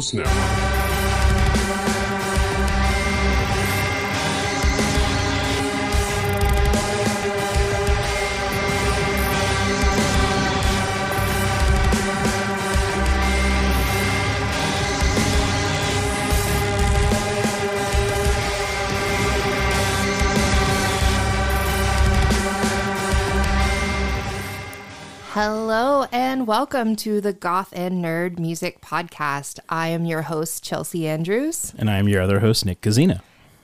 [0.00, 0.67] Modern Mythos
[25.40, 29.60] Hello and welcome to the Goth and Nerd Music Podcast.
[29.68, 33.20] I am your host, Chelsea Andrews, And I'm your other host, Nick Kizina.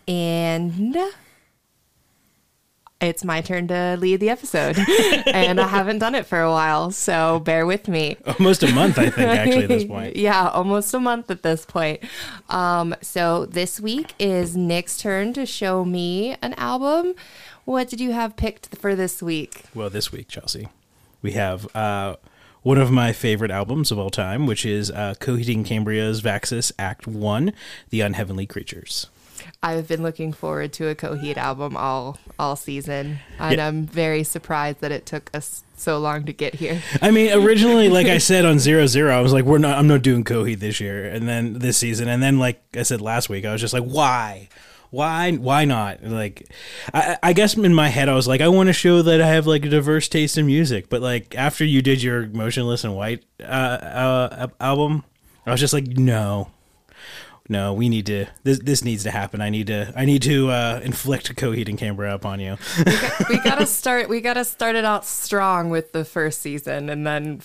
[0.06, 0.97] and
[3.00, 4.78] it's my turn to lead the episode.
[5.27, 8.19] and I haven't done it for a while, so bear with me.
[8.25, 10.14] Almost a month, I think, actually, at this point.
[10.16, 12.05] yeah, almost a month at this point.
[12.50, 17.16] Um, so this week is Nick's turn to show me an album.
[17.64, 19.64] What did you have picked for this week?
[19.75, 20.69] Well, this week, Chelsea,
[21.25, 22.17] we have uh,
[22.62, 26.70] one of my favorite albums of all time, which is uh, Coheed and Cambria's Vaxis
[26.78, 27.53] Act 1,
[27.89, 29.08] The Unheavenly Creatures.
[29.62, 33.66] I've been looking forward to a Coheed album all all season, and Yeah.
[33.66, 36.83] I'm very surprised that it took us so long to get here.
[37.00, 39.78] I mean, originally, like I said on Zero Zero, I was like, "We're not.
[39.78, 43.00] I'm not doing Coheed this year." And then this season, and then like I said
[43.00, 44.48] last week, I was just like, "Why?
[44.95, 45.33] Why?
[45.33, 46.48] Why not?" Like,
[46.92, 49.27] I, I guess in my head, I was like, "I want to show that I
[49.27, 52.92] have like a diverse taste in music." But like after you did your Motionless in
[52.95, 55.05] White uh, uh, album,
[55.47, 56.50] I was just like, "No."
[57.47, 58.25] No, we need to.
[58.42, 59.42] This this needs to happen.
[59.42, 59.92] I need to.
[59.95, 62.56] I need to uh, inflict Coheed and Cambria upon you.
[63.28, 64.09] we gotta start.
[64.09, 67.41] We gotta start it out strong with the first season, and then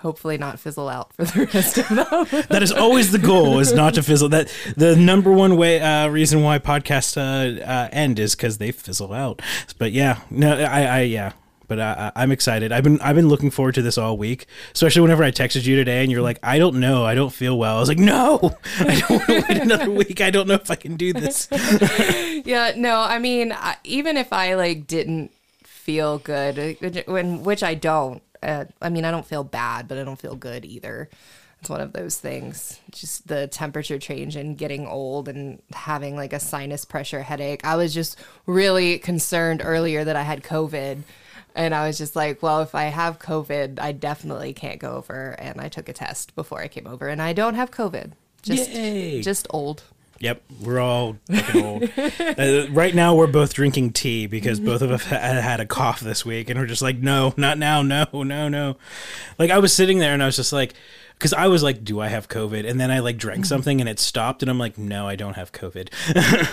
[0.00, 2.46] hopefully not fizzle out for the rest of them.
[2.48, 6.08] that is always the goal is not to fizzle that the number one way uh,
[6.08, 9.40] reason why podcasts uh, uh, end is because they fizzle out
[9.78, 11.32] but yeah no i i yeah
[11.68, 12.72] but uh, I'm excited.
[12.72, 15.76] I've been I've been looking forward to this all week, especially whenever I texted you
[15.76, 17.76] today and you're like, I don't know, I don't feel well.
[17.76, 20.20] I was like, No, I don't want to wait another week.
[20.20, 21.48] I don't know if I can do this.
[22.44, 25.32] yeah, no, I mean, I, even if I like didn't
[25.64, 28.22] feel good, when which I don't.
[28.46, 31.10] Uh, I mean, I don't feel bad, but I don't feel good either.
[31.60, 32.78] It's one of those things.
[32.90, 37.64] Just the temperature change and getting old and having like a sinus pressure headache.
[37.64, 41.02] I was just really concerned earlier that I had COVID.
[41.56, 45.34] And I was just like, well, if I have COVID, I definitely can't go over.
[45.38, 48.12] And I took a test before I came over, and I don't have COVID.
[48.42, 49.22] Just, Yay.
[49.22, 49.82] just old.
[50.18, 51.82] Yep, we're all fucking old.
[52.38, 56.00] uh, right now, we're both drinking tea because both of us ha- had a cough
[56.00, 58.76] this week, and we're just like, no, not now, no, no, no.
[59.38, 60.74] Like I was sitting there, and I was just like,
[61.18, 62.68] because I was like, do I have COVID?
[62.68, 65.34] And then I like drank something, and it stopped, and I'm like, no, I don't
[65.34, 65.88] have COVID.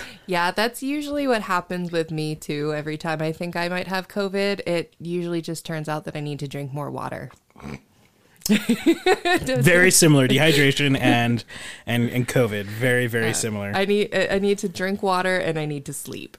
[0.26, 2.72] Yeah, that's usually what happens with me too.
[2.72, 6.20] Every time I think I might have COVID, it usually just turns out that I
[6.20, 7.30] need to drink more water.
[8.48, 11.44] very similar, dehydration and
[11.86, 13.72] and and COVID, very very uh, similar.
[13.74, 16.36] I need I need to drink water and I need to sleep.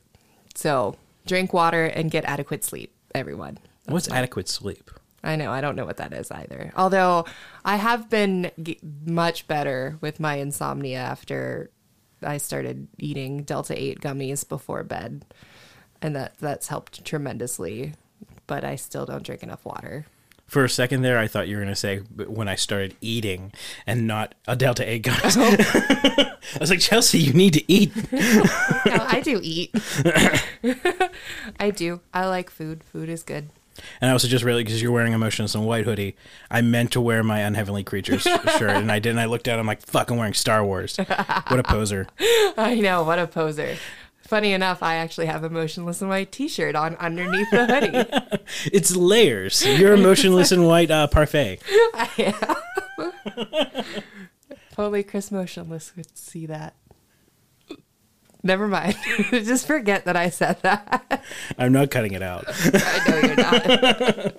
[0.54, 0.96] So,
[1.26, 3.58] drink water and get adequate sleep, everyone.
[3.88, 4.90] What's adequate sleep?
[5.24, 6.72] I know, I don't know what that is either.
[6.78, 7.26] Although
[7.66, 11.72] I have been g- much better with my insomnia after
[12.22, 15.26] I started eating Delta 8 gummies before bed.
[16.02, 17.94] And that that's helped tremendously,
[18.46, 20.06] but I still don't drink enough water.
[20.48, 23.52] For a second there, I thought you were going to say when I started eating
[23.88, 25.20] and not a Delta 8 gun.
[25.38, 25.56] Oh.
[26.56, 27.92] I was like, Chelsea, you need to eat.
[28.12, 28.22] no,
[28.86, 29.72] I do eat.
[31.60, 32.02] I do.
[32.14, 32.84] I like food.
[32.84, 33.50] Food is good.
[34.00, 36.16] And I also just really, because you're wearing a Motionless in White hoodie,
[36.50, 39.20] I meant to wear my Unheavenly Creatures shirt, and I didn't.
[39.20, 40.98] I looked down, I'm like, fuck, I'm wearing Star Wars.
[40.98, 42.08] What a poser.
[42.58, 43.04] I know.
[43.04, 43.76] What a poser.
[44.28, 48.42] Funny enough, I actually have a motionless in white T-shirt on underneath the hoodie.
[48.72, 49.66] It's layers.
[49.66, 51.60] You're a Motionless in White uh, parfait.
[51.70, 52.36] I
[52.98, 53.94] am.
[54.78, 56.76] Only Chris Motionless would see that.
[58.44, 58.96] Never mind.
[59.32, 61.24] Just forget that I said that.
[61.58, 62.46] I'm not cutting it out.
[62.48, 64.36] I know you're not.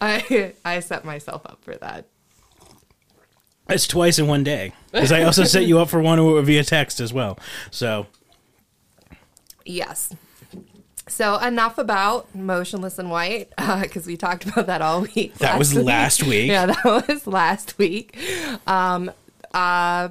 [0.00, 2.06] I I set myself up for that.
[3.68, 4.72] It's twice in one day.
[4.92, 7.38] Because I also set you up for one via text as well.
[7.70, 8.06] So,
[9.68, 10.14] Yes.
[11.08, 13.50] So enough about motionless in white
[13.82, 15.34] because we talked about that all week.
[15.34, 16.50] That was last week.
[16.50, 18.16] Yeah, that was last week.
[18.66, 19.10] Um,
[19.54, 20.08] uh,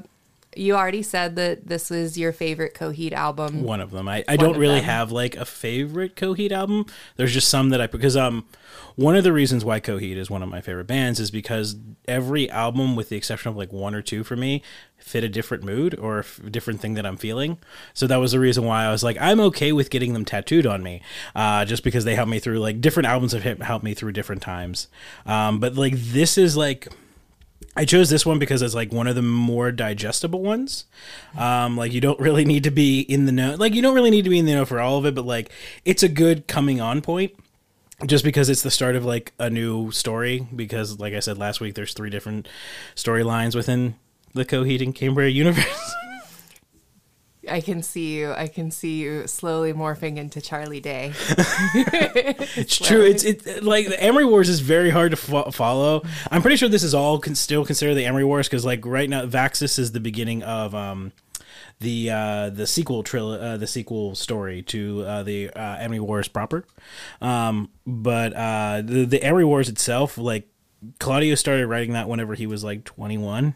[0.56, 3.64] you already said that this was your favorite Coheed album.
[3.64, 4.08] one of them.
[4.08, 4.86] I, I don't really them.
[4.86, 6.86] have like a favorite Coheed album.
[7.16, 8.46] There's just some that I because um
[8.96, 11.76] one of the reasons why Coheed is one of my favorite bands is because
[12.08, 14.62] every album, with the exception of like one or two for me,
[14.98, 17.58] fit a different mood or a f- different thing that I'm feeling.
[17.94, 20.66] So that was the reason why I was like, I'm okay with getting them tattooed
[20.66, 21.02] on me,
[21.36, 24.42] uh, just because they help me through like different albums have helped me through different
[24.42, 24.88] times.
[25.26, 26.88] Um, but like this is like
[27.76, 30.86] I chose this one because it's like one of the more digestible ones.
[31.38, 33.56] Um, like you don't really need to be in the know.
[33.56, 35.26] Like you don't really need to be in the know for all of it, but
[35.26, 35.52] like
[35.84, 37.34] it's a good coming on point.
[38.06, 40.48] Just because it's the start of like a new story.
[40.56, 42.48] Because like I said last week, there's three different
[42.96, 43.96] storylines within
[44.34, 45.96] the Coheed and Cambria universe.
[47.50, 48.32] I can see you.
[48.32, 51.14] I can see you slowly morphing into Charlie Day.
[52.58, 53.02] It's true.
[53.04, 56.04] It's it like the Amory Wars is very hard to fo- follow.
[56.32, 59.10] I'm pretty sure this is all can still considered the Amory Wars because like right
[59.10, 61.12] now Vaxis is the beginning of um
[61.80, 66.28] the uh the sequel tril- uh, the sequel story to uh, the uh, Amory Wars
[66.28, 66.66] proper.
[67.22, 70.48] Um, but uh the the Amory Wars itself like
[71.00, 73.56] Claudio started writing that whenever he was like 21.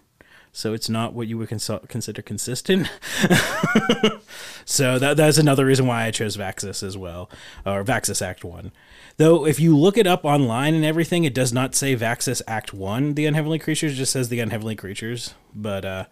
[0.52, 2.90] So it's not what you would cons- consider consistent.
[4.66, 7.30] so that that's another reason why I chose Vaxis as well,
[7.66, 8.72] or Vaxis Act One.
[9.18, 12.74] Though if you look it up online and everything, it does not say Vaxis Act
[12.74, 13.98] One, the Unheavenly Creatures.
[13.98, 15.36] Just says the Unheavenly Creatures.
[15.54, 16.06] But uh,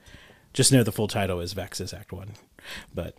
[0.53, 2.33] just know the full title is Vaxis Act One.
[2.93, 3.15] But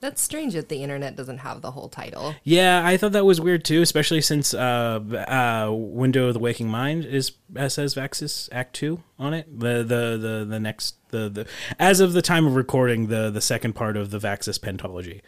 [0.00, 2.34] That's strange that the internet doesn't have the whole title.
[2.44, 6.68] yeah, I thought that was weird too, especially since uh, uh, Window of the Waking
[6.68, 7.32] Mind is
[7.68, 9.58] says Vaxis Act Two on it.
[9.58, 11.46] The the the the next the the
[11.78, 15.20] as of the time of recording, the the second part of the Vaxis pentology.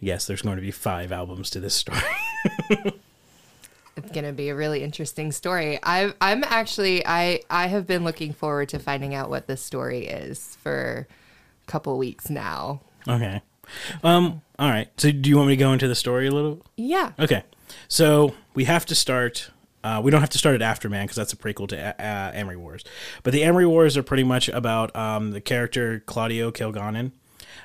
[0.00, 2.00] Yes, there's going to be five albums to this story.
[3.96, 5.78] It's gonna be a really interesting story.
[5.82, 10.06] I I'm actually I I have been looking forward to finding out what this story
[10.06, 11.08] is for
[11.66, 12.82] a couple weeks now.
[13.08, 13.40] okay.
[14.02, 14.42] Um.
[14.58, 14.88] All right.
[14.96, 16.64] So, do you want me to go into the story a little?
[16.76, 17.12] Yeah.
[17.18, 17.42] Okay.
[17.88, 19.50] So we have to start.
[19.84, 22.56] Uh, we don't have to start at Afterman because that's a prequel to uh, Amory
[22.56, 22.82] Wars.
[23.22, 27.12] But the Amory Wars are pretty much about um, the character Claudio Kilgannon.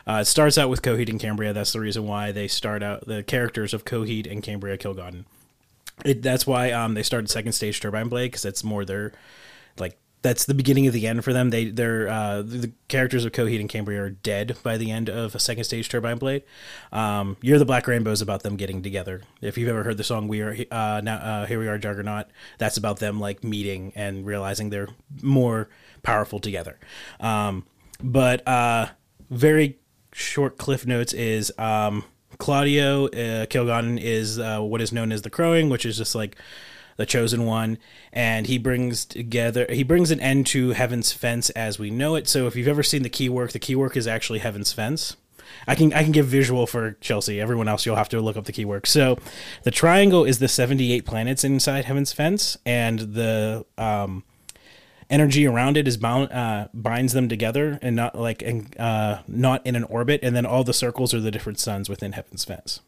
[0.07, 1.53] Uh, it starts out with Coheed and Cambria.
[1.53, 5.25] That's the reason why they start out the characters of Coheed and Cambria Kilgannon.
[6.05, 9.13] It, that's why um, they started Second Stage Turbine Blade because that's more their
[9.77, 11.49] like that's the beginning of the end for them.
[11.49, 15.33] They they're uh, the, characters of Coheed and Cambria are dead by the end of
[15.33, 16.43] a Second Stage Turbine Blade.
[16.91, 19.21] Um, Year of the Black Rainbow is about them getting together.
[19.41, 22.27] If you've ever heard the song "We Are uh, now uh, Here We Are Juggernaut,"
[22.57, 24.89] that's about them like meeting and realizing they're
[25.21, 25.69] more
[26.03, 26.79] powerful together.
[27.19, 27.65] Um,
[28.03, 28.87] but uh,
[29.29, 29.79] very
[30.13, 32.03] short cliff notes is um,
[32.37, 36.35] Claudio uh, Kilgannon is uh, what is known as the Crowing, which is just like
[37.01, 37.79] the chosen one,
[38.13, 42.27] and he brings together he brings an end to Heaven's Fence as we know it.
[42.27, 45.17] So if you've ever seen the Keywork, the Keywork is actually Heaven's Fence.
[45.67, 47.41] I can I can give visual for Chelsea.
[47.41, 48.85] Everyone else, you'll have to look up the keyword.
[48.85, 49.17] So,
[49.63, 54.23] the triangle is the seventy eight planets inside Heaven's Fence, and the um,
[55.09, 59.65] energy around it is bound uh, binds them together, and not like and uh, not
[59.65, 60.19] in an orbit.
[60.23, 62.79] And then all the circles are the different suns within Heaven's Fence.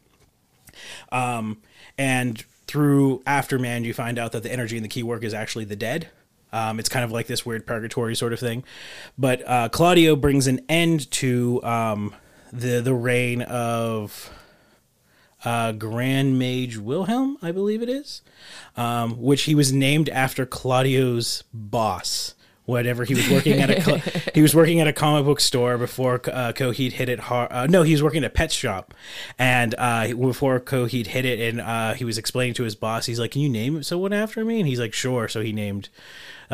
[1.10, 1.58] Um,
[1.98, 5.76] and through Afterman, you find out that the energy in the Keywork is actually the
[5.76, 6.08] dead.
[6.52, 8.64] Um, it's kind of like this weird purgatory sort of thing.
[9.18, 12.14] But uh, Claudio brings an end to um,
[12.52, 14.30] the the reign of
[15.44, 18.22] uh, Grand Mage Wilhelm, I believe it is,
[18.76, 22.33] um, which he was named after Claudio's boss.
[22.66, 23.96] Whatever he was working at a co-
[24.34, 27.52] he was working at a comic book store before uh, Coheed hit it hard.
[27.52, 28.94] Uh, no, he was working at a pet shop,
[29.38, 33.20] and uh, before Coheed hit it, and uh, he was explaining to his boss, he's
[33.20, 35.90] like, "Can you name someone after me?" And he's like, "Sure." So he named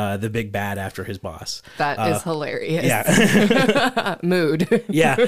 [0.01, 1.61] uh, the big bad after his boss.
[1.77, 2.87] That is hilarious.
[2.87, 4.17] Yeah.
[4.23, 4.83] Mood.
[4.89, 5.27] Yeah.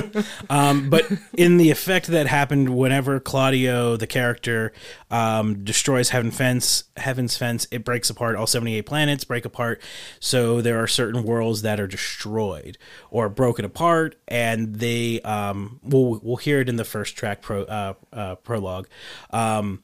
[0.50, 4.72] um, but in the effect that happened whenever Claudio, the character,
[5.10, 8.36] um, destroys Heaven Fence, Heaven's Fence, it breaks apart.
[8.36, 9.82] All 78 planets break apart.
[10.20, 12.78] So there are certain worlds that are destroyed
[13.10, 14.14] or broken apart.
[14.28, 18.86] And they, um, we'll, we'll hear it in the first track pro, uh, uh, prologue.
[19.30, 19.82] Um,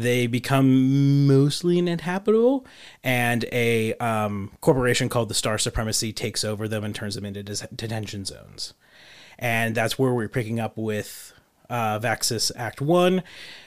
[0.00, 2.66] they become mostly uninhabitable,
[3.02, 7.42] and a um, corporation called the Star Supremacy takes over them and turns them into
[7.42, 8.74] dis- detention zones.
[9.38, 11.32] And that's where we're picking up with
[11.70, 13.22] uh, Vaxis Act One.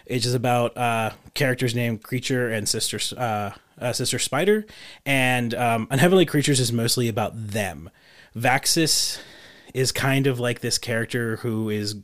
[0.06, 4.66] It's just about uh, characters named Creature and Sister uh, uh, Sister Spider,
[5.06, 7.90] and um, Unheavenly Creatures is mostly about them.
[8.36, 9.20] Vaxis
[9.74, 11.96] is kind of like this character who is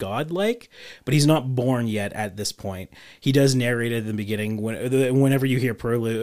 [0.00, 0.68] godlike,
[1.04, 2.90] but he's not born yet at this point.
[3.20, 5.76] He does narrate at the beginning when, whenever you hear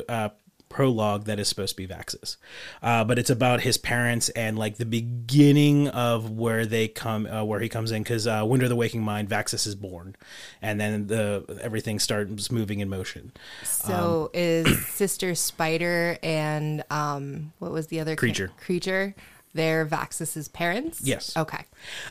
[0.10, 0.30] uh,
[0.70, 2.38] prologue that is supposed to be Vaxis.
[2.82, 7.44] Uh, but it's about his parents and like the beginning of where they come, uh,
[7.44, 8.04] where he comes in.
[8.04, 10.16] Because uh, Window of the Waking Mind, Vaxis is born,
[10.62, 13.32] and then the everything starts moving in motion.
[13.64, 18.20] So is Sister Spider and um what was the other ca-
[18.58, 19.16] Creature.
[19.58, 21.02] They're Vaxis's parents?
[21.02, 21.36] Yes.
[21.36, 21.66] Okay.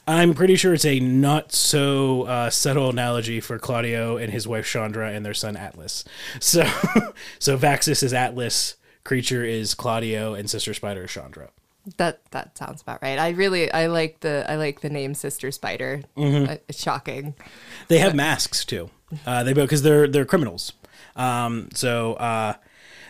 [0.08, 4.66] I'm pretty sure it's a not so uh, subtle analogy for Claudio and his wife
[4.66, 6.04] Chandra and their son Atlas.
[6.40, 6.64] So,
[7.38, 8.74] so Vaxis is Atlas,
[9.04, 11.50] creature is Claudio, and Sister Spider is Chandra.
[11.98, 13.18] That that sounds about right.
[13.18, 16.02] I really I like the I like the name Sister Spider.
[16.16, 16.50] Mm-hmm.
[16.50, 17.34] Uh, it's shocking.
[17.86, 18.90] They have masks too.
[19.24, 20.72] Uh, they because they're they're criminals.
[21.14, 22.54] Um, so uh,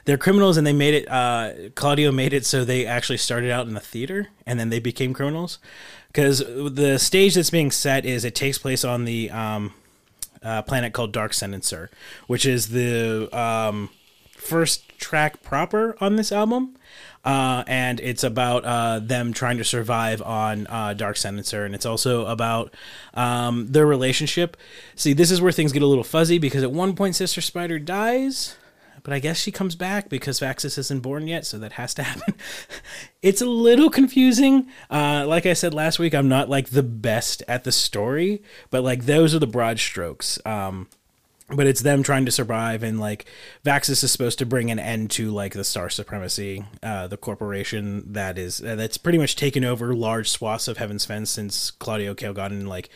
[0.06, 1.10] they're criminals, and they made it.
[1.10, 4.78] Uh, Claudio made it so they actually started out in the theater, and then they
[4.78, 5.58] became criminals.
[6.06, 9.74] Because the stage that's being set is it takes place on the um,
[10.42, 11.88] uh, planet called Dark Sentencer,
[12.28, 13.90] which is the um,
[14.36, 16.76] first track proper on this album.
[17.24, 21.84] Uh, and it's about uh, them trying to survive on uh, Dark Sentencer, and it's
[21.84, 22.72] also about
[23.14, 24.56] um, their relationship.
[24.94, 27.80] See, this is where things get a little fuzzy because at one point Sister Spider
[27.80, 28.54] dies,
[29.06, 32.02] but I guess she comes back because Vaxis isn't born yet, so that has to
[32.02, 32.34] happen.
[33.22, 34.66] it's a little confusing.
[34.90, 38.82] Uh, like I said last week, I'm not like the best at the story, but
[38.82, 40.40] like those are the broad strokes.
[40.44, 40.88] Um,
[41.48, 43.26] but it's them trying to survive and like
[43.64, 48.12] Vaxis is supposed to bring an end to like the star supremacy uh the corporation
[48.14, 52.14] that is uh, that's pretty much taken over large swaths of Heaven's Fence since Claudio
[52.14, 52.88] Kilgannon like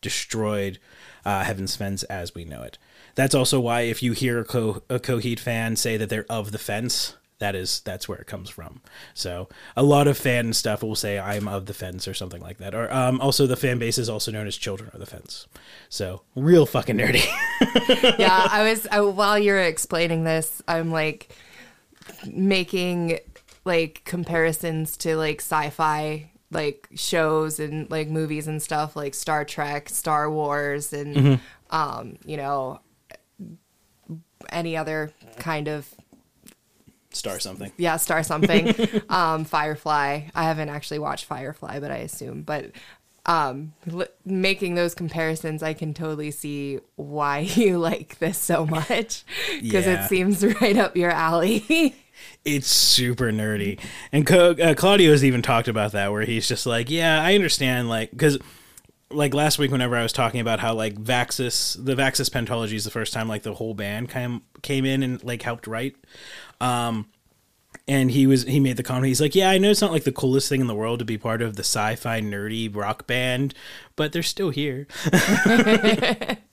[0.00, 0.78] destroyed
[1.26, 2.78] uh Heaven's Fence as we know it
[3.18, 6.52] that's also why if you hear a, Co- a Coheed fan say that they're of
[6.52, 8.80] the fence that is that's where it comes from.
[9.12, 12.58] So a lot of fan stuff will say i'm of the fence or something like
[12.58, 12.74] that.
[12.76, 15.48] Or um also the fan base is also known as children of the fence.
[15.88, 17.26] So real fucking nerdy.
[18.18, 21.34] Yeah, I was I, while you're explaining this, I'm like
[22.26, 23.18] making
[23.64, 29.88] like comparisons to like sci-fi like shows and like movies and stuff like Star Trek,
[29.88, 32.80] Star Wars and um, you know
[34.50, 35.86] any other kind of
[37.10, 38.74] star something yeah, Star something.
[39.08, 40.22] um, Firefly.
[40.34, 42.42] I haven't actually watched Firefly, but I assume.
[42.42, 42.70] But
[43.26, 49.24] um, l- making those comparisons, I can totally see why you like this so much
[49.62, 50.04] because Yeah.
[50.04, 51.94] it seems right up your alley.
[52.44, 53.78] it's super nerdy
[54.12, 57.88] and Co- uh, claudio's even talked about that where he's just like yeah i understand
[57.88, 58.38] like because
[59.10, 62.84] like last week whenever i was talking about how like vaxis the vaxis pentology is
[62.84, 65.96] the first time like the whole band came came in and like helped write.
[66.60, 67.08] Um
[67.86, 70.04] and he was he made the comment he's like yeah i know it's not like
[70.04, 73.54] the coolest thing in the world to be part of the sci-fi nerdy rock band
[73.96, 74.86] but they're still here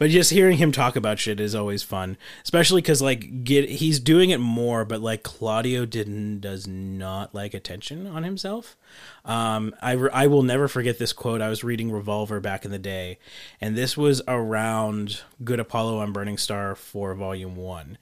[0.00, 4.00] but just hearing him talk about shit is always fun especially because like get he's
[4.00, 8.76] doing it more but like claudio didn't does not like attention on himself.
[9.24, 11.42] Um I, re- I will never forget this quote.
[11.42, 13.18] I was reading revolver back in the day
[13.60, 17.98] and this was around good apollo i'm burning star 4 volume 1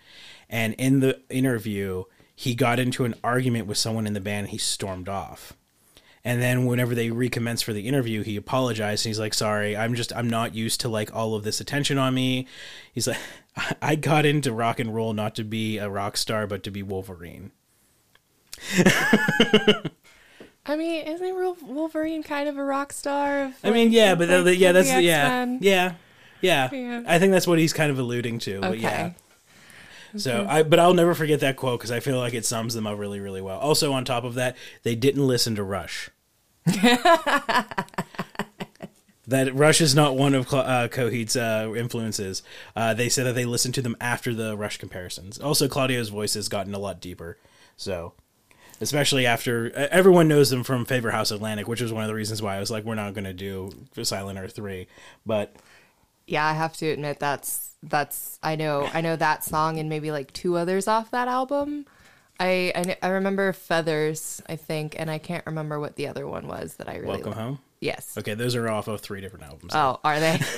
[0.49, 4.50] and in the interview he got into an argument with someone in the band and
[4.50, 5.55] he stormed off
[6.29, 9.95] and then whenever they recommence for the interview, he apologized and he's like, "Sorry, I'm
[9.95, 12.47] just I'm not used to like all of this attention on me."
[12.93, 13.17] He's like,
[13.83, 16.83] "I got into rock and roll not to be a rock star, but to be
[16.83, 17.53] Wolverine."
[20.67, 23.45] I mean, isn't Wolverine kind of a rock star?
[23.45, 24.99] Of, I mean, yeah, but like, the, yeah, that's yeah,
[25.63, 25.95] yeah,
[26.43, 27.05] yeah, Yeah.
[27.07, 28.61] I think that's what he's kind of alluding to.
[28.61, 28.81] But Okay.
[28.83, 29.13] yeah.
[30.19, 32.87] So I, but I'll never forget that quote because I feel like it sums them
[32.87, 33.59] up really, really well.
[33.59, 36.11] Also, on top of that, they didn't listen to Rush.
[39.27, 42.43] that Rush is not one of uh, Coheed's uh, influences.
[42.75, 45.39] Uh, they said that they listened to them after the Rush comparisons.
[45.39, 47.39] Also, Claudio's voice has gotten a lot deeper.
[47.77, 48.15] So,
[48.81, 52.43] especially after everyone knows them from Favor House Atlantic, which was one of the reasons
[52.43, 53.71] why I was like, we're not going to do
[54.03, 54.89] Silent Earth three,
[55.27, 55.55] but
[56.27, 60.11] Yeah, I have to admit that's that's I know I know that song and maybe
[60.11, 61.87] like two others off that album.
[62.40, 66.47] I I, I remember Feathers, I think, and I can't remember what the other one
[66.49, 67.40] was that I really Welcome liked.
[67.40, 67.59] Home.
[67.80, 68.16] Yes.
[68.18, 69.73] Okay, those are off of three different albums.
[69.75, 70.38] Oh, are they?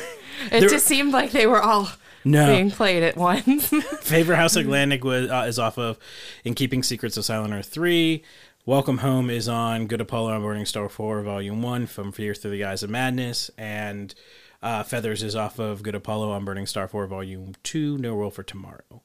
[0.51, 1.91] It just seemed like they were all
[2.25, 2.47] No.
[2.47, 3.67] being played at once.
[4.01, 5.99] Favor House Atlantic was uh, is off of
[6.45, 8.23] In Keeping Secrets of Silent Earth three.
[8.65, 12.53] Welcome Home is on Good Apollo I'm Burning Star four Volume one From Fear Through
[12.53, 14.15] the Eyes of Madness, and
[14.63, 18.33] uh, Feathers is off of Good Apollo I'm Burning Star four Volume two No World
[18.33, 19.03] for Tomorrow.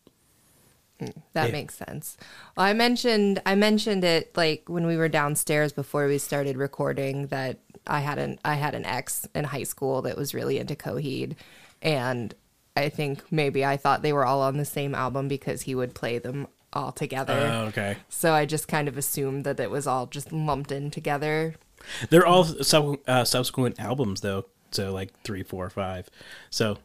[1.34, 1.52] That Yeah.
[1.52, 2.18] makes sense.
[2.56, 7.28] Well, I mentioned I mentioned it like when we were downstairs before we started recording
[7.28, 10.76] that I had an I had an ex in high school that was really into
[10.76, 11.36] Coheed,
[11.82, 12.34] and
[12.78, 15.94] I think maybe I thought they were all on the same album because he would
[15.96, 17.50] play them all together.
[17.54, 17.98] Oh, okay.
[18.10, 21.56] so I just kind of assumed that it was all just lumped in together.
[22.10, 26.10] They're all sub- uh, subsequent albums though, so like three, four, five.
[26.50, 26.78] So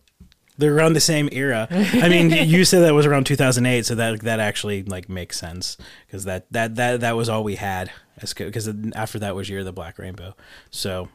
[0.61, 1.67] they're around the same era.
[1.71, 5.76] I mean, you said that was around 2008, so that that actually like makes sense
[6.07, 7.90] because that that that that was all we had
[8.37, 10.35] because after that was Year of the Black Rainbow.
[10.71, 11.09] So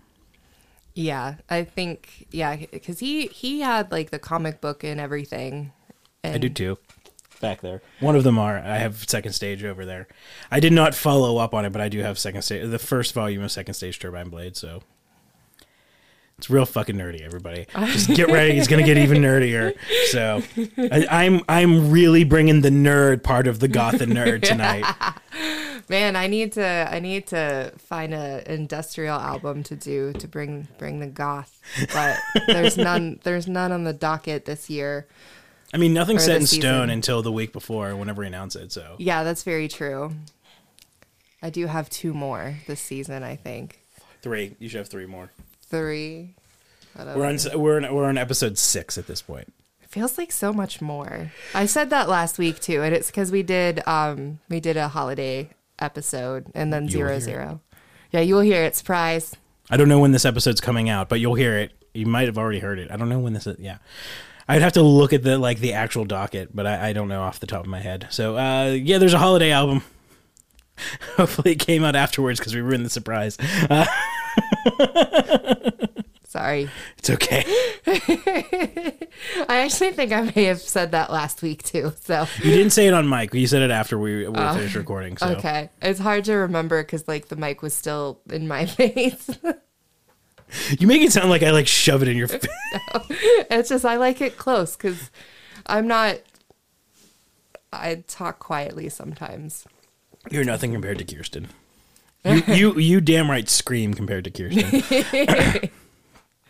[0.94, 5.72] Yeah, I think yeah because he he had like the comic book and everything.
[6.24, 6.78] And I do too.
[7.40, 7.82] back there.
[8.00, 8.58] One of them are.
[8.58, 10.08] I have second stage over there.
[10.50, 12.68] I did not follow up on it, but I do have second stage.
[12.70, 14.58] The first volume of second stage Turbine Blade.
[14.58, 14.82] So
[16.38, 17.22] it's real fucking nerdy.
[17.22, 18.58] Everybody, just get ready.
[18.58, 19.76] It's gonna get even nerdier.
[20.10, 20.42] So
[20.78, 24.86] I, I'm I'm really bringing the nerd part of the goth and nerd tonight.
[25.88, 30.68] Man, I need to I need to find a industrial album to do to bring
[30.78, 31.62] bring the goth.
[31.94, 35.08] But there's none there's none on the docket this year.
[35.74, 38.72] I mean, nothing's set in stone until the week before, whenever we announce it.
[38.72, 40.12] So Yeah, that's very true.
[41.42, 43.80] I do have two more this season, I think.
[44.22, 44.56] three.
[44.60, 45.30] You should have three more.
[45.76, 46.36] Three.
[46.94, 47.20] Whatever.
[47.20, 49.54] We're on we're on, we're on episode six at this point.
[49.84, 51.32] It feels like so much more.
[51.54, 54.88] I said that last week too, and it's because we did um we did a
[54.88, 57.58] holiday episode and then will zero hear it.
[58.12, 58.76] Yeah, you will hear it.
[58.76, 59.36] Surprise.
[59.70, 61.72] I don't know when this episode's coming out, but you'll hear it.
[61.94, 62.92] You might have already heard it.
[62.92, 63.58] I don't know when this is.
[63.60, 63.80] Yeah,
[64.48, 67.22] I'd have to look at the like the actual docket, but I, I don't know
[67.22, 68.08] off the top of my head.
[68.12, 69.84] So uh, yeah, there's a holiday album.
[71.18, 73.38] Hopefully, it came out afterwards because we ruined the surprise.
[73.70, 73.86] Uh,
[76.28, 76.70] Sorry.
[76.98, 77.46] it's okay.
[79.48, 81.94] I actually think I may have said that last week too.
[82.02, 83.34] So You didn't say it on mic.
[83.34, 84.54] You said it after we, we oh.
[84.54, 85.16] finished recording.
[85.16, 88.66] So Oh, okay, it's hard to remember because like the mic was still in my
[88.66, 89.30] face.
[90.78, 92.46] you make it sound like I like shove it in your face.
[93.50, 95.12] it's just I like it close because
[95.66, 96.18] I'm not.
[97.72, 99.66] I talk quietly sometimes.
[100.32, 101.48] You're nothing compared to Kirsten.
[102.26, 105.70] You, you you damn right scream compared to Kirsten.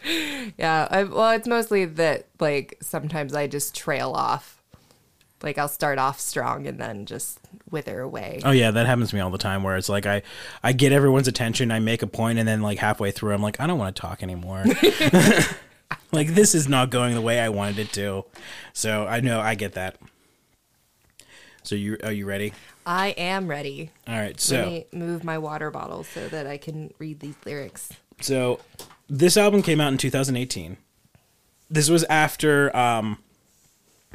[0.57, 4.61] Yeah, I, well, it's mostly that like sometimes I just trail off.
[5.41, 7.39] Like I'll start off strong and then just
[7.71, 8.39] wither away.
[8.45, 9.63] Oh yeah, that happens to me all the time.
[9.63, 10.21] Where it's like I,
[10.63, 13.59] I get everyone's attention, I make a point, and then like halfway through, I'm like,
[13.59, 14.63] I don't want to talk anymore.
[16.11, 18.25] like this is not going the way I wanted it to.
[18.73, 19.97] So I know I get that.
[21.63, 22.53] So you are you ready?
[22.85, 23.91] I am ready.
[24.07, 24.39] All right.
[24.39, 27.89] So Let me move my water bottle so that I can read these lyrics.
[28.21, 28.59] so
[29.09, 30.77] this album came out in 2018.
[31.69, 33.17] This was after um,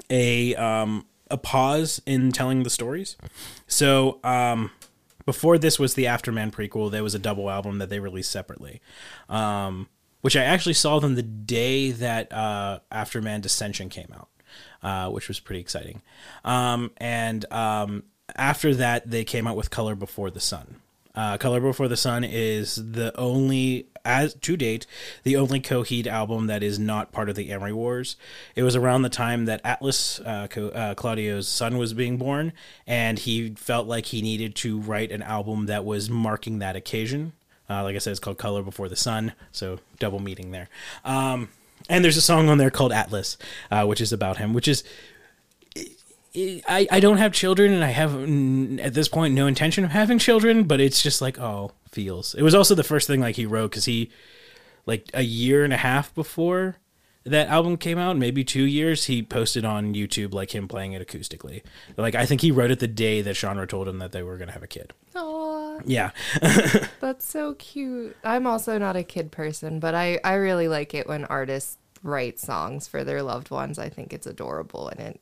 [0.09, 3.17] a um, a pause in telling the stories.
[3.67, 4.71] So um,
[5.25, 6.91] before this was the Afterman prequel.
[6.91, 8.81] There was a double album that they released separately,
[9.29, 9.89] um,
[10.23, 14.29] which I actually saw them the day that uh, Afterman Dissension came out,
[14.83, 16.03] uh, which was pretty exciting.
[16.45, 18.05] Um, and um,
[18.37, 20.77] after that, they came out with Color Before the Sun.
[21.15, 24.87] Uh, Color Before the Sun is the only, as to date,
[25.25, 28.17] the only Coheed album that is not part of the Amory Wars.
[28.55, 32.53] It was around the time that Atlas, uh, Co- uh, Claudio's son, was being born,
[32.87, 37.33] and he felt like he needed to write an album that was marking that occasion.
[37.69, 40.69] Uh, like I said, it's called Color Before the Sun, so double meaning there.
[41.05, 41.49] Um,
[41.89, 43.37] and there's a song on there called Atlas,
[43.71, 44.85] uh, which is about him, which is
[46.35, 48.15] I, I don't have children and I have
[48.81, 52.35] at this point no intention of having children, but it's just like oh feels.
[52.35, 54.11] It was also the first thing like he wrote because he
[54.87, 56.77] like a year and a half before
[57.25, 61.07] that album came out, maybe two years, he posted on YouTube like him playing it
[61.07, 61.63] acoustically.
[61.97, 64.39] Like I think he wrote it the day that Chandra told him that they were
[64.39, 64.93] gonna have a kid.
[65.15, 66.11] Oh, Yeah,
[67.01, 68.17] that's so cute.
[68.25, 72.39] I'm also not a kid person, but I, I really like it when artists write
[72.39, 73.79] songs for their loved ones.
[73.79, 75.21] I think it's adorable and it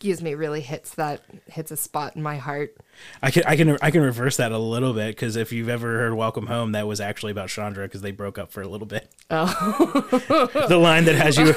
[0.00, 2.74] excuse me really hits that hits a spot in my heart.
[3.22, 5.98] I can I can I can reverse that a little bit because if you've ever
[5.98, 8.86] heard "Welcome Home," that was actually about Chandra because they broke up for a little
[8.86, 9.12] bit.
[9.30, 9.44] Oh.
[10.68, 11.48] the line that has you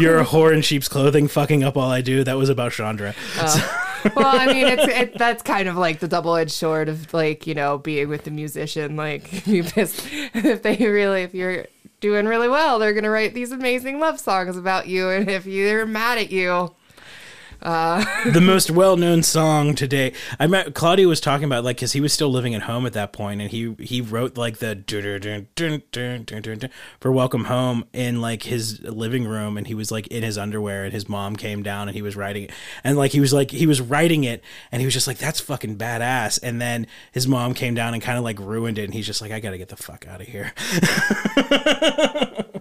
[0.00, 2.24] you're a whore in sheep's clothing, fucking up all I do.
[2.24, 3.14] That was about Chandra.
[3.36, 3.90] Oh.
[4.16, 7.46] well, I mean, it's it, that's kind of like the double edged sword of like
[7.46, 8.96] you know being with the musician.
[8.96, 11.66] Like you if they really if you're
[12.00, 15.86] doing really well, they're gonna write these amazing love songs about you, and if you're
[15.86, 16.74] mad at you,
[17.62, 20.12] Uh, the most well-known song today.
[20.40, 22.92] I met Claudio was talking about like because he was still living at home at
[22.94, 24.82] that point, and he he wrote like the
[26.98, 30.84] for "Welcome Home" in like his living room, and he was like in his underwear,
[30.84, 33.52] and his mom came down, and he was writing it, and like he was like
[33.52, 37.28] he was writing it, and he was just like that's fucking badass, and then his
[37.28, 39.58] mom came down and kind of like ruined it, and he's just like I gotta
[39.58, 40.52] get the fuck out of here.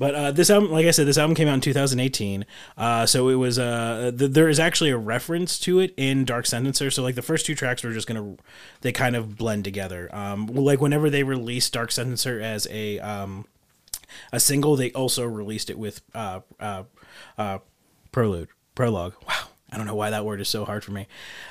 [0.00, 2.46] But uh, this album, like I said, this album came out in 2018.
[2.78, 6.46] Uh, so it was uh, th- there is actually a reference to it in Dark
[6.46, 6.90] Sentencer.
[6.90, 8.36] So like the first two tracks were just gonna
[8.80, 10.08] they kind of blend together.
[10.10, 13.44] Um, like whenever they released Dark Sentencer as a um,
[14.32, 16.84] a single, they also released it with uh, uh,
[17.36, 17.58] uh,
[18.10, 19.12] Prelude, Prologue.
[19.28, 19.49] Wow.
[19.72, 21.06] I don't know why that word is so hard for me.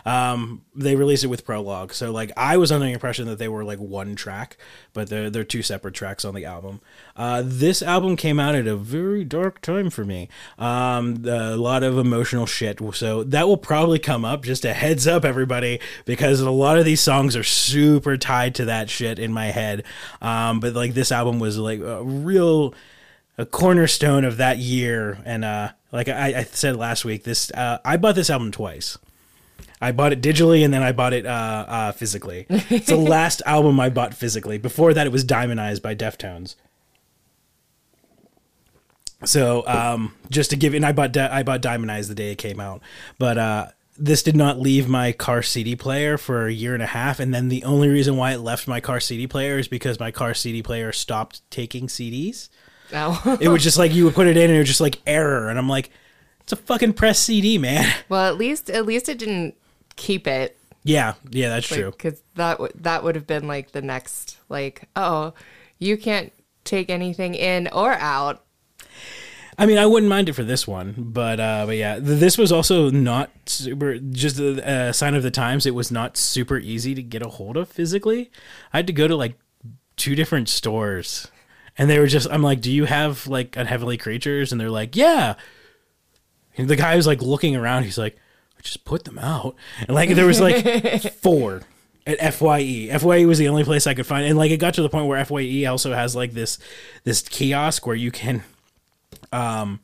[0.06, 3.48] Um, they released it with prologue, so like I was under the impression that they
[3.48, 4.58] were like one track,
[4.94, 6.82] but they're they're two separate tracks on the album.
[7.16, 10.28] Uh, this album came out at a very dark time for me.
[10.58, 14.44] Um, a lot of emotional shit, so that will probably come up.
[14.44, 18.66] Just a heads up, everybody, because a lot of these songs are super tied to
[18.66, 19.84] that shit in my head.
[20.22, 22.74] Um, but like this album was like a real
[23.40, 25.18] a cornerstone of that year.
[25.26, 28.98] And uh, like I, I said last week, this uh, I bought this album twice.
[29.82, 32.46] I bought it digitally and then I bought it uh, uh, physically.
[32.50, 34.58] It's the last album I bought physically.
[34.58, 36.56] Before that, it was Diamond Eyes by Deftones.
[39.24, 42.38] So um, just to give, and I bought I bought Diamond Eyes the day it
[42.38, 42.82] came out,
[43.18, 46.88] but uh, this did not leave my car CD player for a year and a
[46.88, 50.00] half, and then the only reason why it left my car CD player is because
[50.00, 52.50] my car CD player stopped taking CDs.
[52.94, 53.38] Oh.
[53.40, 55.50] It was just like you would put it in and it was just like error,
[55.50, 55.90] and I'm like,
[56.42, 57.92] it's a fucking press CD, man.
[58.10, 59.56] well, at least at least it didn't
[59.96, 61.92] keep it Yeah, yeah, that's true.
[61.92, 65.34] because that w- that would have been like the next like oh
[65.78, 66.32] you can't
[66.64, 68.44] take anything in or out.
[69.58, 72.50] I mean, I wouldn't mind it for this one, but uh, but yeah, this was
[72.52, 73.98] also not super.
[74.00, 75.66] Just a, a sign of the times.
[75.66, 78.32] It was not super easy to get a hold of physically.
[78.72, 79.38] I had to go to like
[79.98, 81.28] two different stores,
[81.80, 82.28] and they were just.
[82.30, 85.36] I'm like, "Do you have like unheavenly Creatures?" And they're like, "Yeah."
[86.58, 87.86] And the guy was like looking around.
[87.86, 88.18] He's like,
[88.58, 91.62] "I just put them out," and like there was like four
[92.06, 92.90] at Fye.
[93.00, 95.08] Fye was the only place I could find, and like it got to the point
[95.08, 96.60] where Fye also has like this
[97.06, 98.44] this kiosk where you can
[99.32, 99.80] um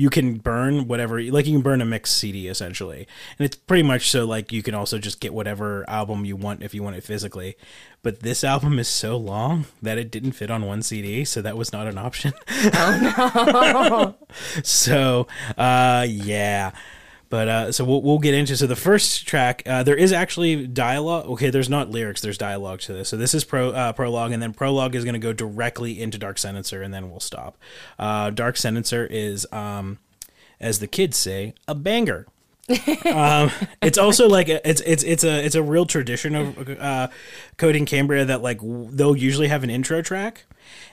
[0.00, 3.06] you can burn whatever like you can burn a mixed cd essentially.
[3.38, 6.62] And it's pretty much so like you can also just get whatever album you want
[6.62, 7.54] if you want it physically.
[8.02, 11.54] But this album is so long that it didn't fit on one cd so that
[11.54, 12.32] was not an option.
[12.48, 14.26] Oh no.
[14.62, 15.26] So
[15.58, 16.72] uh yeah
[17.30, 19.62] but uh, so we'll, we'll get into so the first track.
[19.64, 21.26] Uh, there is actually dialogue.
[21.26, 22.20] Okay, there's not lyrics.
[22.20, 23.08] There's dialogue to this.
[23.08, 26.18] So this is pro uh, prologue, and then prologue is going to go directly into
[26.18, 27.56] Dark Sentencer, and then we'll stop.
[28.00, 29.98] Uh, Dark Sentencer is, um,
[30.60, 32.26] as the kids say, a banger.
[33.12, 37.08] um, it's also like a, it's it's it's a it's a real tradition of uh,
[37.58, 40.46] Coheed and Cambria that like w- they'll usually have an intro track,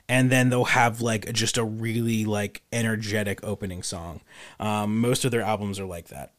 [0.09, 4.21] and then they'll have like just a really like energetic opening song.
[4.59, 6.33] Um, most of their albums are like that.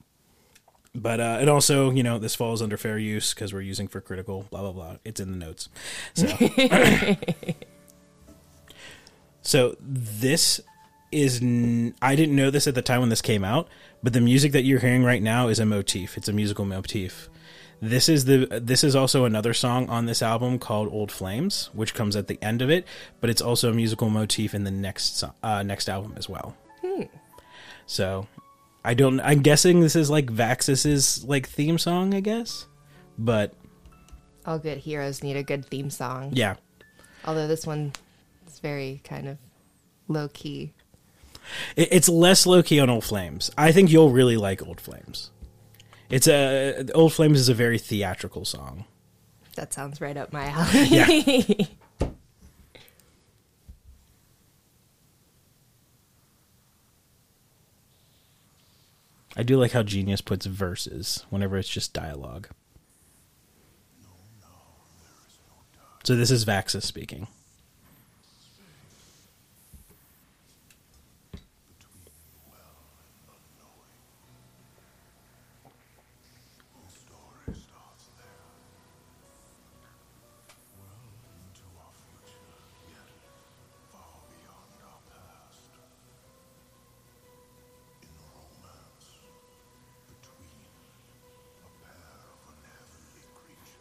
[0.94, 4.00] But uh, it also, you know, this falls under fair use because we're using for
[4.00, 4.96] critical, blah blah blah.
[5.04, 5.68] It's in the notes.
[6.14, 6.26] So,
[9.42, 10.60] so this
[11.12, 13.68] is n- I didn't know this at the time when this came out,
[14.02, 16.16] but the music that you're hearing right now is a motif.
[16.16, 17.28] It's a musical motif.
[17.80, 21.94] This is the this is also another song on this album called Old Flames, which
[21.94, 22.86] comes at the end of it,
[23.20, 26.56] but it's also a musical motif in the next uh, next album as well.
[27.86, 28.26] So,
[28.84, 29.18] I don't.
[29.20, 32.66] I'm guessing this is like Vaxis's like theme song, I guess.
[33.16, 33.54] But
[34.44, 36.32] All good heroes need a good theme song.
[36.34, 36.56] yeah,
[37.24, 37.92] Although this one
[38.46, 39.38] is very kind of
[40.06, 40.72] low key.
[41.76, 43.50] It, it's less low key on Old Flames.
[43.56, 45.30] I think you'll really like Old Flames.
[46.10, 48.84] It's a Old Flames is a very theatrical song.
[49.56, 50.84] That sounds right up my alley.
[50.84, 52.08] Yeah.
[59.36, 62.48] I do like how Genius puts verses whenever it's just dialogue.
[66.02, 67.28] So this is Vaxis speaking.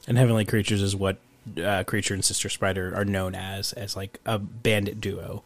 [0.08, 1.18] Unheavenly Creatures is what
[1.62, 5.44] uh, Creature and Sister Spider are known as, as like a bandit duo.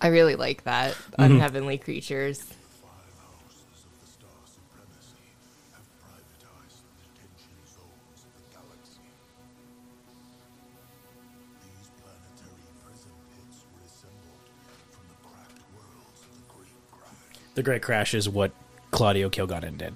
[0.00, 0.96] I really like that.
[1.18, 2.42] Unheavenly creatures.
[17.54, 18.50] The Great Crash is what
[18.90, 19.94] Claudio Kilgannon did.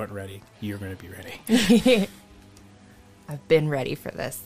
[0.00, 0.40] weren't ready.
[0.60, 2.08] You're going to be ready.
[3.28, 4.42] I've been ready for this.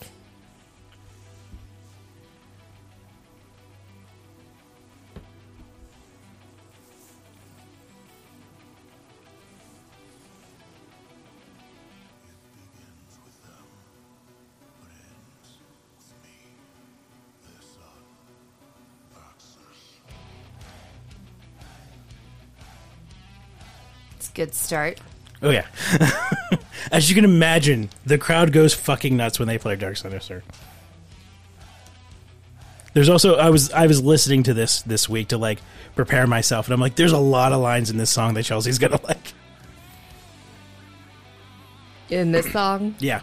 [24.35, 24.99] good start.
[25.45, 25.67] Oh yeah.
[26.91, 30.41] As you can imagine, the crowd goes fucking nuts when they play Dark Sentencer.
[32.93, 35.59] There's also I was I was listening to this this week to like
[35.95, 38.79] prepare myself, and I'm like, there's a lot of lines in this song that Chelsea's
[38.79, 39.33] gonna like.
[42.09, 43.21] In this song, Yeah,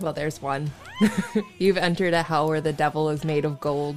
[0.00, 0.70] well, there's one.
[1.58, 3.96] You've entered a hell where the devil is made of gold.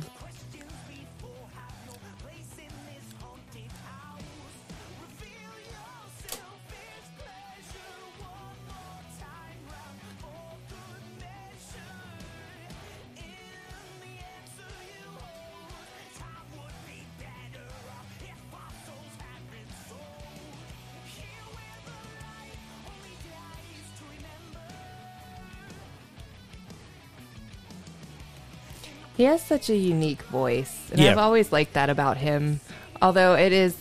[29.34, 31.12] Has such a unique voice, and Yeah.
[31.12, 32.60] I've always liked that about him.
[33.02, 33.76] Although it is,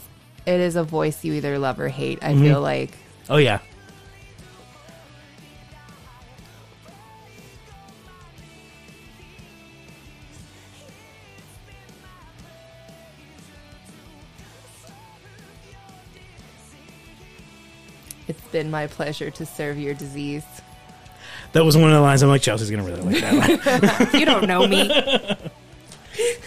[0.47, 2.19] it is a voice you either love or hate.
[2.23, 2.43] I mm-hmm.
[2.43, 2.93] feel like
[3.29, 3.59] oh yeah.
[18.27, 20.45] it's been my pleasure to serve your disease.
[21.53, 24.09] That was one of the lines I'm like, Chelsea's gonna really like that line.
[24.21, 24.89] You don't know me.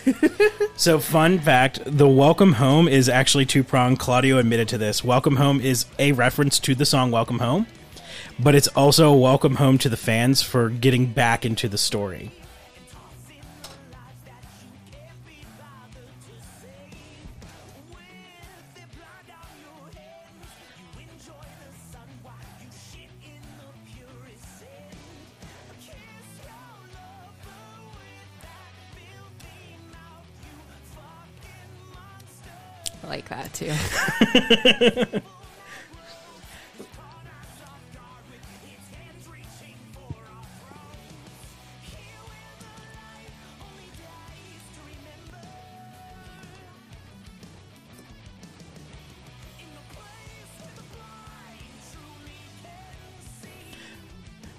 [0.77, 3.97] So, fun fact the Welcome Home is actually two pronged.
[3.97, 5.03] Claudio admitted to this.
[5.03, 7.65] Welcome Home is a reference to the song Welcome Home,
[8.37, 12.31] but it's also a welcome home to the fans for getting back into the story.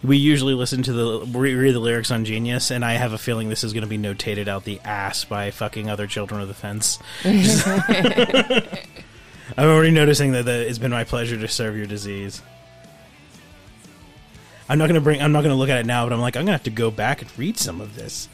[0.07, 3.19] We usually listen to the re- read the lyrics on Genius, and I have a
[3.19, 6.47] feeling this is going to be notated out the ass by fucking other children of
[6.47, 7.01] the fence.
[9.57, 12.43] I'm already noticing that the, it's been my pleasure to serve your disease.
[14.69, 15.23] I'm not gonna bring.
[15.23, 16.91] I'm not gonna look at it now, but I'm like, I'm gonna have to go
[16.91, 18.29] back and read some of this.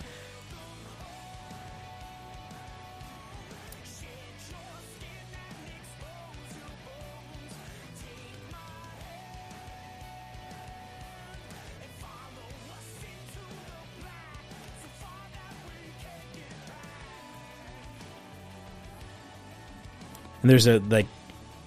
[20.43, 21.07] And there's a like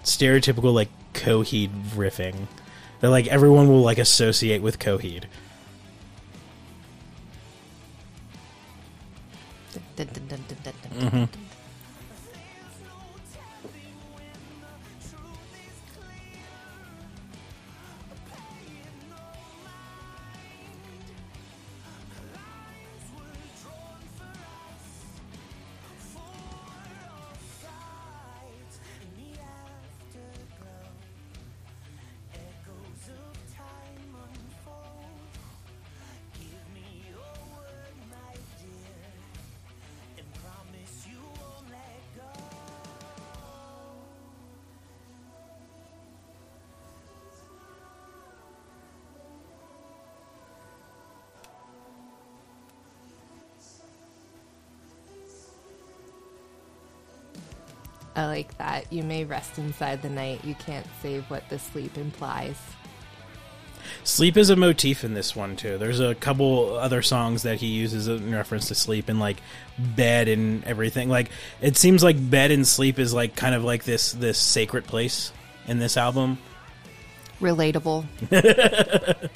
[0.04, 2.48] stereotypical like Coheed riffing
[3.00, 5.24] that like everyone will like associate with Coheed.
[9.96, 11.45] Dun, mm-hmm.
[58.16, 58.92] I like that.
[58.92, 60.44] You may rest inside the night.
[60.46, 62.56] You can't save what the sleep implies.
[64.04, 65.78] Sleep is a motif in this one too.
[65.78, 69.38] There's a couple other songs that he uses in reference to sleep and like
[69.78, 71.10] bed and everything.
[71.10, 71.30] Like
[71.62, 75.32] it seems like bed and sleep is like kind of like this this sacred place
[75.68, 76.38] in this album.
[77.42, 78.06] Relatable.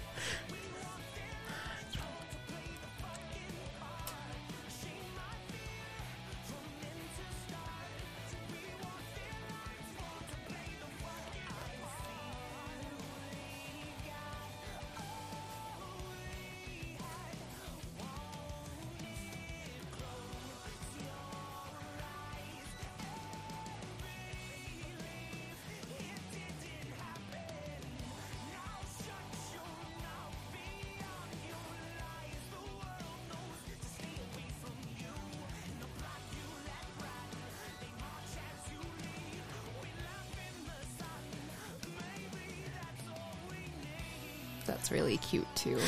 [44.90, 45.80] that's really cute too.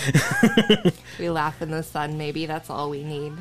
[1.20, 2.18] we laugh in the sun.
[2.18, 3.34] Maybe that's all we need.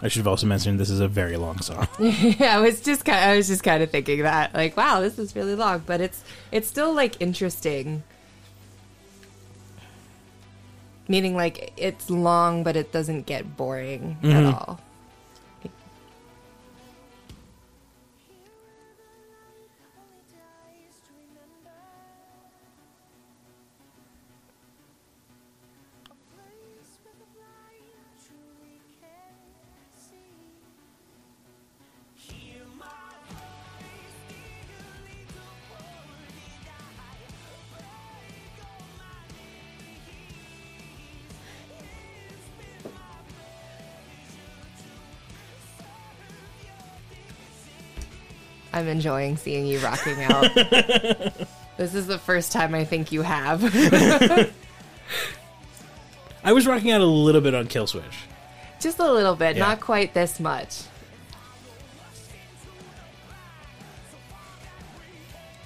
[0.00, 1.88] I should have also mentioned this is a very long song.
[1.98, 3.18] yeah, I was just kind.
[3.18, 6.22] I was just kind of thinking that, like, wow, this is really long, but it's
[6.52, 8.04] it's still like interesting.
[11.08, 14.54] Meaning, like, it's long, but it doesn't get boring at mm-hmm.
[14.54, 14.80] all.
[48.78, 50.54] I'm enjoying seeing you rocking out.
[51.76, 53.60] this is the first time I think you have.
[56.44, 58.04] I was rocking out a little bit on Kill Switch.
[58.80, 59.66] Just a little bit, Yeah.
[59.66, 60.82] not quite this much.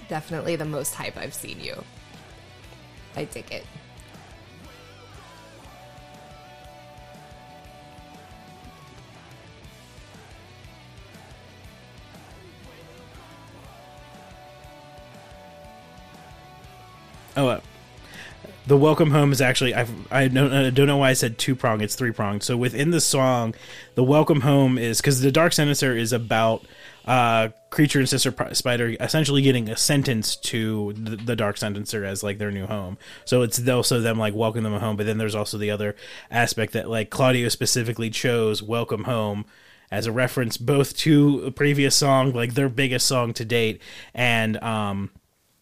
[0.09, 1.85] Definitely the most hype I've seen you.
[3.15, 3.67] I dig it.
[18.73, 21.55] The welcome home is actually I've, I don't I don't know why I said two
[21.55, 21.83] prong.
[21.83, 22.43] It's three pronged.
[22.43, 23.55] So within the song,
[23.97, 26.65] the welcome home is because the Dark Sentencer is about
[27.05, 32.23] uh, creature and sister spider essentially getting a sentence to the, the Dark Sentencer as
[32.23, 32.97] like their new home.
[33.27, 34.97] So it's also them like welcome them home.
[34.97, 35.95] But then there's also the other
[36.31, 39.45] aspect that like Claudio specifically chose welcome home
[39.91, 43.83] as a reference both to a previous song, like their biggest song to date,
[44.15, 45.11] and um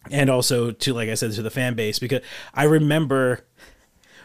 [0.09, 2.21] and also to like I said to the fan base because
[2.53, 3.45] I remember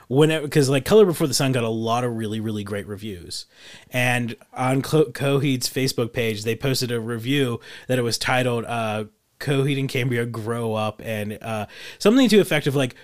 [0.08, 3.46] when because like Color Before the Sun got a lot of really really great reviews,
[3.90, 9.04] and on Clo- Coheed's Facebook page they posted a review that it was titled uh,
[9.40, 11.66] "Coheed and Cambria grow up" and uh,
[11.98, 12.94] something to effect of like.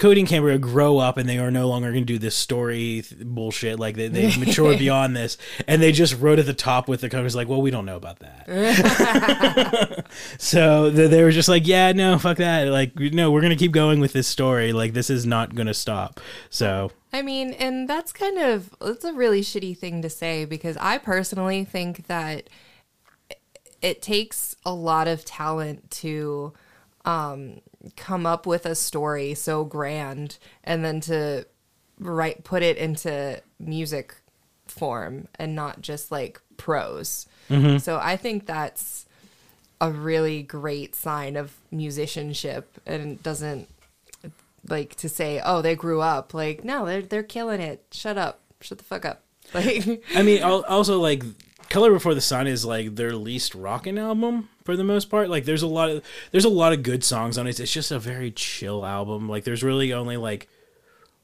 [0.00, 3.02] Coheed and Cambria grow up and they are no longer going to do this story
[3.06, 3.78] th- bullshit.
[3.78, 5.36] Like they, they've matured beyond this.
[5.68, 7.96] And they just wrote at the top with the covers like, well, we don't know
[7.96, 10.06] about that.
[10.38, 12.68] So th- they were just like, yeah, no, fuck that.
[12.68, 14.72] Like, no, we're gonna keep going with this story.
[14.72, 16.20] Like, this is not gonna stop.
[16.48, 20.76] So I mean, and that's kind of it's a really shitty thing to say because
[20.78, 22.48] I personally think that
[23.82, 26.52] it takes a lot of talent to
[27.04, 27.60] um,
[27.96, 31.46] come up with a story so grand and then to
[31.98, 34.14] write put it into music
[34.66, 37.26] form and not just like prose.
[37.48, 37.78] Mm-hmm.
[37.78, 39.06] So I think that's
[39.80, 43.68] a really great sign of musicianship and it doesn't
[44.68, 47.84] like to say, "Oh, they grew up." Like, no, they're they're killing it.
[47.92, 48.40] Shut up.
[48.60, 49.22] Shut the fuck up.
[49.52, 51.24] Like, I mean, also like,
[51.70, 55.28] Color Before the Sun is like their least rocking album for the most part.
[55.30, 57.58] Like, there's a lot of there's a lot of good songs on it.
[57.60, 59.28] It's just a very chill album.
[59.28, 60.48] Like, there's really only like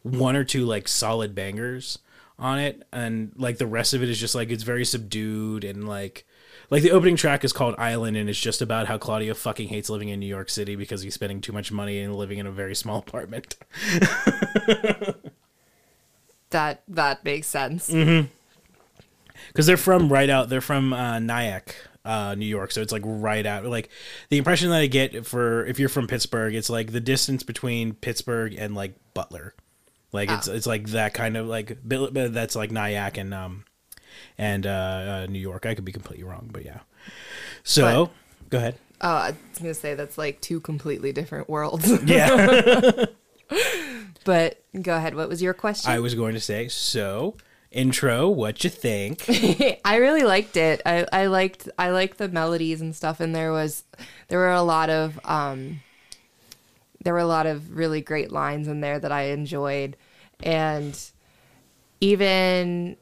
[0.03, 1.99] one or two like solid bangers
[2.39, 5.89] on it, and like the rest of it is just like it's very subdued and
[5.89, 6.25] like.
[6.69, 9.89] Like the opening track is called Island, and it's just about how Claudio fucking hates
[9.89, 12.51] living in New York City because he's spending too much money and living in a
[12.51, 13.55] very small apartment.
[16.51, 17.89] that that makes sense.
[17.91, 18.29] Mhm.
[19.49, 21.77] because they're from right out they're from uh, nyack
[22.07, 22.71] uh, new york.
[22.71, 23.91] So it's like right out like
[24.31, 27.95] the impression that i get for if you're from pittsburgh it's like the distance between
[27.95, 29.55] pittsburgh and like butler.
[30.13, 33.65] Like it's it's like that kind of like that's like nyack and um
[34.39, 35.67] and uh, uh new york.
[35.67, 36.81] I could be completely wrong but yeah.
[37.65, 38.11] So
[38.49, 38.77] go ahead.
[39.01, 41.91] Oh, I was gonna say that's like two completely different worlds.
[42.05, 43.07] yeah.
[44.27, 45.15] But go ahead.
[45.15, 45.93] What was your question?
[45.93, 47.37] i was going to say so
[47.77, 49.25] intro what you think
[49.85, 50.81] I really liked it.
[50.87, 53.85] I, I liked I liked the melodies and stuff, and there was
[54.29, 55.81] there were a lot of um,
[57.03, 59.97] there were a lot of really great lines in there that I enjoyed,
[60.43, 60.99] and
[62.01, 62.97] even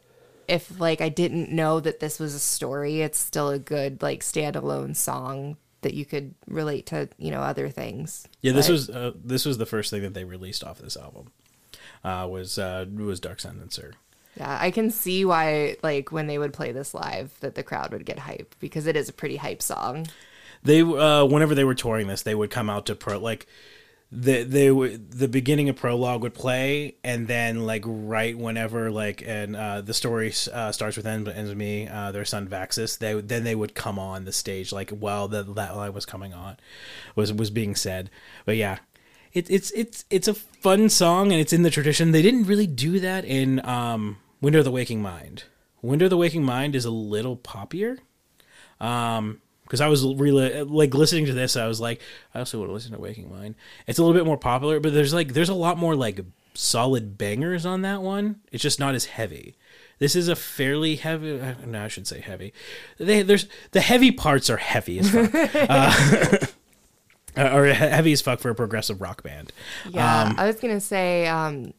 [0.48, 4.20] if like I didn't know that this was a story, it's still a good like
[4.20, 8.26] standalone song that you could relate to you know other things.
[8.42, 10.96] Yeah, this But- was uh, this was the first thing that they released off this
[10.96, 11.32] album.
[12.02, 13.92] Uh, was uh, was Dark Sentencer.
[14.36, 17.92] Yeah, I can see why like when they would play this live that the crowd
[17.92, 20.06] would get hype because it is a pretty hype song.
[20.62, 23.46] They uh, whenever they were touring this, they would come out to pro like
[24.14, 29.24] the they would the beginning of prologue would play and then like right whenever like
[29.26, 32.98] and uh the story uh, starts with ends, ends with me uh their son vaxis
[32.98, 36.32] they then they would come on the stage like while the, that line was coming
[36.32, 36.56] on
[37.16, 38.08] was was being said
[38.44, 38.78] but yeah
[39.32, 42.68] it, it's it's it's a fun song and it's in the tradition they didn't really
[42.68, 45.44] do that in um window of the waking mind
[45.82, 47.98] window of the waking mind is a little poppier
[48.80, 51.98] um because I was really like listening to this, I was like,
[52.34, 53.54] I also want to listen to Waking Mind.
[53.86, 56.20] It's a little bit more popular, but there's like there's a lot more like
[56.52, 58.40] solid bangers on that one.
[58.52, 59.56] It's just not as heavy.
[60.00, 61.40] This is a fairly heavy.
[61.40, 62.52] uh, No, I should say heavy.
[62.98, 65.30] They, there's the heavy parts are heavy as fuck,
[65.70, 66.46] uh,
[67.56, 69.50] or heavy as fuck for a progressive rock band.
[69.88, 71.72] Yeah, Um, I was gonna say um,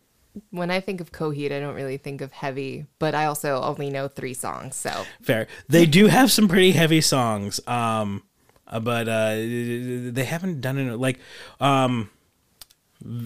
[0.51, 3.89] when I think of Coheed, I don't really think of heavy, but I also only
[3.89, 5.47] know three songs, so Fair.
[5.67, 8.23] They do have some pretty heavy songs, um,
[8.67, 11.19] uh, but uh, they haven't done it like
[11.59, 12.09] um,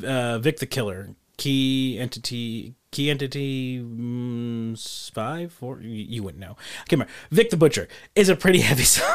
[0.04, 5.80] uh, Vic the Killer, Key Entity, Key Entity mm, five, four.
[5.82, 6.58] You, wouldn't know.
[6.88, 7.14] Can't remember.
[7.32, 9.08] Vic the Butcher is a pretty heavy song.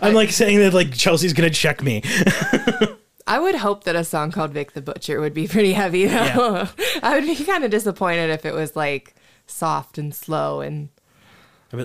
[0.00, 2.02] I'm like saying that like Chelsea's gonna check me.
[3.26, 6.68] I would hope that a song called Vic the Butcher would be pretty heavy though.
[7.02, 9.14] I would be kind of disappointed if it was like
[9.46, 10.88] soft and slow and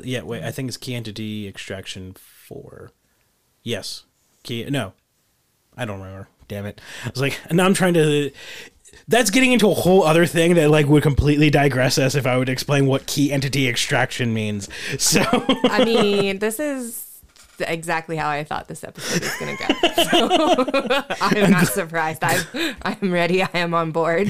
[0.04, 0.44] yeah, wait.
[0.44, 2.92] I think it's Key Entity Extraction four.
[3.64, 4.04] Yes.
[4.44, 4.66] Key.
[4.66, 4.94] No,
[5.78, 6.28] I don't remember.
[6.48, 6.82] Damn it.
[7.06, 8.32] I was like, and now I'm trying to.
[9.08, 12.38] That's getting into a whole other thing that like would completely digress us if I
[12.38, 14.70] would explain what key entity extraction means.
[14.98, 15.22] So
[15.64, 17.07] I mean, this is
[17.60, 19.74] exactly how I thought this episode was going to go.
[20.08, 22.24] So I'm not surprised.
[22.24, 23.42] I'm, I'm ready.
[23.42, 24.30] I am on board.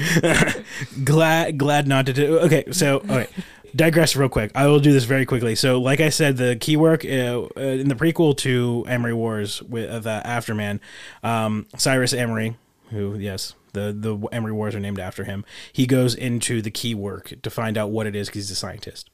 [1.04, 2.38] glad glad not to do.
[2.40, 3.28] Okay, so okay.
[3.76, 4.50] Digress real quick.
[4.54, 5.54] I will do this very quickly.
[5.54, 9.90] So, like I said, the Keywork uh, uh, in the prequel to Amory Wars with
[9.90, 10.80] uh, the Afterman,
[11.22, 12.56] um, Cyrus Amory,
[12.90, 15.44] who yes, the the Amory Wars are named after him.
[15.72, 19.10] He goes into the Keywork to find out what it is because he's a scientist,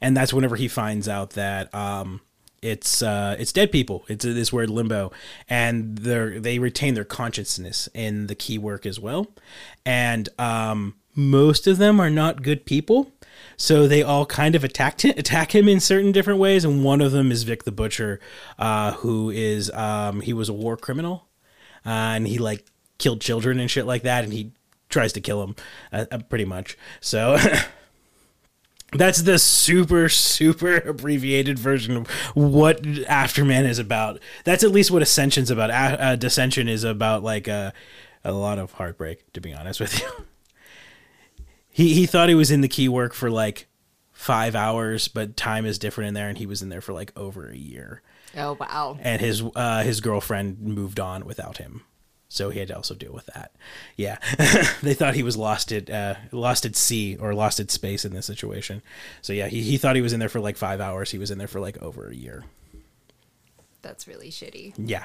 [0.00, 2.20] and that's whenever he finds out that um,
[2.62, 4.04] it's uh, it's dead people.
[4.08, 5.12] It's this word limbo,
[5.48, 9.28] and they they retain their consciousness in the Keywork as well,
[9.84, 13.12] and um, most of them are not good people.
[13.56, 17.00] So they all kind of attacked him, attack him in certain different ways, and one
[17.00, 18.20] of them is Vic the Butcher,
[18.58, 21.28] uh, who is um, he was a war criminal,
[21.86, 22.64] uh, and he like
[22.98, 24.52] killed children and shit like that, and he
[24.88, 25.56] tries to kill him,
[25.92, 26.76] uh, uh, pretty much.
[27.00, 27.38] So
[28.92, 34.20] that's the super super abbreviated version of what Afterman is about.
[34.44, 35.70] That's at least what Ascension's about.
[35.70, 37.72] A- uh, Dissension is about like a
[38.24, 41.44] a lot of heartbreak, to be honest with you.
[41.70, 43.66] he he thought he was in the Keywork for like
[44.12, 47.12] five hours, but time is different in there, and he was in there for like
[47.16, 48.02] over a year.
[48.36, 48.98] Oh, wow.
[49.00, 51.82] And his uh, his girlfriend moved on without him,
[52.28, 53.52] so he had to also deal with that.
[53.96, 54.18] Yeah,
[54.82, 58.12] they thought he was lost at uh, lost at sea or lost at space in
[58.14, 58.82] this situation.
[59.22, 61.10] So yeah, he he thought he was in there for like five hours.
[61.10, 62.44] He was in there for like over a year.
[63.82, 64.74] That's really shitty.
[64.76, 65.04] Yeah.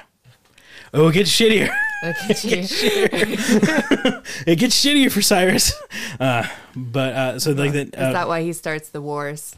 [0.93, 1.69] Oh, it gets shittier.
[2.03, 4.21] Look at you.
[4.47, 5.73] It gets shittier for Cyrus.
[6.19, 7.87] Uh, but uh, so like that.
[7.89, 9.55] Is Uh, that why he starts the wars?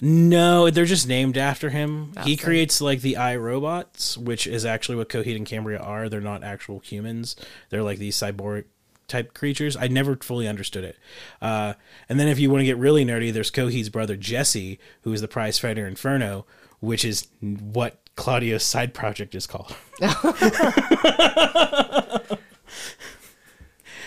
[0.00, 2.12] No, they're just named after him.
[2.24, 6.08] he creates like the IRO-Bots, which is actually what Coheed and Cambria are.
[6.08, 7.36] They're not actual humans.
[7.70, 8.64] They're like these cyborg
[9.08, 9.76] type creatures.
[9.76, 10.96] I never fully understood it.
[11.40, 11.74] Uh,
[12.08, 15.20] and then if you want to get really nerdy, there's Coheed's brother Jesse, who is
[15.20, 16.46] the prize fighter Inferno,
[16.80, 19.74] which is what Claudio's side project is called.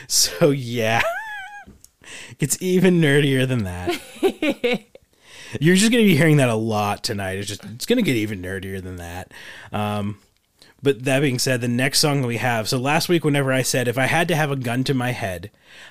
[0.08, 1.02] so yeah.
[2.40, 4.00] It's even nerdier than that.
[5.60, 7.38] You're just going to be hearing that a lot tonight.
[7.38, 9.32] It's just it's going to get even nerdier than that.
[9.72, 10.18] Um,
[10.86, 12.70] but that being said, the next song that we have.
[12.70, 15.12] So last week, whenever I said if I had to have a gun to my
[15.12, 15.50] head,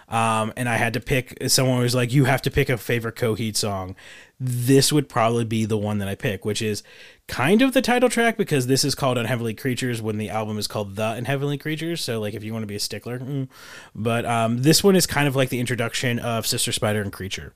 [0.08, 3.16] um, and I had to pick, someone was like, "You have to pick a favorite
[3.16, 3.96] Coheed song."
[4.38, 6.84] This would probably be the one that I pick, which is
[7.26, 10.68] kind of the title track because this is called Unheavenly Creatures when the album is
[10.68, 12.00] called The Unheavenly Creatures.
[12.00, 13.48] So, like, if you want to be a stickler, mm.
[13.96, 17.52] but um, this one is kind of like the introduction of Sister Spider and Creature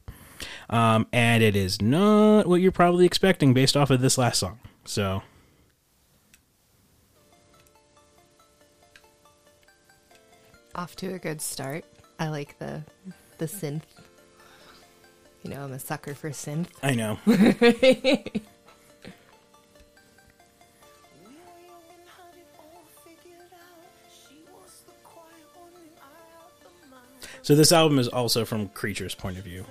[0.70, 4.58] um, and it is not what you're probably expecting based off of this last song.
[4.84, 5.22] So,
[10.74, 11.84] Off to a good start.
[12.20, 12.84] I like the
[13.38, 13.82] the synth.
[15.42, 16.68] You know, I'm a sucker for synth.
[16.82, 17.18] I know.
[27.48, 29.64] So this album is also from Creature's point of view.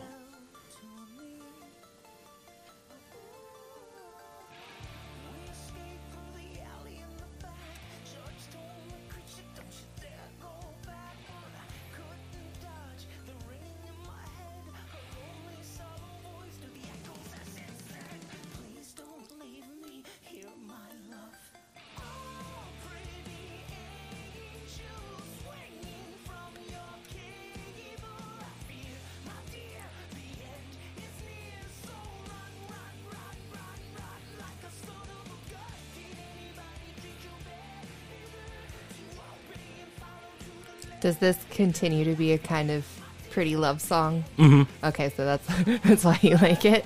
[41.08, 42.86] Does this continue to be a kind of
[43.30, 44.26] pretty love song?
[44.38, 44.64] Mm-hmm.
[44.88, 45.48] Okay, so that's
[45.86, 46.84] that's why you like it.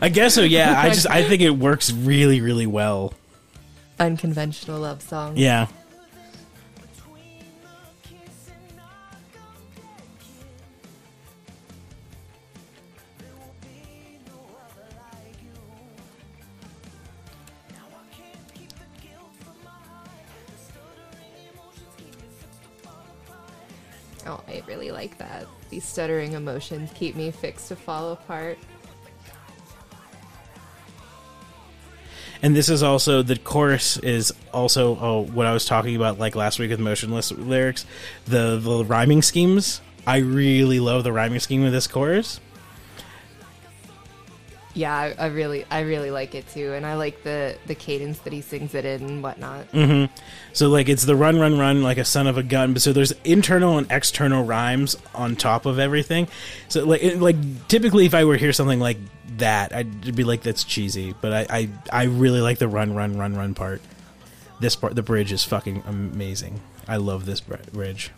[0.00, 0.42] I guess so.
[0.42, 3.12] Yeah, I just I think it works really really well.
[3.98, 5.36] Unconventional love song.
[5.36, 5.66] Yeah.
[25.90, 28.58] Stuttering emotions keep me fixed to fall apart.
[32.42, 36.34] And this is also the chorus is also oh what I was talking about like
[36.34, 37.84] last week with motionless lyrics,
[38.24, 39.80] the the rhyming schemes.
[40.06, 42.40] I really love the rhyming scheme of this chorus.
[44.80, 48.20] Yeah, I, I really, I really like it too, and I like the the cadence
[48.20, 49.70] that he sings it in and whatnot.
[49.72, 50.10] Mm-hmm.
[50.54, 52.94] So like it's the run run run like a son of a gun, but so
[52.94, 56.28] there's internal and external rhymes on top of everything.
[56.68, 57.36] So like it, like
[57.68, 58.96] typically if I were to hear something like
[59.36, 63.18] that, I'd be like that's cheesy, but I I, I really like the run run
[63.18, 63.82] run run part.
[64.60, 66.58] This part the bridge is fucking amazing.
[66.88, 68.12] I love this bridge.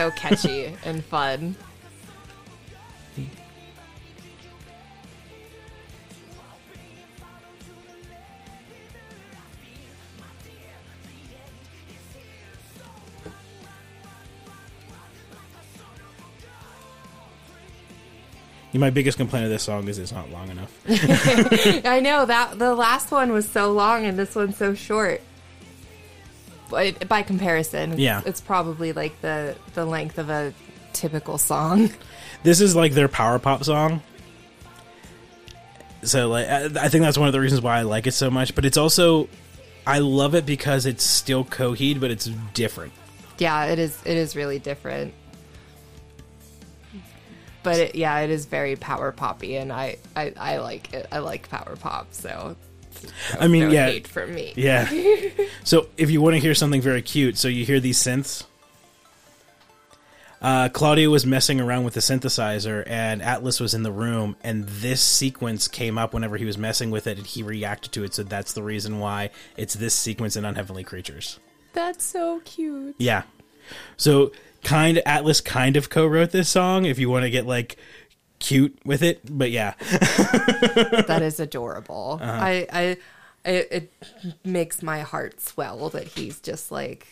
[0.00, 1.54] So catchy and fun.
[18.72, 20.72] My biggest complaint of this song is it's not long enough.
[21.84, 25.20] I know that the last one was so long and this one's so short.
[26.70, 28.22] By comparison, Yeah.
[28.24, 30.54] it's probably like the the length of a
[30.92, 31.90] typical song.
[32.42, 34.02] this is like their power pop song.
[36.02, 38.30] So like I, I think that's one of the reasons why I like it so
[38.30, 39.28] much, but it's also
[39.86, 42.92] I love it because it's still Coheed but it's different.
[43.38, 43.98] Yeah, it is.
[44.04, 45.14] It is really different.
[47.62, 51.06] But it, yeah, it is very power poppy, and I, I, I like it.
[51.12, 52.56] I like power pop, so.
[53.38, 53.86] I mean, no yeah.
[53.86, 54.52] hate from me.
[54.56, 54.88] Yeah.
[55.64, 58.44] so if you want to hear something very cute, so you hear these synths.
[60.42, 64.64] Uh, Claudio was messing around with the synthesizer, and Atlas was in the room, and
[64.66, 68.14] this sequence came up whenever he was messing with it, and he reacted to it.
[68.14, 71.38] So that's the reason why it's this sequence in Unheavenly Creatures.
[71.74, 72.96] That's so cute.
[72.98, 73.24] Yeah.
[73.98, 74.32] So
[74.62, 77.76] kind Atlas kind of co-wrote this song if you want to get like
[78.40, 79.74] cute with it, but yeah.
[81.06, 82.18] That is adorable.
[82.20, 82.32] Uh-huh.
[82.32, 82.82] I, I,
[83.44, 83.92] it, it
[84.44, 87.06] makes my heart swell that he's just like,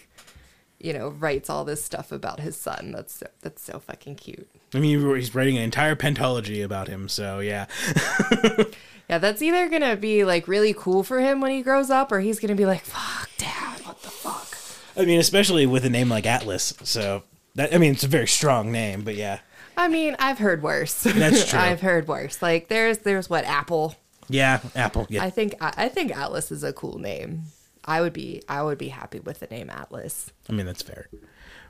[0.81, 2.93] you know, writes all this stuff about his son.
[2.93, 4.49] That's so, that's so fucking cute.
[4.75, 7.67] I mean, he's writing an entire pentology about him, so yeah.
[9.09, 12.21] Yeah, that's either gonna be like really cool for him when he grows up, or
[12.21, 14.57] he's gonna be like, "Fuck, dad, what the fuck."
[14.97, 16.75] I mean, especially with a name like Atlas.
[16.83, 17.23] So
[17.55, 19.39] that I mean, it's a very strong name, but yeah,
[19.79, 21.05] I mean, I've heard worse.
[21.05, 21.59] That's true.
[21.59, 22.43] I've heard worse.
[22.43, 23.95] Like there's there's what Apple.
[24.29, 25.07] yeah, Apple.
[25.09, 27.45] Yeah, I think I, I think Atlas is a cool name.
[27.85, 30.33] I would be I would be happy with the name Atlas.
[30.51, 31.09] I mean that's fair.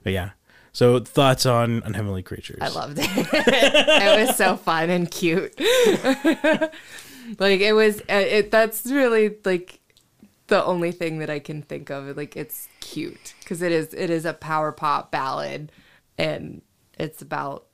[0.03, 0.31] But yeah.
[0.73, 2.59] So thoughts on Unheavenly Creatures?
[2.61, 3.07] I loved it.
[3.15, 5.55] it was so fun and cute.
[7.39, 8.01] like it was.
[8.03, 9.81] uh, It that's really like
[10.49, 12.17] the only thing that I can think of.
[12.17, 13.93] Like it's cute because it is.
[13.95, 15.73] It is a power pop ballad,
[16.17, 16.63] and
[16.99, 17.67] it's about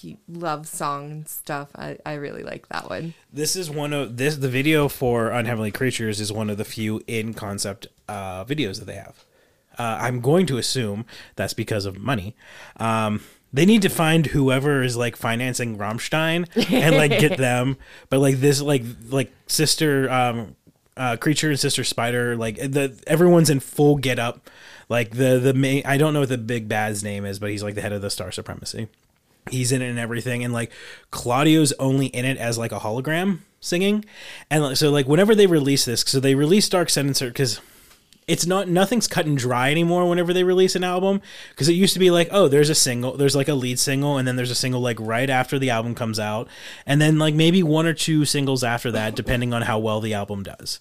[0.00, 1.70] cute love song and stuff.
[1.74, 3.14] I I really like that one.
[3.32, 4.36] This is one of this.
[4.36, 8.84] The video for Unheavenly Creatures is one of the few in concept uh, videos that
[8.84, 9.24] they have.
[9.78, 11.04] Uh, I'm going to assume
[11.36, 12.34] that's because of money.
[12.78, 13.22] Um,
[13.52, 17.76] they need to find whoever is like financing Rammstein and like get them.
[18.08, 20.56] But like this, like like sister um,
[20.96, 24.48] uh, creature and sister spider, like the everyone's in full get up.
[24.88, 27.62] Like the the main, I don't know what the big bad's name is, but he's
[27.62, 28.88] like the head of the Star Supremacy
[29.50, 30.70] he's in it and everything and like
[31.10, 34.04] claudio's only in it as like a hologram singing
[34.50, 37.60] and so like whenever they release this so they release dark sentencer because
[38.28, 41.20] it's not nothing's cut and dry anymore whenever they release an album
[41.50, 44.18] because it used to be like oh there's a single there's like a lead single
[44.18, 46.46] and then there's a single like right after the album comes out
[46.86, 50.14] and then like maybe one or two singles after that depending on how well the
[50.14, 50.78] album does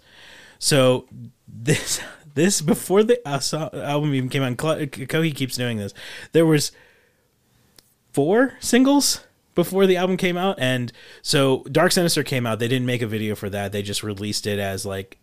[0.60, 1.08] So
[1.48, 2.02] this
[2.38, 5.94] this before the uh, album even came out, Coheed keeps doing this.
[6.34, 6.72] There was
[8.18, 10.92] four singles before the album came out, and
[11.22, 12.58] so Dark Sentencer came out.
[12.58, 13.72] They didn't make a video for that.
[13.72, 15.20] They just released it as like,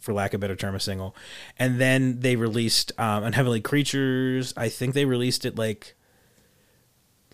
[0.00, 1.14] for lack of a better term, a single.
[1.58, 4.54] And then they released um, Unheavenly Creatures.
[4.56, 5.94] I think they released it like,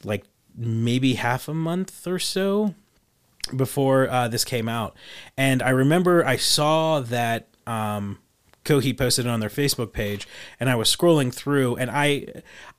[0.03, 0.25] like
[0.57, 2.75] maybe half a month or so
[3.55, 4.97] before uh, this came out.
[5.37, 8.19] And I remember I saw that um,
[8.65, 10.27] Coheed posted it on their Facebook page,
[10.59, 12.27] and I was scrolling through, and I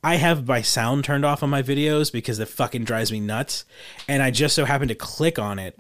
[0.04, 3.66] I have my sound turned off on my videos because it fucking drives me nuts,
[4.08, 5.78] and I just so happened to click on it.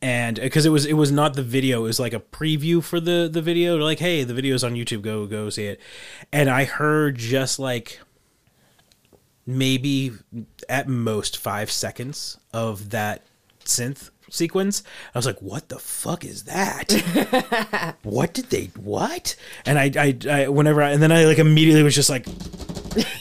[0.00, 2.82] And uh, because it was it was not the video, it was like a preview
[2.82, 3.76] for the the video.
[3.76, 5.02] Like, hey, the video's on YouTube.
[5.02, 5.80] Go go see it.
[6.32, 8.00] And I heard just like
[9.46, 10.12] maybe
[10.68, 13.24] at most five seconds of that
[13.64, 14.82] synth sequence.
[15.14, 17.96] I was like, "What the fuck is that?
[18.02, 21.82] what did they what?" And I, I, I whenever I, and then I like immediately
[21.82, 22.26] was just like,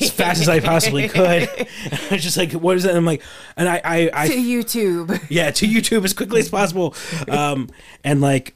[0.02, 1.50] as fast as I possibly could.
[1.50, 1.68] And
[2.10, 3.22] I was just like, "What is that?" And I'm like,
[3.58, 5.26] and I, I, I to YouTube.
[5.30, 6.96] yeah, to YouTube as quickly as possible.
[7.30, 7.70] Um,
[8.04, 8.56] and like,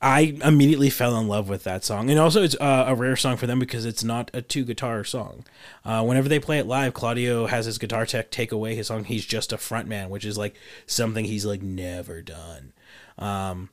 [0.00, 3.36] I immediately fell in love with that song, and also it's uh, a rare song
[3.36, 5.44] for them because it's not a two guitar song.
[5.84, 9.04] Uh, whenever they play it live, Claudio has his guitar tech take away his song.
[9.04, 12.72] He's just a front man, which is like something he's like never done.
[13.18, 13.70] Um,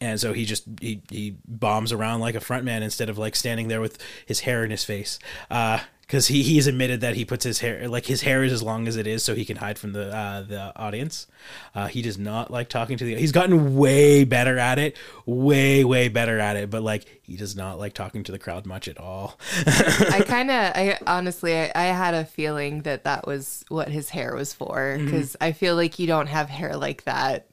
[0.00, 3.34] and so he just he, he bombs around like a front man instead of like
[3.34, 5.18] standing there with his hair in his face.
[5.50, 8.62] Uh, because he he's admitted that he puts his hair like his hair is as
[8.62, 11.26] long as it is so he can hide from the uh, the audience.
[11.74, 13.16] Uh, he does not like talking to the.
[13.16, 14.96] He's gotten way better at it,
[15.26, 16.70] way way better at it.
[16.70, 19.38] But like he does not like talking to the crowd much at all.
[19.66, 24.10] I kind of, I honestly, I, I had a feeling that that was what his
[24.10, 25.04] hair was for Mm-hmm.
[25.06, 27.48] because I feel like you don't have hair like that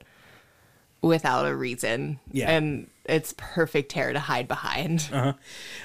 [1.01, 2.19] without a reason.
[2.31, 2.51] Yeah.
[2.51, 5.09] and it's perfect hair to hide behind.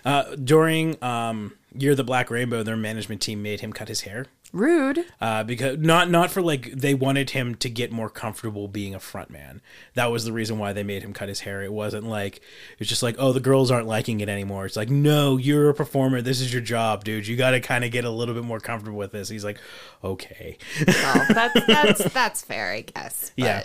[0.05, 4.03] Uh, during um, Year of the Black Rainbow, their management team made him cut his
[4.03, 4.27] hair.
[4.51, 5.05] Rude.
[5.21, 9.01] uh, because not not for like they wanted him to get more comfortable being a
[9.01, 9.61] front man.
[9.93, 11.63] That was the reason why they made him cut his hair.
[11.63, 12.41] It wasn't like
[12.79, 14.65] it's just like oh the girls aren't liking it anymore.
[14.65, 16.23] It's like no, you're a performer.
[16.23, 17.27] This is your job, dude.
[17.27, 19.29] You got to kind of get a little bit more comfortable with this.
[19.29, 19.59] He's like,
[20.03, 20.57] okay.
[20.87, 23.33] Well, that's that's that's fair, I guess.
[23.37, 23.65] But Yeah.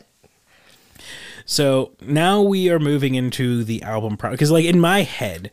[1.45, 5.49] So now we are moving into the album because like in my head.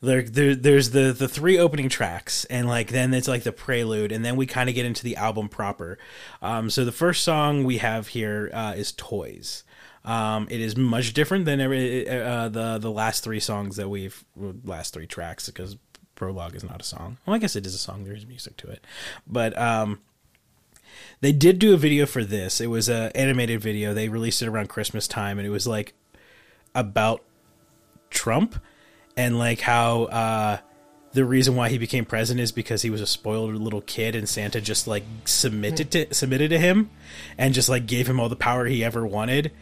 [0.00, 4.12] There, there, there's the the three opening tracks, and like then it's like the prelude,
[4.12, 5.98] and then we kind of get into the album proper.
[6.42, 9.64] Um, so the first song we have here uh, is "Toys."
[10.04, 14.24] Um, it is much different than every uh, the the last three songs that we've
[14.36, 15.76] last three tracks because
[16.14, 17.16] prologue is not a song.
[17.24, 18.04] Well, I guess it is a song.
[18.04, 18.84] There's music to it,
[19.26, 20.00] but um,
[21.20, 22.60] they did do a video for this.
[22.60, 23.94] It was a animated video.
[23.94, 25.94] They released it around Christmas time, and it was like
[26.74, 27.22] about
[28.10, 28.56] Trump
[29.16, 30.58] and like how uh,
[31.12, 34.28] the reason why he became president is because he was a spoiled little kid, and
[34.28, 36.90] Santa just like submitted to submitted to him,
[37.38, 39.52] and just like gave him all the power he ever wanted.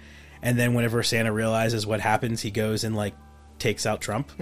[0.42, 3.14] And then whenever Santa realizes what happens, he goes and like
[3.58, 4.32] takes out Trump.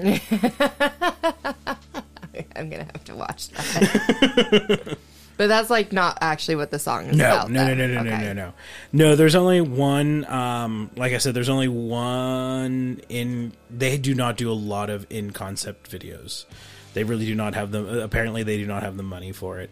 [2.56, 4.98] I'm gonna have to watch that.
[5.41, 7.51] but that's like not actually what the song is No, about.
[7.51, 7.78] no, no, then.
[7.78, 8.24] no, no, no, Okay.
[8.26, 8.53] no, no.
[8.93, 10.26] No, there's only one.
[10.26, 13.55] Um, like I said, there's only one in.
[13.70, 16.45] They do not do a lot of in concept videos.
[16.93, 17.88] They really do not have them.
[17.88, 19.70] Apparently, they do not have the money for it.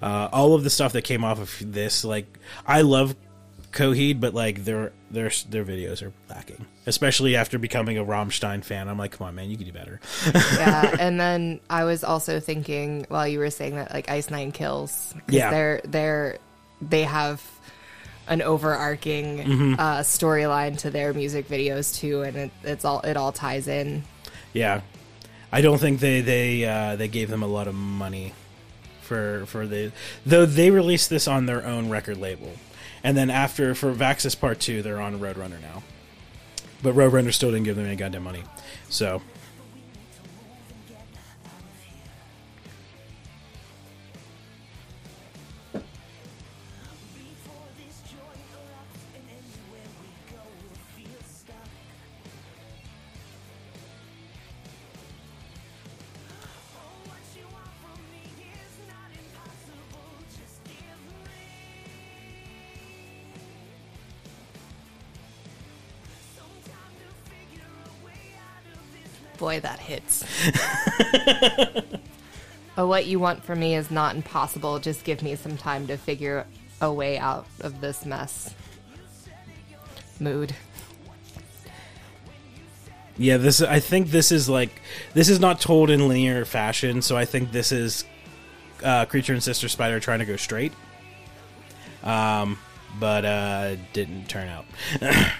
[0.00, 3.16] Uh, all of the stuff that came off of this, like I love
[3.72, 6.64] Coheed, but like their their their videos are lacking.
[6.86, 10.00] Especially after becoming a Rammstein fan, I'm like, come on, man, you can do better.
[10.34, 14.52] yeah, and then I was also thinking while you were saying that like Ice Nine
[14.52, 15.50] Kills, Yeah.
[15.50, 16.38] they're they're
[16.80, 17.42] they have
[18.26, 19.74] an overarching Mm-hmm.
[19.78, 24.02] uh, storyline to their music videos too, and it, it's all it all ties in.
[24.54, 24.80] Yeah,
[25.52, 28.32] I don't think they they uh, they gave them a lot of money
[29.02, 29.92] for for the
[30.26, 32.50] though they released this on their own record label,
[33.02, 35.82] and then after for Vaxis Part Two, they're on Roadrunner now,
[36.82, 38.44] but Roadrunner still didn't give them any goddamn money,
[38.88, 39.22] so.
[69.38, 70.24] Boy, that hits.
[72.76, 74.78] but what you want from me is not impossible.
[74.80, 76.44] Just give me some time to figure
[76.80, 78.54] a way out of this mess.
[80.20, 80.54] Mood.
[83.16, 84.80] Yeah, this I think this is like
[85.14, 88.04] this is not told in linear fashion, so I think this is
[88.82, 90.72] uh, creature and sister spider trying to go straight.
[92.04, 92.58] Um,
[92.98, 94.64] but uh, didn't turn out.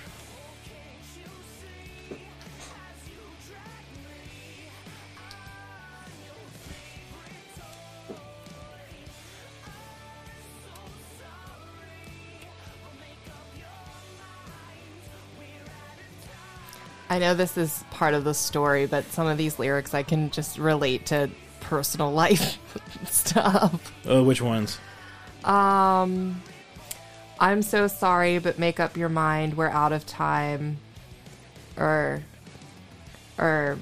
[17.11, 20.31] I know this is part of the story, but some of these lyrics I can
[20.31, 21.31] just relate to
[21.61, 22.59] personal life
[23.07, 23.93] stuff.
[24.07, 24.79] oh, which ones?
[25.45, 26.43] Um,
[27.41, 29.57] I'm so sorry, but make up your mind.
[29.57, 30.79] We're out of time.
[31.77, 32.23] Or,
[33.39, 33.79] or,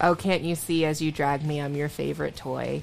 [0.00, 1.60] oh, can't you see as you drag me?
[1.60, 2.82] I'm your favorite toy.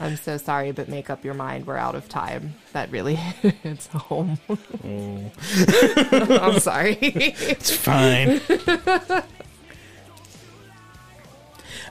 [0.00, 1.66] I'm so sorry, but make up your mind.
[1.66, 2.54] We're out of time.
[2.72, 3.14] That really
[3.62, 4.38] hits home.
[4.84, 6.98] I'm sorry.
[7.00, 8.40] It's fine.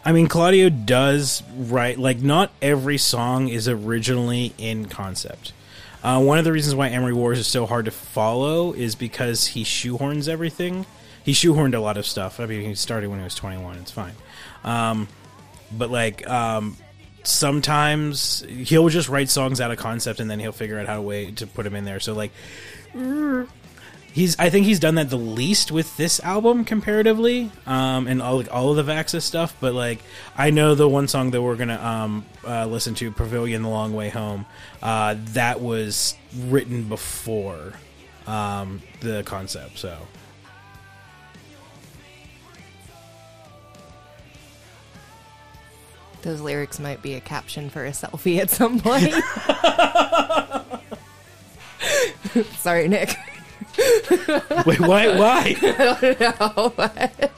[0.07, 5.51] I mean, Claudio does write like not every song is originally in concept.
[6.03, 9.47] Uh, one of the reasons why Amory Wars is so hard to follow is because
[9.47, 10.85] he shoehorns everything.
[11.23, 12.39] He shoehorned a lot of stuff.
[12.39, 13.77] I mean, he started when he was 21.
[13.77, 14.13] It's fine.
[14.63, 15.07] Um,
[15.71, 16.77] but like um,
[17.27, 21.01] sometimes he'll just write songs out of concept and then he'll figure out how to
[21.01, 21.99] way to put them in there.
[21.99, 22.31] So like
[24.15, 28.37] he's I think he's done that the least with this album comparatively, um, and all
[28.37, 29.55] like all of the Vaxis stuff.
[29.59, 29.99] But like
[30.35, 33.93] I know the one song that we're gonna um, uh, listen to, "Pavilion: The Long
[33.93, 34.45] Way Home,"
[34.81, 37.73] uh, that was written before
[38.25, 39.77] um, the concept.
[39.77, 39.97] So
[46.25, 49.13] Those lyrics might be a caption for a selfie at some point.
[52.57, 53.15] Sorry, Nick.
[54.65, 55.13] wait, why?
[56.75, 57.29] Why?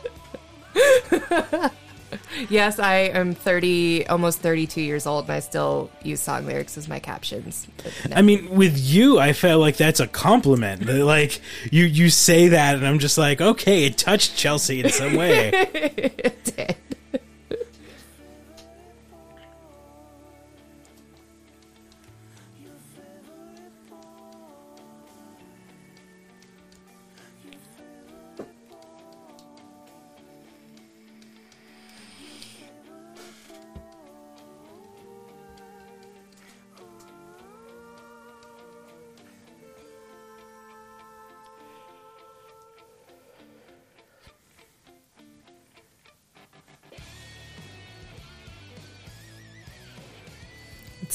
[2.50, 6.88] Yes, I am 30, almost 32 years old, and I still use song lyrics as
[6.88, 7.68] my captions.
[8.08, 8.16] No.
[8.16, 10.86] I mean, with you, I felt like that's a compliment.
[10.86, 15.16] Like you, you say that, and I'm just like, okay, it touched Chelsea in some
[15.16, 15.50] way.
[15.54, 16.76] it did.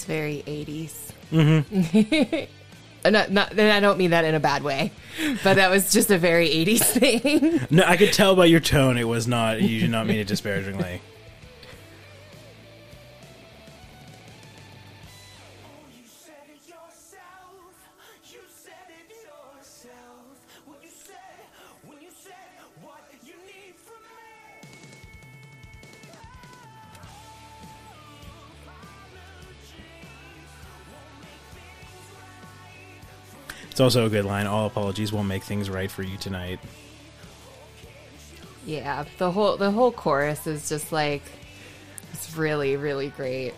[0.03, 1.13] It's very 80s.
[1.31, 3.13] Mm-hmm.
[3.13, 4.91] not, not, and I don't mean that in a bad way,
[5.45, 7.61] but that was just a very 80s thing.
[7.71, 9.63] No, I could tell by your tone it was not.
[9.63, 11.01] You did not mean it disparagingly.
[33.83, 34.47] Also a good line.
[34.47, 36.61] All apologies won't make things right for you tonight.
[38.65, 41.23] yeah, the whole the whole chorus is just like
[42.13, 43.55] it's really really great.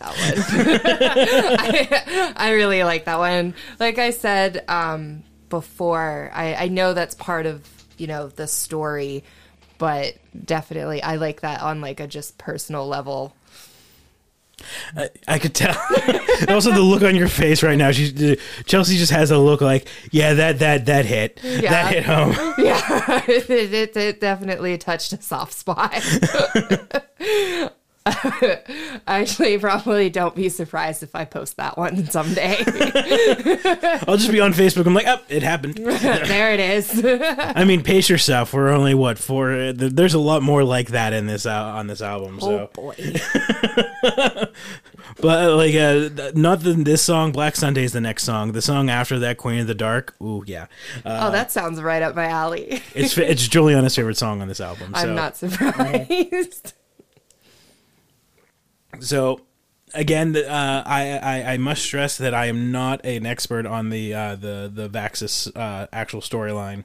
[0.00, 2.32] Like that one.
[2.36, 3.54] I, I really like that one.
[3.78, 7.68] Like I said um, before, I, I know that's part of
[7.98, 9.24] you know the story,
[9.78, 13.34] but definitely I like that on like a just personal level.
[14.96, 15.76] I, I could tell.
[16.50, 17.90] Also, the look on your face right now.
[17.92, 18.36] She,
[18.66, 21.70] Chelsea just has a look like, yeah, that that that hit, Yeah.
[21.70, 22.32] that hit home.
[22.58, 25.94] Yeah, it, it, it definitely touched a soft spot.
[29.06, 32.56] Actually, probably don't be surprised if I post that one someday.
[34.06, 34.86] I'll just be on Facebook.
[34.86, 35.74] I'm like, oh, it happened.
[35.76, 37.04] there it is.
[37.04, 38.52] I mean, pace yourself.
[38.52, 39.72] We're only what four.
[39.72, 42.40] There's a lot more like that in this al- on this album.
[42.40, 42.94] So, Oh boy.
[45.20, 47.32] but uh, like, uh, not the, this song.
[47.32, 48.52] Black Sunday is the next song.
[48.52, 50.14] The song after that, Queen of the Dark.
[50.22, 50.66] Ooh, yeah.
[51.04, 52.82] Uh, oh, that sounds right up my alley.
[52.94, 54.94] it's it's Juliana's favorite song on this album.
[54.94, 55.00] So.
[55.00, 56.74] I'm not surprised.
[59.00, 59.40] So
[59.94, 64.14] again, uh, I, I I must stress that I am not an expert on the
[64.14, 66.84] uh, the the Vaxis uh, actual storyline.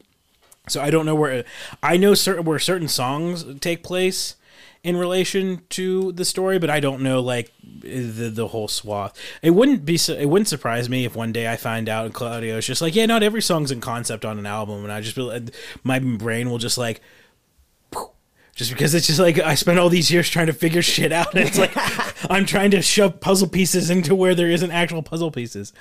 [0.68, 1.44] So I don't know where
[1.82, 4.36] I know certain where certain songs take place
[4.84, 9.18] in relation to the story, but I don't know like the the whole swath.
[9.42, 12.66] It wouldn't be it wouldn't surprise me if one day I find out and Claudio's
[12.66, 15.38] just like, yeah, not every song's in concept on an album, and I just feel
[15.84, 17.02] my brain will just like
[18.56, 21.34] just because it's just like I spent all these years trying to figure shit out.
[21.34, 21.72] And it's like
[22.30, 25.74] I'm trying to shove puzzle pieces into where there isn't actual puzzle pieces.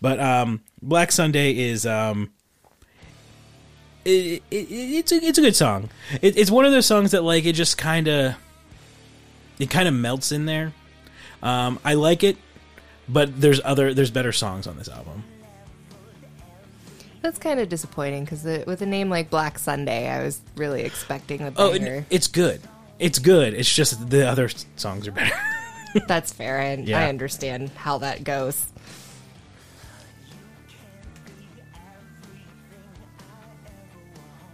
[0.00, 2.32] But um, Black Sunday is um,
[4.04, 5.90] it, it, it's a it's a good song.
[6.20, 8.34] It, it's one of those songs that like it just kind of
[9.58, 10.72] it kind of melts in there.
[11.42, 12.36] Um, I like it,
[13.08, 15.24] but there's other there's better songs on this album.
[17.26, 21.40] That's kind of disappointing because with a name like Black Sunday, I was really expecting
[21.42, 21.94] a Oh, banger.
[21.96, 22.60] it, it's good.
[23.00, 23.52] It's good.
[23.52, 25.34] It's just the other songs are better.
[26.06, 27.00] That's fair, and Yeah.
[27.00, 28.64] I understand how that goes.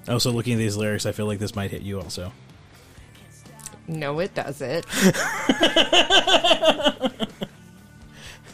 [0.09, 2.33] Oh, also, looking at these lyrics, I feel like this might hit you also.
[3.87, 4.87] No, it doesn't.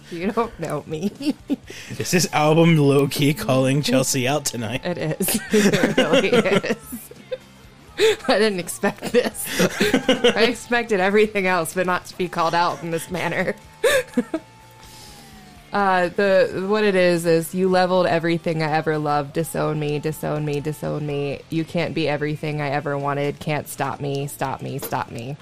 [0.13, 1.35] you don't know me.
[1.99, 4.85] Is this album low key calling Chelsea out tonight?
[4.85, 5.41] It is.
[5.53, 6.77] It really is.
[8.29, 9.45] I didn't expect this.
[10.37, 13.57] I expected everything else, but not to be called out in this manner.
[15.73, 19.35] Uh, the what it is is you leveled everything I ever loved.
[19.35, 21.41] Disown me, disown me, disown me.
[21.51, 23.39] You can't be everything I ever wanted.
[23.39, 25.37] Can't stop me, stop me, stop me.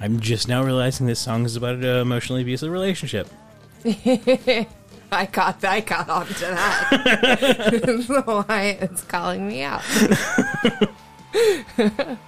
[0.00, 3.28] I'm just now realizing this song is about an emotionally abusive relationship.
[3.84, 7.82] I caught I got onto that.
[7.84, 9.82] That's why it's calling me out.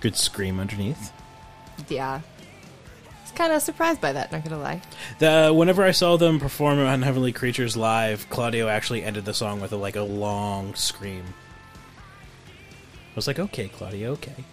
[0.00, 1.12] Good scream underneath.
[1.88, 2.20] Yeah.
[2.22, 4.80] I was kind of surprised by that, not gonna lie.
[5.18, 9.72] The whenever I saw them perform Unheavenly Creatures live, Claudio actually ended the song with
[9.72, 11.24] a, like a long scream.
[13.10, 14.44] I was like, okay, Claudio, okay.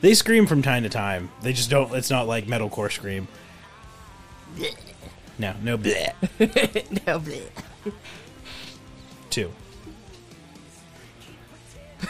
[0.00, 1.30] They scream from time to time.
[1.42, 1.92] They just don't.
[1.94, 3.26] It's not like metalcore scream.
[5.38, 6.12] No, no bleh.
[7.06, 7.50] no, bleh.
[9.30, 9.52] Two.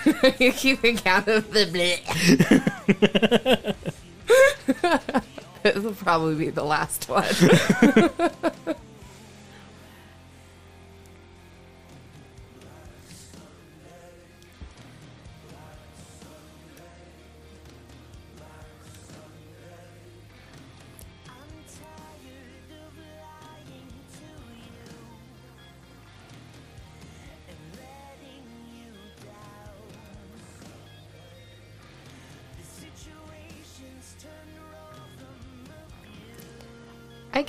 [0.39, 3.75] You're keeping count of the bleh.
[5.63, 7.25] this will probably be the last one.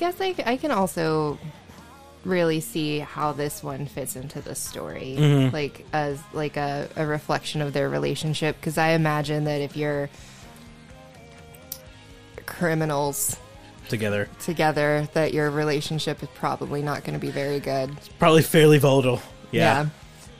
[0.00, 1.38] Guess I, I can also
[2.24, 5.54] really see how this one fits into the story, mm-hmm.
[5.54, 8.56] like as like a, a reflection of their relationship.
[8.56, 10.08] Because I imagine that if you're
[12.46, 13.36] criminals
[13.88, 17.90] Together, together, that your relationship is probably not going to be very good.
[18.18, 19.20] probably fairly volatile.
[19.50, 19.88] Yeah.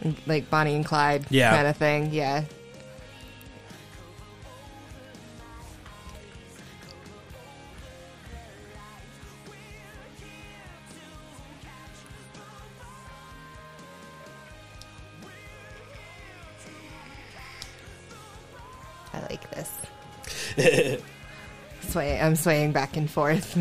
[0.02, 0.12] Yeah.
[0.26, 1.54] Like Bonnie and Clyde Yeah.
[1.54, 2.12] kind of thing.
[2.12, 2.44] Yeah.
[21.90, 23.56] Sway, I'm swaying back and forth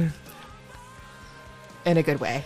[1.86, 2.44] in a good way.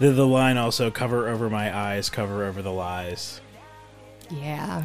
[0.00, 3.40] The the line also cover over my eyes, cover over the lies.
[4.30, 4.84] Yeah.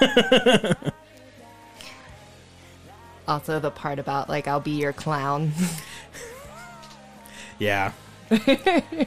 [3.28, 5.52] also, the part about like I'll be your clown.
[7.56, 7.92] Yeah.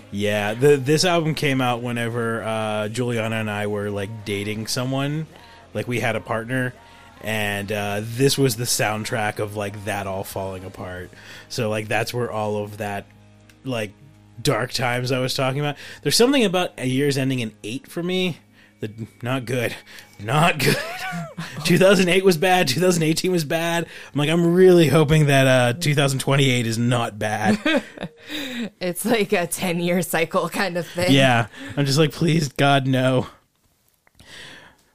[0.10, 5.28] yeah, the this album came out whenever uh Juliana and I were like dating someone,
[5.74, 6.74] like we had a partner
[7.22, 11.10] and uh this was the soundtrack of like that all falling apart.
[11.50, 13.06] So like that's where all of that
[13.64, 13.92] like
[14.42, 15.76] dark times I was talking about.
[16.04, 18.38] There's something about a year's ending in 8 for me
[18.80, 18.92] that
[19.24, 19.76] not good.
[20.20, 20.78] Not good.
[21.66, 23.86] 2008 was bad, 2018 was bad.
[24.14, 27.60] I'm like I'm really hoping that uh 2028 is not bad.
[28.80, 31.12] it's like a 10 year cycle kind of thing.
[31.14, 31.48] yeah
[31.78, 33.28] i'm just like please god no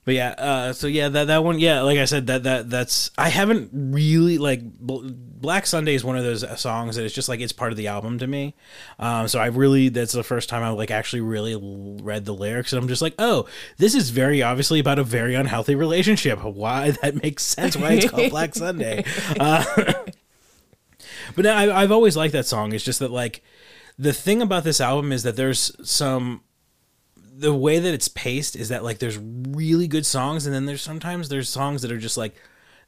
[0.05, 3.11] but yeah uh so yeah that that one yeah like i said that that that's
[3.17, 7.29] i haven't really like Bl- black sunday is one of those songs that it's just
[7.29, 8.55] like it's part of the album to me.
[8.99, 11.57] Um so i really that's the first time i like actually really
[12.03, 13.47] read the lyrics and i'm just like oh
[13.77, 16.43] this is very obviously about a very unhealthy relationship.
[16.43, 16.93] Why?
[17.03, 19.05] That makes sense why it's called black sunday.
[19.39, 19.65] Uh,
[21.35, 22.73] but I, I've always liked that song.
[22.73, 23.43] It's just that like
[23.99, 26.43] the thing about this album is that there's some
[27.43, 30.81] the way that it's paced is that like there's really good songs and then there's
[30.81, 32.37] sometimes there's songs that are just like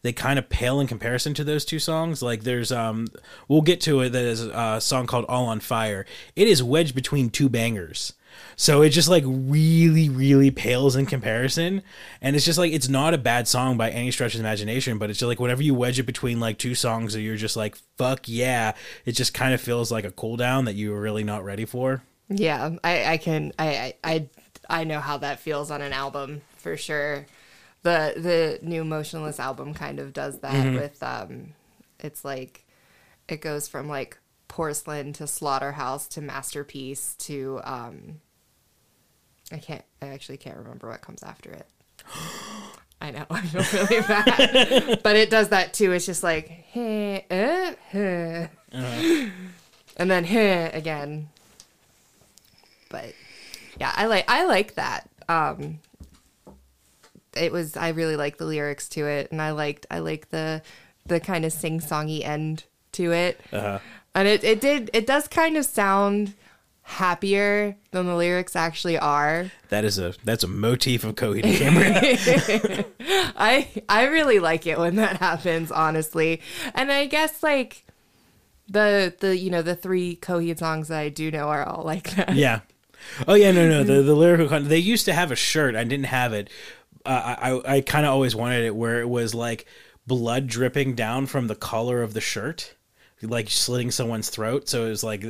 [0.02, 2.22] they kind of pale in comparison to those two songs.
[2.22, 3.08] Like there's um
[3.48, 6.06] we'll get to it there's a song called all on fire.
[6.36, 8.12] It is wedged between two bangers.
[8.54, 11.82] So it just like really really pales in comparison.
[12.20, 15.10] And it's just like it's not a bad song by any stretch of imagination but
[15.10, 17.76] it's just like whenever you wedge it between like two songs that you're just like
[17.98, 18.74] fuck yeah
[19.04, 21.64] it just kind of feels like a cool down that you were really not ready
[21.64, 22.04] for.
[22.28, 24.28] Yeah, I, I can I, I I
[24.68, 27.26] I know how that feels on an album for sure.
[27.82, 31.54] The the new Motionless album kind of does that with um
[32.00, 32.64] it's like
[33.28, 38.20] it goes from like porcelain to slaughterhouse to masterpiece to um
[39.52, 41.66] I can't I actually can't remember what comes after it.
[43.00, 45.02] I know, I feel really bad.
[45.02, 45.92] but it does that too.
[45.92, 49.28] It's just like hey, uh, huh.
[49.98, 51.28] and then hey again
[52.94, 53.12] but
[53.78, 55.78] yeah i like i like that um
[57.36, 60.62] it was i really like the lyrics to it and i liked i like the
[61.06, 63.78] the kind of sing-songy end to it uh-huh.
[64.14, 66.34] and it, it did it does kind of sound
[66.86, 71.56] happier than the lyrics actually are that is a that's a motif of coheed and
[71.56, 72.84] Cambria.
[73.36, 76.42] i i really like it when that happens honestly
[76.74, 77.86] and i guess like
[78.68, 82.10] the the you know the three coheed songs that i do know are all like
[82.16, 82.60] that Yeah.
[83.28, 83.84] Oh yeah, no, no.
[83.84, 84.68] The the lyrical content.
[84.68, 85.74] They used to have a shirt.
[85.76, 86.50] I didn't have it.
[87.04, 87.36] Uh,
[87.66, 89.66] I I kind of always wanted it where it was like
[90.06, 92.74] blood dripping down from the collar of the shirt,
[93.22, 94.68] like slitting someone's throat.
[94.68, 95.28] So it was like the,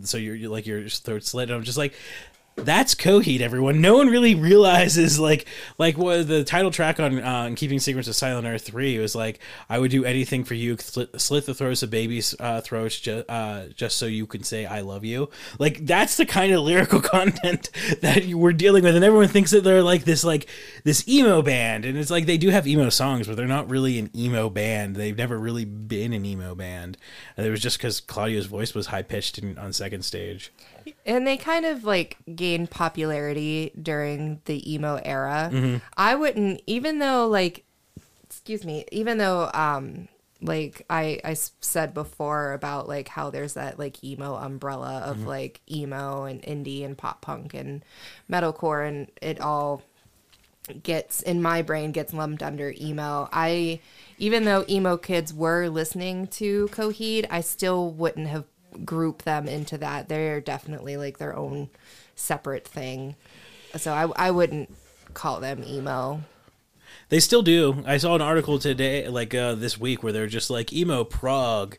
[0.00, 1.50] the so you're, you're like your throat slit.
[1.50, 1.94] And I'm just like.
[2.64, 3.80] That's Coheed, everyone.
[3.80, 5.46] No one really realizes like
[5.78, 9.40] like what the title track on uh, Keeping Secrets of Silent Earth three was like.
[9.68, 11.12] I would do anything for you, slit,
[11.46, 15.04] the throats of babies' uh, throats just uh, just so you can say I love
[15.04, 15.30] you.
[15.58, 19.50] Like that's the kind of lyrical content that you were dealing with, and everyone thinks
[19.52, 20.48] that they're like this like
[20.84, 23.98] this emo band, and it's like they do have emo songs, but they're not really
[23.98, 24.96] an emo band.
[24.96, 26.96] They've never really been an emo band.
[27.36, 30.52] And it was just because Claudio's voice was high pitched on second stage.
[31.06, 35.50] And they kind of like gained popularity during the emo era.
[35.96, 37.64] I wouldn't, even though like,
[38.24, 40.08] excuse me, even though um
[40.42, 45.60] like I I said before about like how there's that like emo umbrella of like
[45.70, 47.84] emo and indie and pop punk and
[48.30, 49.82] metalcore and it all
[50.82, 53.28] gets in my brain gets lumped under emo.
[53.32, 53.80] I
[54.18, 58.44] even though emo kids were listening to Coheed, I still wouldn't have
[58.84, 60.08] grouped them into that.
[60.08, 61.70] They're definitely like their own
[62.14, 63.16] separate thing.
[63.76, 64.74] So I I wouldn't
[65.14, 66.20] call them emo.
[67.08, 67.82] They still do.
[67.86, 71.76] I saw an article today, like uh, this week, where they're just like emo prog.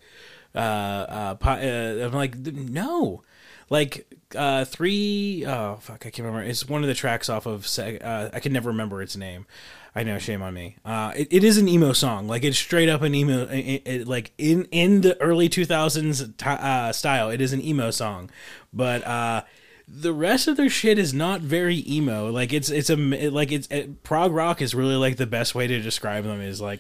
[0.53, 3.23] Uh, uh, uh, I'm like, no,
[3.69, 6.43] like uh, three oh fuck, I can't remember.
[6.43, 7.67] It's one of the tracks off of.
[7.79, 9.45] Uh, I can never remember its name.
[9.93, 10.77] I know, shame on me.
[10.85, 14.07] Uh, it, it is an emo song, like it's straight up an emo, it, it,
[14.07, 17.29] like in in the early 2000s t- uh, style.
[17.29, 18.29] It is an emo song,
[18.71, 19.43] but uh,
[19.87, 22.31] the rest of their shit is not very emo.
[22.31, 25.67] Like it's it's a like it's it, prog rock is really like the best way
[25.67, 26.79] to describe them is like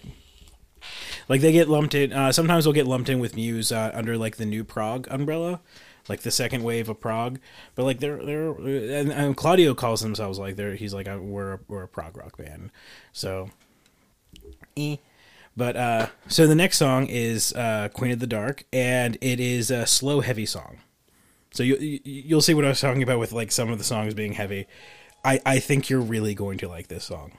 [1.27, 2.13] like they get lumped in.
[2.13, 5.59] Uh, sometimes they'll get lumped in with Muse uh, under like the new prog umbrella.
[6.07, 7.39] Like the second wave of prog.
[7.75, 11.59] But like they're they're and, and Claudio calls themselves like they're he's like we're a,
[11.67, 12.71] we're a prog rock band.
[13.13, 13.49] So,
[14.77, 14.97] eh.
[15.57, 19.69] But uh, so the next song is uh, Queen of the Dark, and it is
[19.69, 20.79] a slow, heavy song.
[21.51, 24.13] So you- you'll see what I was talking about with like some of the songs
[24.13, 24.67] being heavy.
[25.25, 27.33] I I think you're really going to like this song.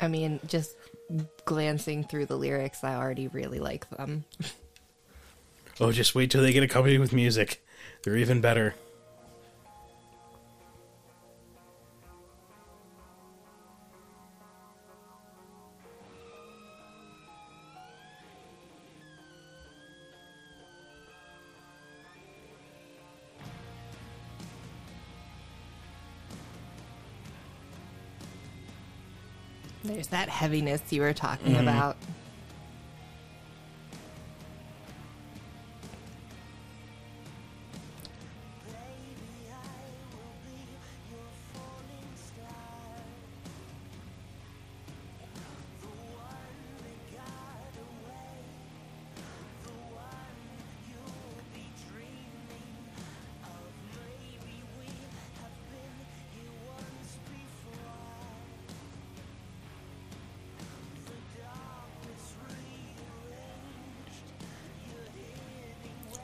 [0.00, 0.76] I mean, just
[1.44, 4.24] glancing through the lyrics, I already really like them.
[5.80, 7.64] Oh, just wait till they get accompanied with music.
[8.02, 8.74] They're even better.
[30.08, 31.60] That heaviness you were talking mm.
[31.60, 31.96] about.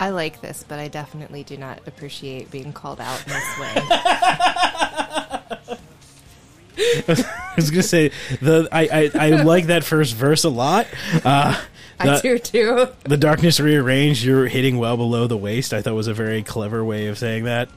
[0.04, 3.72] I like this, but I definitely do not appreciate being called out in this way.
[7.08, 8.10] I was gonna say
[8.42, 10.86] the I I, I like that first verse a lot.
[11.24, 11.58] Uh,
[11.98, 12.88] I do too.
[13.04, 14.22] the darkness rearranged.
[14.22, 15.72] You're hitting well below the waist.
[15.72, 17.70] I thought was a very clever way of saying that.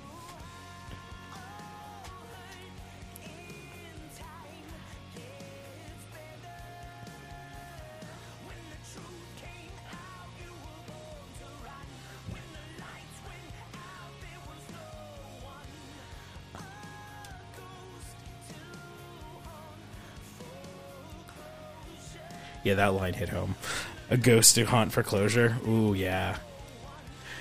[22.67, 23.55] Yeah, that line hit home.
[24.09, 25.57] A ghost to haunt for closure.
[25.65, 26.37] Ooh, yeah,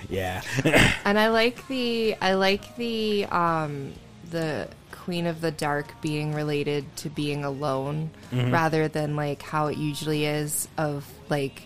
[0.09, 0.43] yeah.
[1.05, 3.93] And I like the I like the um
[4.31, 9.79] the Queen of the Dark being related to being alone rather than like how it
[9.79, 11.62] usually is of like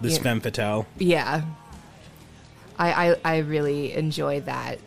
[0.00, 0.86] This femme fatale.
[0.98, 1.42] yeah.
[2.78, 4.78] I I, I really enjoy that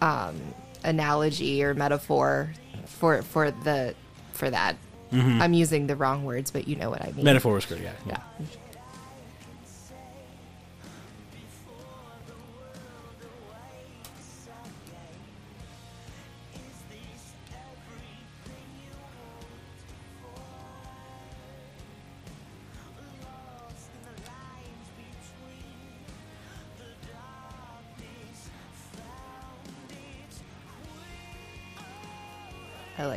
[0.00, 0.36] um
[0.84, 2.52] analogy or metaphor
[2.86, 3.94] for for the
[4.32, 4.76] for that.
[5.12, 5.42] Mm-hmm.
[5.42, 7.24] I'm using the wrong words, but you know what I mean.
[7.24, 7.80] Metaphor was good.
[7.80, 8.46] Yeah, Yeah.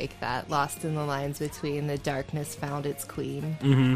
[0.06, 0.50] Like that.
[0.52, 3.58] Lost in the lines between the darkness found its queen.
[3.62, 3.96] Mm-hmm.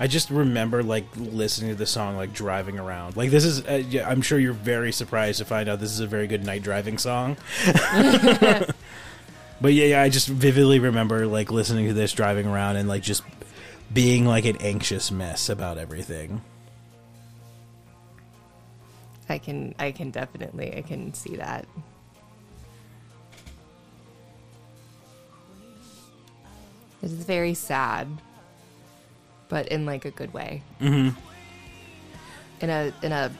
[0.00, 3.16] I just remember like listening to the song like driving around.
[3.16, 6.00] Like this is, uh, yeah, I'm sure you're very surprised to find out this is
[6.00, 7.36] a very good night driving song.
[9.60, 13.02] but yeah, yeah, I just vividly remember like listening to this driving around and like
[13.04, 13.22] just
[13.94, 16.42] being like an anxious mess about everything.
[19.28, 21.66] I can I can definitely I can see that.
[27.02, 28.08] It is very sad,
[29.48, 30.62] but in like a good way.
[30.80, 31.18] Mm-hmm.
[32.60, 33.30] In a in a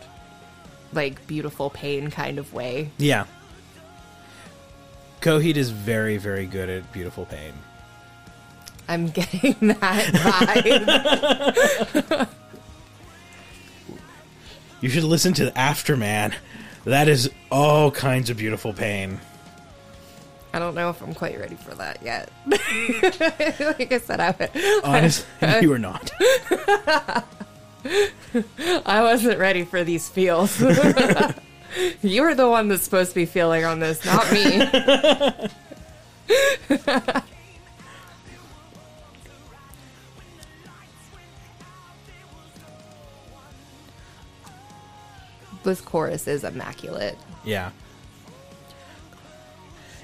[0.93, 2.91] like beautiful pain kind of way.
[2.99, 3.27] Yeah.
[5.21, 7.55] Coheed is very, very good at beautiful pain.
[8.89, 10.05] I'm getting that
[12.07, 12.29] vibe.
[14.81, 16.35] You should listen to Afterman.
[16.85, 19.19] That is all kinds of beautiful pain.
[20.53, 22.31] I don't know if I'm quite ready for that yet.
[22.47, 24.51] like I said, I, would-
[24.85, 25.27] Honestly,
[25.63, 26.11] you are not.
[27.83, 30.61] I wasn't ready for these feels.
[32.03, 34.61] you were the one that's supposed to be feeling on this, not me.
[45.65, 47.19] This chorus is immaculate.
[47.45, 47.71] Yeah.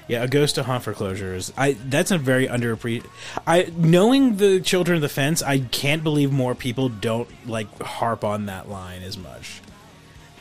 [0.07, 1.73] Yeah, a ghost to haunt for closure is I.
[1.73, 3.05] That's a very underappreciated.
[3.47, 8.25] I knowing the children of the fence, I can't believe more people don't like harp
[8.25, 9.61] on that line as much.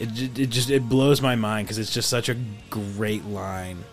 [0.01, 2.37] It it just it blows my mind because it's just such a
[2.69, 3.85] great line.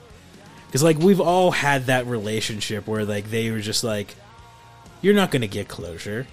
[0.66, 4.16] Because like we've all had that relationship where like they were just like,
[5.04, 6.26] you're not gonna get closure.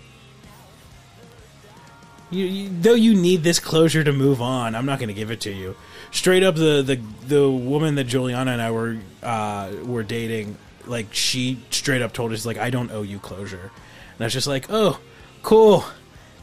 [2.30, 5.30] You, you, though you need this closure to move on, I'm not going to give
[5.30, 5.76] it to you.
[6.10, 10.56] Straight up, the, the the woman that Juliana and I were uh, were dating,
[10.86, 13.70] like she straight up told us like I don't owe you closure,
[14.12, 15.00] and I was just like, oh,
[15.42, 15.84] cool,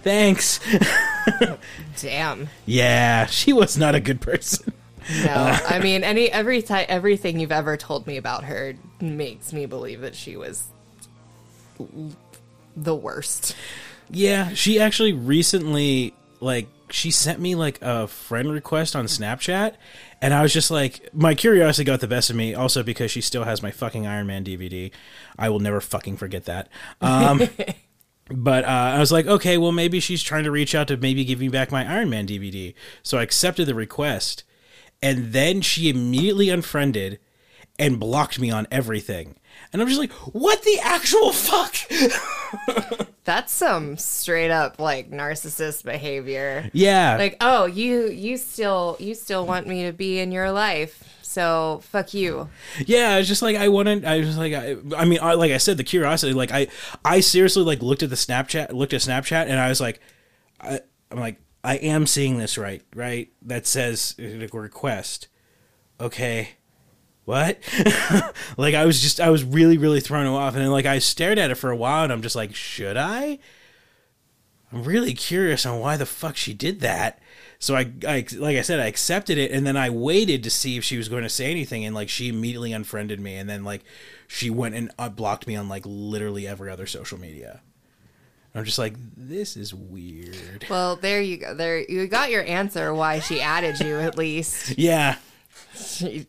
[0.04, 0.60] thanks.
[2.02, 2.50] Damn.
[2.66, 4.74] yeah, she was not a good person.
[5.24, 9.66] No, I mean any every time everything you've ever told me about her makes me
[9.66, 10.66] believe that she was
[12.76, 13.56] the worst.
[14.12, 19.76] Yeah, she actually recently like she sent me like a friend request on Snapchat
[20.22, 23.22] and I was just like my curiosity got the best of me also because she
[23.22, 24.92] still has my fucking Iron Man DVD.
[25.40, 26.68] I will never fucking forget that.
[27.00, 27.42] Um
[28.34, 31.26] But uh, I was like, okay, well, maybe she's trying to reach out to maybe
[31.26, 32.74] give me back my Iron Man DVD.
[33.04, 34.44] So I accepted the request.
[35.02, 37.20] And then she immediately unfriended
[37.80, 39.36] and blocked me on everything.
[39.74, 41.76] And I'm just like, what the actual fuck?
[43.24, 46.70] That's some straight up like narcissist behavior.
[46.74, 47.16] yeah.
[47.18, 51.04] Like, oh, you you still you still want me to be in your life.
[51.22, 52.50] So fuck you.
[52.86, 54.04] Yeah, it's just like I wanted.
[54.04, 56.34] I was like, I, I mean, I, like I said, the curiosity.
[56.34, 56.68] Like I,
[57.06, 60.02] I seriously like looked at the Snapchat, looked at Snapchat, and I was like,
[60.60, 63.32] I, I'm like, I am seeing this right, right?
[63.44, 65.30] That says like request.
[66.02, 66.50] Okay,
[67.26, 67.60] what?
[68.58, 71.38] like I was just, I was really, really thrown off, and then like I stared
[71.38, 73.40] at it for a while, and I'm just like, should I?
[74.72, 77.20] I'm really curious on why the fuck she did that.
[77.60, 80.78] So I, I, like I said, I accepted it, and then I waited to see
[80.78, 83.64] if she was going to say anything, and like she immediately unfriended me, and then
[83.64, 83.84] like
[84.28, 87.62] she went and uh, blocked me on like literally every other social media.
[88.54, 90.66] I'm just like, this is weird.
[90.70, 91.54] Well, there you go.
[91.54, 94.78] There you got your answer why she added you at least.
[94.78, 95.18] Yeah,
[95.76, 96.28] She,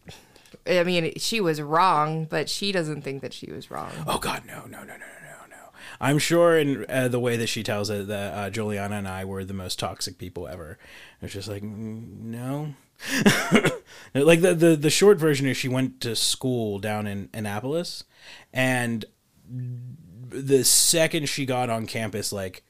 [0.66, 3.90] I mean, she was wrong, but she doesn't think that she was wrong.
[4.06, 5.56] Oh God, no, no, no, no, no, no.
[6.00, 9.24] I'm sure in uh, the way that she tells it that uh, Juliana and I
[9.24, 10.78] were the most toxic people ever.
[11.20, 12.74] It's just like mm, no.
[14.14, 18.04] like the, the the short version is she went to school down in Annapolis,
[18.52, 19.04] and
[19.48, 22.62] the second she got on campus, like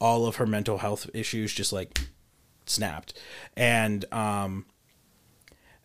[0.00, 2.00] all of her mental health issues just like
[2.66, 3.14] snapped,
[3.56, 4.66] and um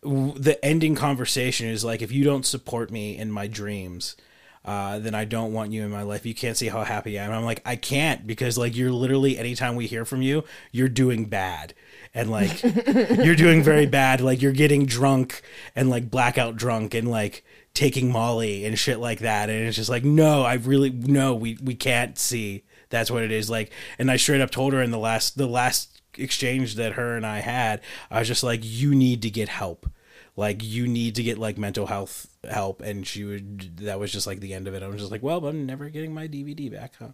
[0.02, 4.16] the ending conversation is like if you don't support me in my dreams
[4.64, 6.24] uh, then I don't want you in my life.
[6.24, 7.32] You can't see how happy I am.
[7.32, 11.24] I'm like, I can't because like you're literally anytime we hear from you, you're doing
[11.24, 11.74] bad.
[12.14, 14.20] And like you're doing very bad.
[14.20, 15.42] Like you're getting drunk
[15.74, 19.50] and like blackout drunk and like taking Molly and shit like that.
[19.50, 22.62] And it's just like, no, I really no, we we can't see.
[22.88, 23.50] That's what it is.
[23.50, 27.16] Like and I straight up told her in the last the last exchange that her
[27.16, 27.80] and I had,
[28.10, 29.88] I was just like, you need to get help.
[30.34, 33.76] Like you need to get like mental health help, and she would.
[33.80, 34.82] That was just like the end of it.
[34.82, 36.94] I was just like, well, I'm never getting my DVD back.
[36.98, 37.08] Huh?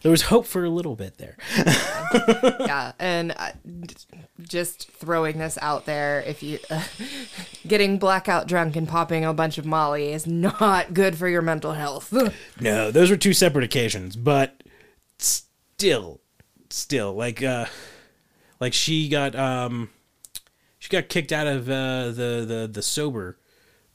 [0.00, 1.36] There was hope for a little bit there.
[1.54, 3.50] Yeah, and uh,
[4.40, 6.60] just throwing this out there, if you
[7.66, 11.72] getting blackout drunk and popping a bunch of Molly is not good for your mental
[11.72, 12.12] health.
[12.60, 14.62] No, those were two separate occasions, but
[15.18, 16.20] still,
[16.70, 17.66] still, like, uh,
[18.62, 19.90] like she got, um,
[20.78, 23.36] she got kicked out of uh, the the the sober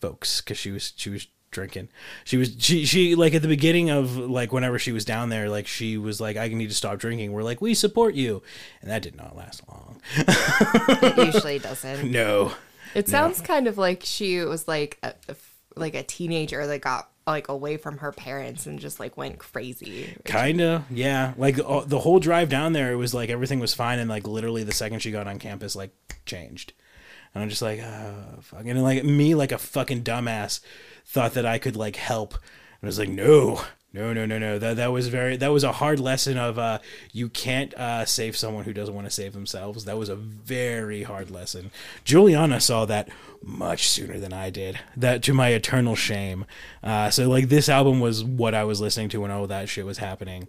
[0.01, 1.87] folks because she was she was drinking.
[2.25, 5.49] She was she she like at the beginning of like whenever she was down there,
[5.49, 7.31] like she was like, I need to stop drinking.
[7.31, 8.43] We're like, we support you,
[8.81, 10.01] and that did not last long.
[10.17, 12.11] it usually doesn't.
[12.11, 12.51] No,
[12.93, 15.35] It sounds kind of like she was like a, a-
[15.77, 20.15] like a teenager that got like away from her parents and just like went crazy.
[20.25, 21.33] Kinda, yeah.
[21.37, 24.25] Like the, the whole drive down there, it was like everything was fine, and like
[24.25, 25.91] literally the second she got on campus, like
[26.25, 26.73] changed.
[27.33, 28.65] And I'm just like, oh, fuck.
[28.65, 30.61] And like me, like a fucking dumbass,
[31.05, 32.33] thought that I could like help.
[32.33, 33.61] And I was like, no,
[33.97, 34.59] no, no, no, no.
[34.59, 36.79] That that was very that was a hard lesson of uh,
[37.11, 39.85] you can't uh, save someone who doesn't want to save themselves.
[39.85, 41.71] That was a very hard lesson.
[42.03, 43.09] Juliana saw that
[43.41, 44.79] much sooner than I did.
[44.95, 46.45] That to my eternal shame.
[46.83, 49.85] Uh, so like this album was what I was listening to when all that shit
[49.85, 50.47] was happening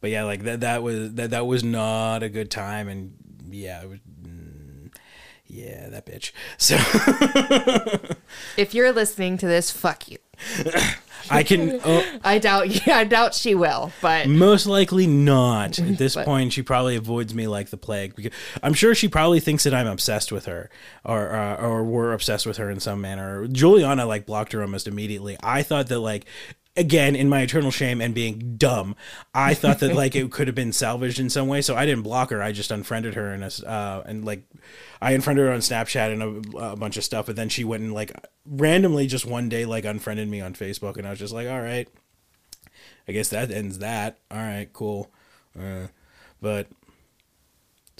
[0.00, 3.14] but yeah, like that that was that that was not a good time, and
[3.48, 4.94] yeah, it was, mm,
[5.46, 6.32] yeah, that bitch.
[6.58, 6.76] So
[8.56, 10.18] If you're listening to this, fuck you.
[11.28, 12.86] I can oh, I doubt.
[12.86, 13.92] Yeah, I doubt she will.
[14.00, 15.78] But most likely not.
[15.78, 18.14] At this But- point, she probably avoids me like the plague.
[18.16, 18.32] Because
[18.62, 20.70] I'm sure she probably thinks that I'm obsessed with her,
[21.04, 23.46] or uh, or we're obsessed with her in some manner.
[23.48, 25.36] Juliana like blocked her almost immediately.
[25.42, 26.24] I thought that like.
[26.76, 28.94] Again, in my eternal shame and being dumb,
[29.34, 32.04] I thought that like it could have been salvaged in some way, so I didn't
[32.04, 32.40] block her.
[32.40, 34.44] I just unfriended her and uh, and like
[35.00, 37.26] I unfriended her on Snapchat and a, a bunch of stuff.
[37.26, 38.12] But then she went and like
[38.44, 41.60] randomly just one day like unfriended me on Facebook, and I was just like, all
[41.60, 41.88] right,
[43.08, 44.18] I guess that ends that.
[44.30, 45.10] All right, cool.
[45.58, 45.88] Uh,
[46.40, 46.68] but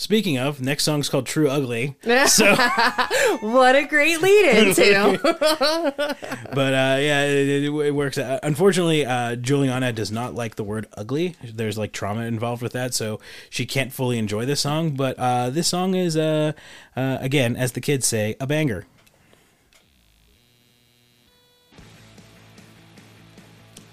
[0.00, 1.94] speaking of, next song's called True Ugly.
[2.26, 2.54] So,
[3.40, 5.18] what a great lead into.
[5.22, 8.18] but uh, yeah, it, it, works.
[8.18, 11.34] Uh, unfortunately, uh, Juliana does not like the word ugly.
[11.42, 14.92] There's like trauma involved with that, so she can't fully enjoy this song.
[14.92, 16.52] But uh, this song is, uh,
[16.96, 18.86] uh, again, as the kids say, a banger.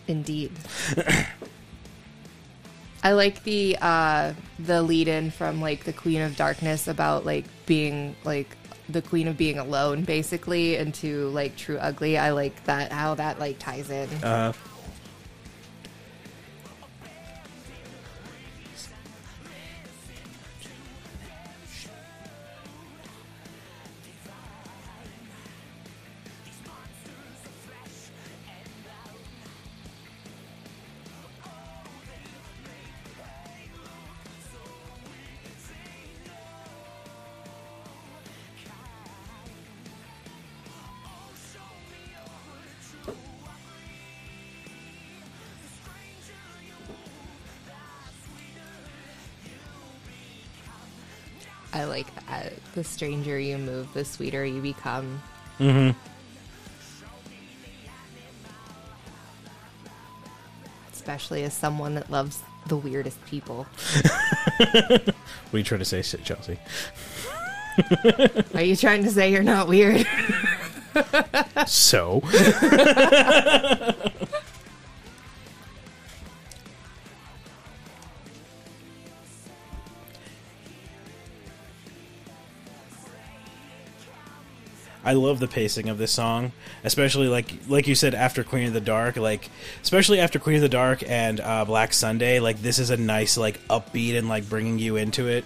[0.08, 0.52] Indeed.
[3.08, 7.46] I like the uh the lead in from like the Queen of Darkness about like
[7.66, 8.50] being like
[8.90, 12.18] the queen of being alone basically into like true ugly.
[12.18, 14.10] I like that how that like ties in.
[14.22, 14.52] Uh,
[51.78, 52.54] I like that.
[52.74, 55.22] The stranger you move, the sweeter you become.
[55.60, 55.96] Mm-hmm.
[60.92, 63.64] Especially as someone that loves the weirdest people.
[64.58, 65.14] what
[65.54, 66.58] are you trying to say, Chelsea?
[68.56, 70.08] Are you trying to say you're not weird?
[71.68, 72.22] So,
[85.04, 86.52] I love the pacing of this song,
[86.84, 89.50] especially like like you said after Queen of the Dark, like
[89.82, 92.40] especially after Queen of the Dark and uh, Black Sunday.
[92.40, 95.46] Like this is a nice like upbeat and like bringing you into it.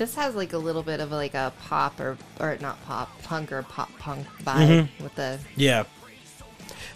[0.00, 3.52] This has like a little bit of like a pop or or not pop punk
[3.52, 5.04] or pop punk vibe mm-hmm.
[5.04, 5.84] with the Yeah.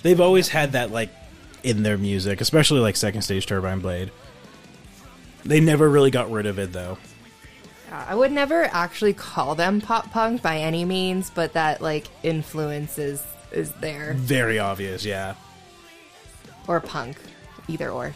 [0.00, 1.10] They've always had that like
[1.62, 4.10] in their music, especially like Second Stage Turbine Blade.
[5.44, 6.96] They never really got rid of it though.
[7.92, 12.98] I would never actually call them pop punk by any means, but that like influence
[12.98, 13.22] is
[13.52, 15.34] is there Very obvious, yeah.
[16.66, 17.18] or punk,
[17.68, 18.14] either or.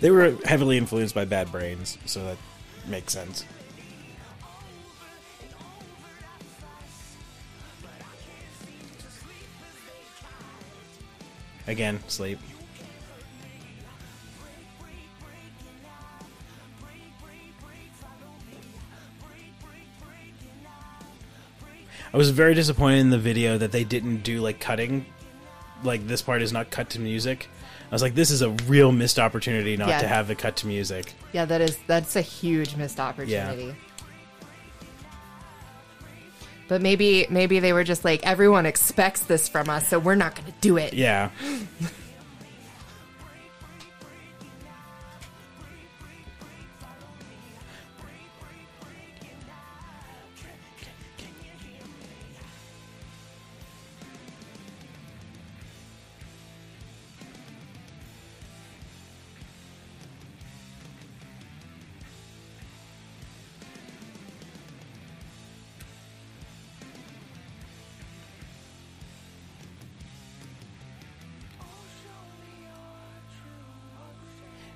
[0.00, 2.36] They were heavily influenced by Bad Brains, so that
[2.86, 3.44] makes sense.
[11.66, 12.38] Again, sleep.
[22.12, 25.06] I was very disappointed in the video that they didn't do like cutting.
[25.84, 27.48] Like this part is not cut to music.
[27.90, 30.00] I was like, this is a real missed opportunity not Yeah.
[30.00, 31.12] to have the cut to music.
[31.32, 33.64] Yeah, that is that's a huge missed opportunity.
[33.64, 33.72] Yeah.
[36.68, 40.36] But maybe maybe they were just like everyone expects this from us, so we're not
[40.36, 40.94] going to do it.
[40.94, 41.30] Yeah.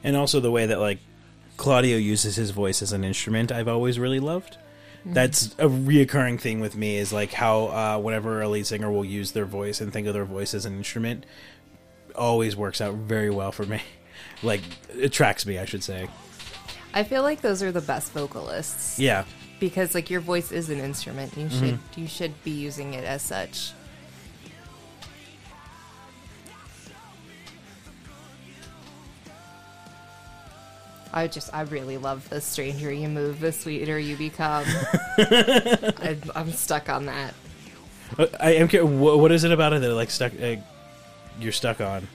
[0.04, 0.98] and also the way that like
[1.56, 4.58] Claudio uses his voice as an instrument, I've always really loved.
[5.06, 9.04] That's a reoccurring thing with me is like how uh, whenever a lead singer will
[9.04, 11.26] use their voice and think of their voice as an instrument,
[12.16, 13.82] always works out very well for me.
[14.42, 14.60] Like
[15.00, 16.08] attracts me, I should say.
[16.92, 19.24] I feel like those are the best vocalists Yeah.
[19.58, 21.36] because like your voice is an instrument.
[21.36, 21.58] You Mm-hmm.
[21.66, 23.72] should you should be using it as such.
[31.14, 34.64] I just I really love the stranger you move, the sweeter you become.
[35.18, 37.34] I, I'm stuck on that.
[38.40, 40.56] I am curious, what is it about it that like stuck uh,
[41.38, 42.08] you're stuck on?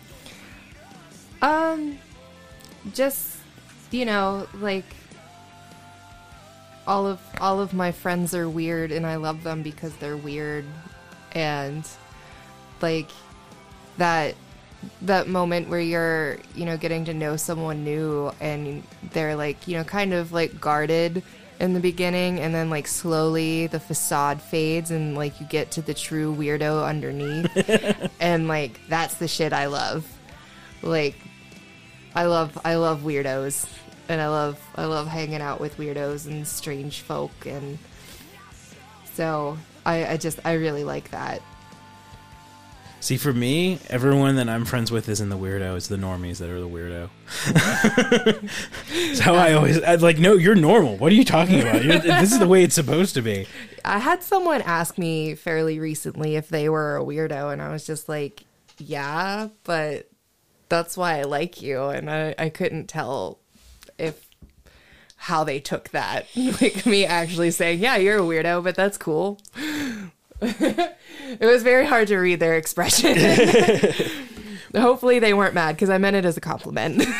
[1.41, 1.97] Um,
[2.93, 3.37] just
[3.89, 4.85] you know, like
[6.85, 10.65] all of all of my friends are weird, and I love them because they're weird,
[11.31, 11.87] and
[12.81, 13.09] like
[13.97, 14.35] that
[15.01, 19.75] that moment where you're you know getting to know someone new and they're like you
[19.75, 21.21] know kind of like guarded
[21.59, 25.81] in the beginning and then like slowly the facade fades and like you get to
[25.81, 28.09] the true weirdo underneath.
[28.21, 30.05] And like that's the shit i love.
[30.81, 31.15] Like
[32.15, 33.67] I love I love weirdos.
[34.07, 37.77] And I love I love hanging out with weirdos and strange folk and
[39.13, 41.41] so I, I just I really like that.
[43.01, 45.77] See, for me, everyone that I'm friends with isn't the weirdo.
[45.77, 47.09] It's the normies that are the weirdo.
[48.91, 50.19] That's how I always I'm like.
[50.19, 50.97] No, you're normal.
[50.97, 51.83] What are you talking about?
[51.83, 53.47] You're, this is the way it's supposed to be.
[53.85, 57.85] I had someone ask me fairly recently if they were a weirdo and I was
[57.85, 58.43] just like,
[58.77, 60.09] Yeah, but
[60.67, 63.39] that's why I like you and I, I couldn't tell
[63.97, 64.27] if
[65.15, 66.27] how they took that.
[66.35, 69.39] like me actually saying, Yeah, you're a weirdo, but that's cool.
[70.41, 73.17] it was very hard to read their expression.
[74.75, 77.03] Hopefully they weren't mad because I meant it as a compliment.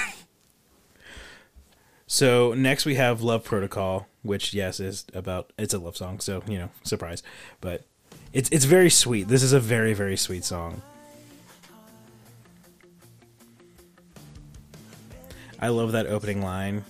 [2.11, 6.19] So next we have Love Protocol, which yes is about it's a love song.
[6.19, 7.21] So you know, surprise,
[7.61, 7.85] but
[8.33, 9.27] it's it's very sweet.
[9.27, 10.81] This is a very very sweet song.
[15.59, 16.83] I love that opening line.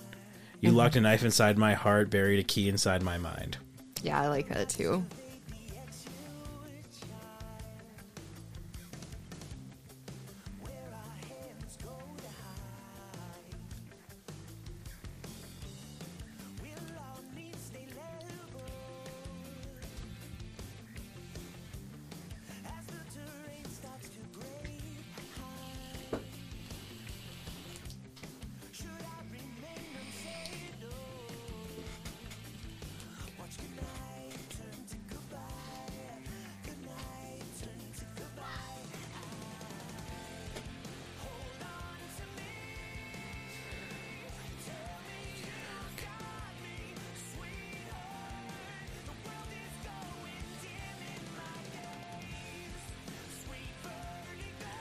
[0.62, 0.78] You mm-hmm.
[0.78, 3.58] locked a knife inside my heart, buried a key inside my mind.
[4.02, 5.04] yeah, I like that too.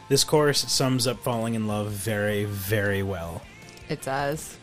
[0.10, 3.44] This chorus sums up falling in love very very well.
[3.88, 4.58] It does.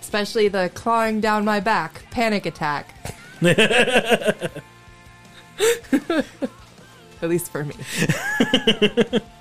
[0.00, 2.94] Especially the clawing down my back, panic attack.
[7.22, 7.74] At least for me.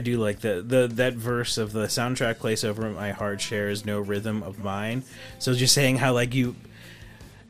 [0.00, 3.84] I do like the, the that verse of the soundtrack place over my heart shares
[3.84, 5.02] no rhythm of mine.
[5.38, 6.56] So just saying how like you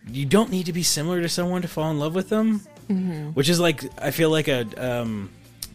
[0.09, 2.62] you don't need to be similar to someone to fall in love with them,
[3.35, 5.31] which is like I feel like a um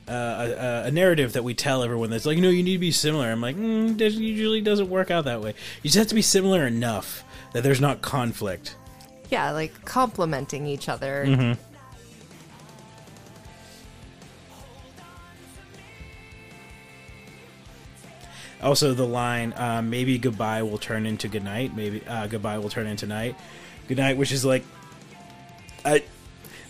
[0.09, 2.91] uh, a, a narrative that we tell everyone that's like no you need to be
[2.91, 3.31] similar.
[3.31, 5.53] I'm like mm, it usually doesn't work out that way.
[5.81, 7.23] You just have to be similar enough
[7.53, 8.75] that there's not conflict.
[9.29, 11.55] Yeah, like complimenting each other.
[18.65, 21.75] Also, the line uh, "Maybe goodbye will turn into goodnight.
[21.75, 23.35] Maybe uh, goodbye will turn into night.
[23.87, 24.65] Goodnight, which is like,
[25.85, 26.03] I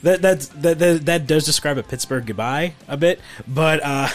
[0.04, 4.10] that that's that, that that does describe a Pittsburgh goodbye a bit, but uh,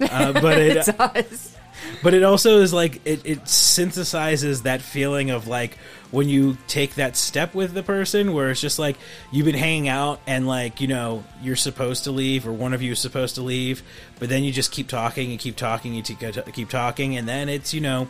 [0.00, 1.56] uh but it It does.
[2.02, 5.76] but it also is like it, it synthesizes that feeling of like
[6.16, 8.96] when you take that step with the person where it's just like
[9.30, 12.80] you've been hanging out and like you know you're supposed to leave or one of
[12.80, 13.82] you is supposed to leave
[14.18, 16.06] but then you just keep talking and keep talking and
[16.54, 18.08] keep talking and then it's you know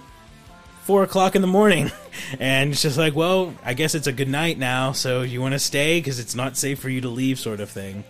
[0.85, 1.91] four o'clock in the morning.
[2.41, 5.53] And it's just like well i guess it's a good night now so you want
[5.53, 8.05] to stay because it's not safe for you to leave sort of thing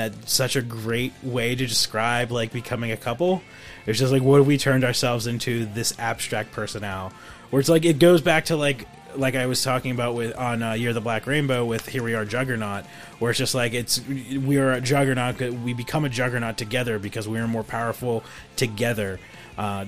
[0.00, 3.42] that's such a great way to describe like becoming a couple.
[3.86, 7.12] It's just like what have we turned ourselves into this abstract person now?
[7.50, 8.86] Where it's like it goes back to like
[9.16, 12.14] like I was talking about with on uh, Year the Black Rainbow with Here We
[12.14, 12.84] Are Juggernaut,
[13.18, 15.40] where it's just like it's we are a juggernaut.
[15.40, 18.24] We become a juggernaut together because we are more powerful
[18.56, 19.18] together.
[19.58, 19.86] Uh,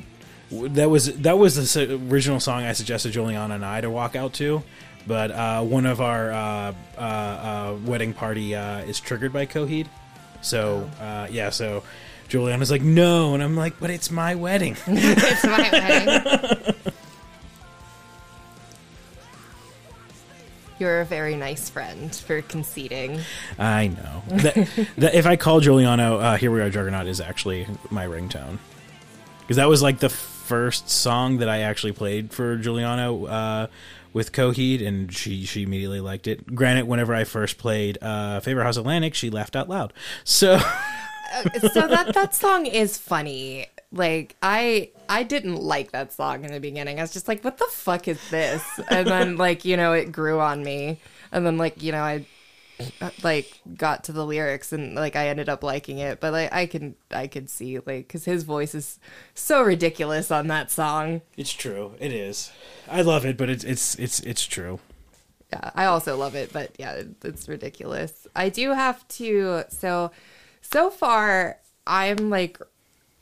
[0.50, 4.34] that was that was the original song I suggested Juliana and I to walk out
[4.34, 4.62] to,
[5.06, 9.86] but uh, one of our uh, uh, uh, wedding party is triggered by Coheed,
[10.42, 11.82] so uh, yeah, so
[12.28, 14.76] Juliana's like no, and I'm like, but it's my wedding.
[14.86, 16.74] it's my wedding.
[20.78, 23.20] You're a very nice friend for conceding.
[23.56, 27.68] I know that, that if I call Juliana, uh, "Here We Are Juggernaut" is actually
[27.90, 28.58] my ringtone
[29.40, 33.66] because that was like the first song that I actually played for Juliana uh,
[34.12, 36.54] with Coheed, and she she immediately liked it.
[36.54, 39.92] Granted, whenever I first played uh, "Favorite House Atlantic," she laughed out loud.
[40.24, 40.58] So
[41.72, 43.66] so that that song is funny.
[43.90, 46.98] Like I I didn't like that song in the beginning.
[46.98, 48.64] I was just like, what the fuck is this?
[48.88, 50.98] And then like, you know, it grew on me.
[51.30, 52.26] And then like, you know, I
[53.00, 56.20] Uh, like got to the lyrics and like I ended up liking it.
[56.20, 58.98] But like I can I could see like cuz his voice is
[59.34, 61.22] so ridiculous on that song.
[61.36, 61.94] it's true.
[62.00, 62.50] It is.
[62.90, 64.80] I love it, but it's it's it's it's true.
[65.52, 68.26] Yeah, I also love it, but yeah, it, it's ridiculous.
[68.34, 69.64] I do have to.
[69.68, 70.10] So,
[70.62, 72.58] so far, I'm like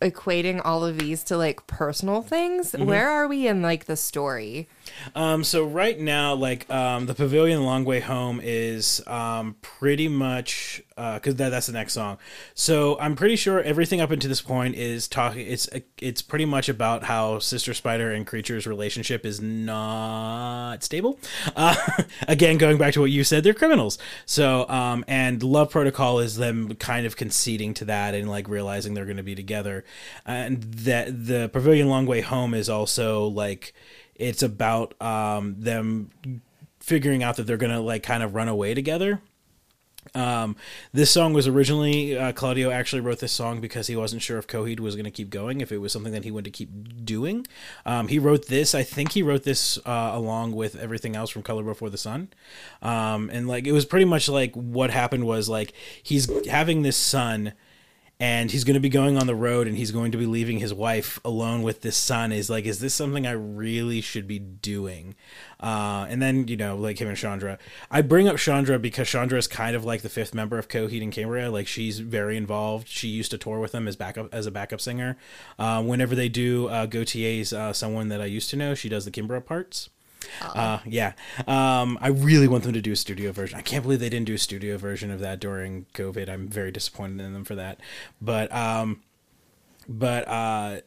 [0.00, 2.72] equating all of these to like personal things.
[2.72, 2.86] Mm-hmm.
[2.86, 4.68] Where are we in like the story?
[5.14, 10.82] Um, so right now, like um, the Pavilion Long Way Home is um, pretty much
[11.14, 12.18] because that, that's the next song.
[12.54, 15.46] So I'm pretty sure everything up until this point is talking.
[15.46, 15.68] It's
[15.98, 21.18] it's pretty much about how Sister Spider and Creature's relationship is not stable.
[21.56, 21.74] Uh,
[22.28, 23.98] again, going back to what you said, they're criminals.
[24.26, 28.94] So um, and Love Protocol is them kind of conceding to that and like realizing
[28.94, 29.84] they're going to be together,
[30.26, 33.72] and that the Pavilion Long Way Home is also like
[34.20, 36.10] it's about um, them
[36.80, 39.20] figuring out that they're gonna like kind of run away together.
[40.14, 40.56] Um,
[40.92, 44.46] this song was originally uh, Claudio actually wrote this song because he wasn't sure if
[44.46, 47.04] Coheed was going to keep going, if it was something that he wanted to keep
[47.04, 47.46] doing.
[47.84, 48.74] Um, he wrote this.
[48.74, 52.28] I think he wrote this uh, along with everything else from Color Before the Sun,
[52.82, 56.96] um, and like it was pretty much like what happened was like he's having this
[56.96, 57.52] son
[58.20, 60.58] and he's going to be going on the road and he's going to be leaving
[60.58, 62.30] his wife alone with this son.
[62.30, 65.16] Is like is this something i really should be doing?
[65.58, 67.58] Uh, and then you know like him and Chondra.
[67.90, 71.02] I bring up Chondra because Chondra is kind of like the fifth member of coheed
[71.02, 71.50] and cambria.
[71.50, 72.88] Like she's very involved.
[72.88, 75.16] She used to tour with them as backup as a backup singer.
[75.58, 79.04] Uh, whenever they do uh, Gotye's uh, someone that i used to know she does
[79.04, 79.90] the kimbra parts
[80.42, 81.12] uh, yeah.
[81.46, 83.58] Um, I really want them to do a studio version.
[83.58, 86.28] I can't believe they didn't do a studio version of that during COVID.
[86.28, 87.80] I'm very disappointed in them for that.
[88.20, 89.02] But, um,
[89.88, 90.80] but, uh,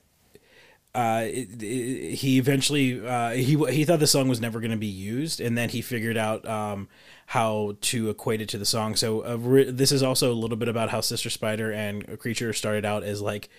[0.96, 4.78] uh, it, it, he eventually uh, he he thought the song was never going to
[4.78, 6.88] be used, and then he figured out um,
[7.28, 8.96] how to equate it to the song.
[8.96, 12.54] So uh, re- this is also a little bit about how Sister Spider and Creature
[12.54, 13.50] started out as like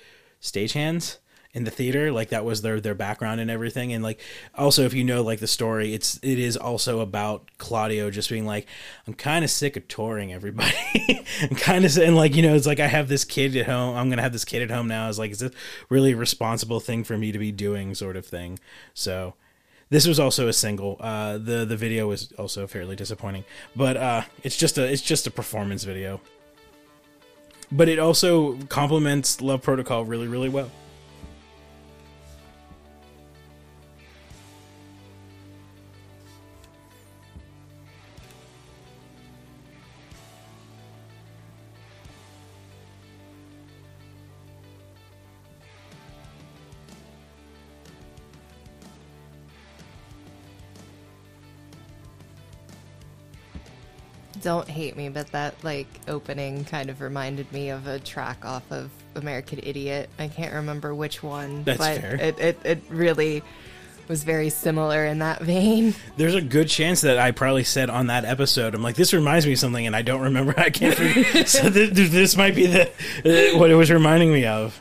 [0.40, 1.18] stagehands
[1.54, 3.92] in the theater like that was their their background and everything.
[3.92, 4.20] And like
[4.56, 8.44] also if you know like the story it's it is also about claudio just being
[8.44, 8.66] like
[9.06, 10.74] i'm kind of sick of touring everybody.
[11.42, 13.96] I'm kind of and like you know it's like i have this kid at home
[13.96, 15.08] i'm gonna have this kid at home now.
[15.08, 15.52] It's like is this
[15.88, 18.58] really a responsible thing for me to be doing sort of thing.
[18.92, 19.34] So
[19.90, 20.96] this was also a single.
[20.98, 23.44] Uh the the video was also fairly disappointing.
[23.76, 26.20] But uh it's just a it's just a performance video.
[27.70, 30.70] But it also complements love protocol really really well
[54.44, 58.70] Don't hate me, but that like opening kind of reminded me of a track off
[58.70, 60.10] of American Idiot.
[60.18, 62.16] I can't remember which one, That's but fair.
[62.20, 63.42] it it it really
[64.06, 65.94] was very similar in that vein.
[66.18, 69.46] there's a good chance that I probably said on that episode, I'm like, this reminds
[69.46, 70.52] me of something, and I don't remember.
[70.58, 71.24] I can't figure.
[71.46, 72.86] so th- th- this might be the
[73.24, 74.78] uh, what it was reminding me of.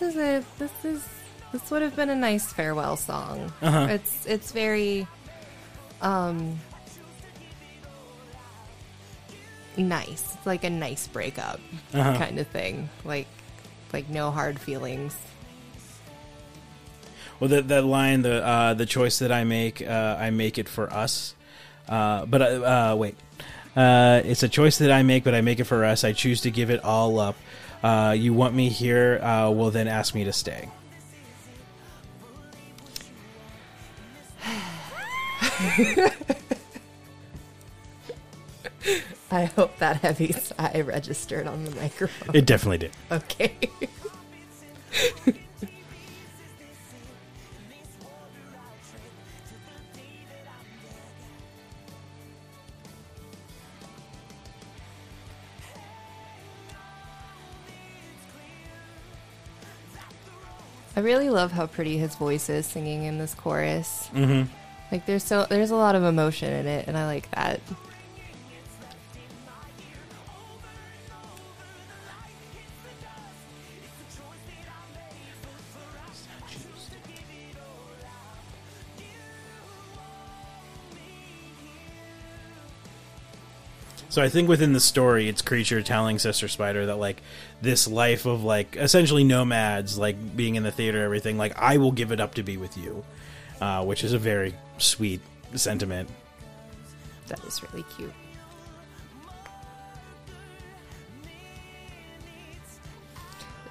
[0.00, 1.08] This is a this is
[1.52, 3.52] this would have been a nice farewell song.
[3.62, 3.86] Uh-huh.
[3.90, 5.06] It's it's very
[6.02, 6.58] um
[9.76, 10.34] nice.
[10.34, 11.60] It's like a nice breakup
[11.94, 12.16] Uh-huh.
[12.16, 12.88] kind of thing.
[13.04, 13.26] Like
[13.92, 15.16] like no hard feelings.
[17.38, 20.68] Well, that that line, the uh, the choice that I make, uh, I make it
[20.68, 21.34] for us.
[21.88, 22.44] Uh, but uh,
[22.92, 23.16] uh, wait,
[23.74, 26.04] uh, it's a choice that I make, but I make it for us.
[26.04, 27.36] I choose to give it all up.
[27.82, 29.18] Uh, you want me here?
[29.22, 30.68] Uh, well, then ask me to stay.
[39.32, 42.34] I hope that heavy sigh registered on the microphone.
[42.34, 42.92] It definitely did.
[43.10, 43.56] Okay.
[61.00, 64.10] I really love how pretty his voice is singing in this chorus.
[64.12, 64.52] Mm-hmm.
[64.92, 67.62] Like there's so there's a lot of emotion in it, and I like that.
[84.10, 87.22] So I think within the story, it's creature telling Sister Spider that like
[87.62, 91.38] this life of like essentially nomads, like being in the theater, everything.
[91.38, 93.04] Like I will give it up to be with you,
[93.60, 95.20] uh, which is a very sweet
[95.54, 96.10] sentiment.
[97.28, 98.12] That is really cute.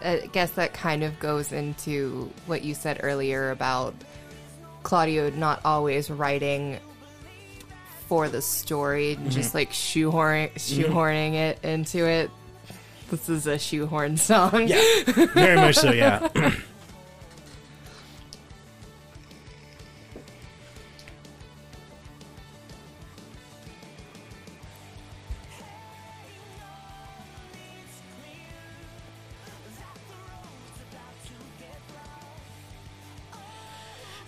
[0.01, 3.93] I guess that kind of goes into what you said earlier about
[4.83, 6.79] Claudio not always writing
[8.09, 9.29] for the story, mm-hmm.
[9.29, 10.81] just like shoehorning, mm-hmm.
[10.81, 12.31] shoehorning it into it.
[13.11, 14.67] This is a shoehorn song.
[14.67, 14.81] Yeah,
[15.35, 15.91] very much so.
[15.91, 16.27] Yeah.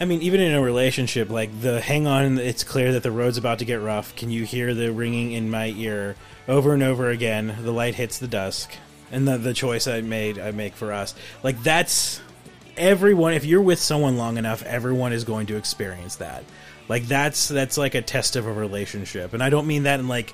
[0.02, 3.38] I mean, even in a relationship, like the hang on, it's clear that the road's
[3.38, 4.16] about to get rough.
[4.16, 6.16] Can you hear the ringing in my ear
[6.48, 7.56] over and over again?
[7.62, 8.72] The light hits the dusk,
[9.12, 11.14] and the the choice I made, I make for us.
[11.44, 12.20] Like that's
[12.76, 13.34] everyone.
[13.34, 16.46] If you're with someone long enough, everyone is going to experience that.
[16.90, 20.08] Like that's that's like a test of a relationship, and I don't mean that in
[20.08, 20.34] like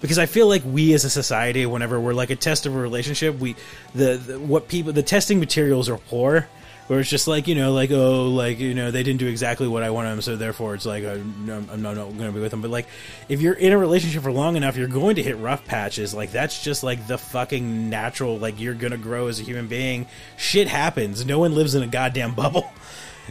[0.00, 2.78] because I feel like we as a society, whenever we're like a test of a
[2.78, 3.56] relationship, we
[3.96, 6.46] the, the what people the testing materials are poor.
[6.88, 9.68] Where it's just like you know, like oh, like you know, they didn't do exactly
[9.68, 12.32] what I wanted them, so therefore it's like uh, no, I'm not, not going to
[12.32, 12.62] be with them.
[12.62, 12.86] But like,
[13.28, 16.14] if you're in a relationship for long enough, you're going to hit rough patches.
[16.14, 18.38] Like that's just like the fucking natural.
[18.38, 20.06] Like you're gonna grow as a human being.
[20.38, 21.26] Shit happens.
[21.26, 22.72] No one lives in a goddamn bubble.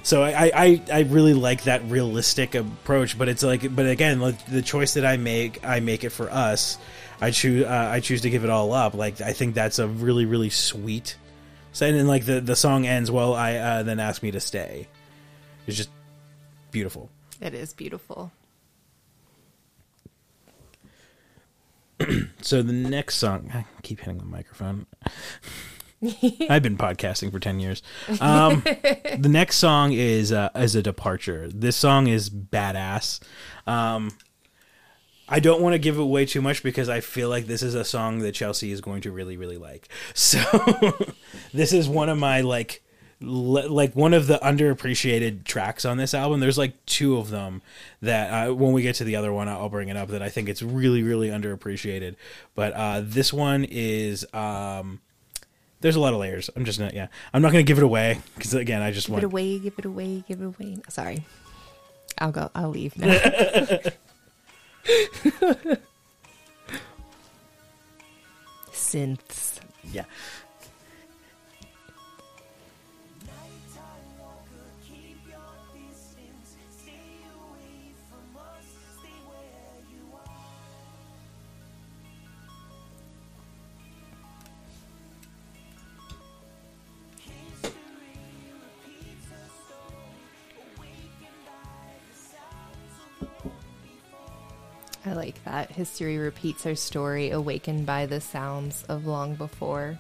[0.03, 4.45] So I, I, I really like that realistic approach, but it's like, but again, like
[4.45, 6.77] the choice that I make, I make it for us.
[7.19, 8.93] I choose, uh, I choose to give it all up.
[8.93, 11.15] Like I think that's a really, really sweet.
[11.71, 13.11] So and then like the the song ends.
[13.11, 14.87] Well, I uh, then ask me to stay.
[15.67, 15.89] It's just
[16.71, 17.09] beautiful.
[17.41, 18.31] It is beautiful.
[22.41, 24.85] So the next song, I keep hitting the microphone.
[26.49, 27.81] I've been podcasting for ten years.
[28.21, 31.49] Um, the next song is uh, is a departure.
[31.49, 33.19] This song is badass.
[33.65, 34.11] Um,
[35.29, 37.75] I don't want to give it away too much because I feel like this is
[37.75, 39.89] a song that Chelsea is going to really really like.
[40.13, 40.39] So
[41.53, 42.81] this is one of my like
[43.19, 46.39] le- like one of the underappreciated tracks on this album.
[46.39, 47.61] There's like two of them
[48.01, 50.09] that uh, when we get to the other one, I'll bring it up.
[50.09, 52.15] That I think it's really really underappreciated.
[52.55, 54.25] But uh, this one is.
[54.33, 55.01] Um,
[55.79, 56.49] there's a lot of layers.
[56.55, 56.93] I'm just not.
[56.95, 59.23] Yeah, I'm not going to give it away because again, I just Give want.
[59.23, 60.77] it away, give it away, give it away.
[60.89, 61.23] Sorry.
[62.17, 62.49] I'll go.
[62.55, 63.13] I'll leave now.
[68.71, 69.59] Synths.
[69.91, 70.05] Yeah.
[95.07, 95.71] I like that.
[95.71, 99.97] History repeats her story, awakened by the sounds of long before.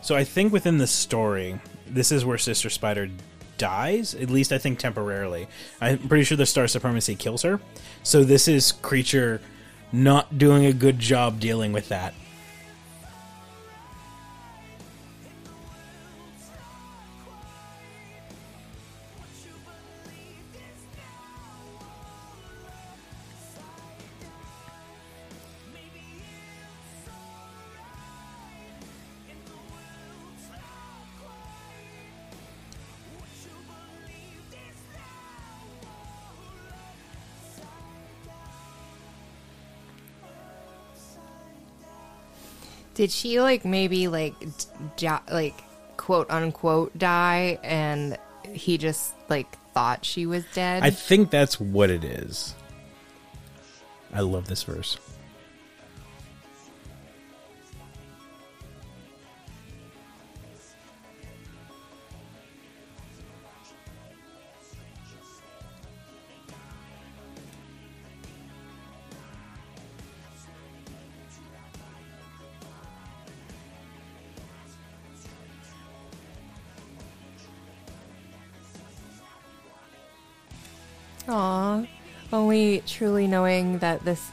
[0.00, 3.10] So I think within the story, this is where Sister Spider
[3.58, 4.14] dies.
[4.14, 5.48] At least I think temporarily.
[5.80, 7.60] I'm pretty sure the Star Supremacy kills her.
[8.04, 9.40] So this is creature
[9.90, 12.14] not doing a good job dealing with that.
[42.98, 44.34] Did she like maybe like
[45.30, 45.54] like
[45.96, 48.18] quote unquote die and
[48.52, 50.82] he just like thought she was dead?
[50.82, 52.56] I think that's what it is.
[54.12, 54.98] I love this verse.
[81.28, 81.84] Aw,
[82.32, 84.30] only truly knowing that this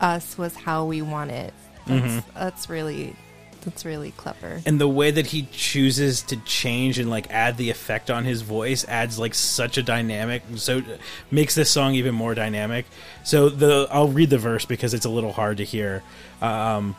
[0.00, 1.54] us was how we want it.
[1.86, 2.38] That's, Mm-hmm.
[2.38, 3.16] that's really
[3.64, 4.60] that's really clever.
[4.66, 8.42] and the way that he chooses to change and like add the effect on his
[8.42, 10.82] voice adds like such a dynamic so
[11.30, 12.86] makes this song even more dynamic
[13.22, 16.02] so the i'll read the verse because it's a little hard to hear
[16.40, 16.96] um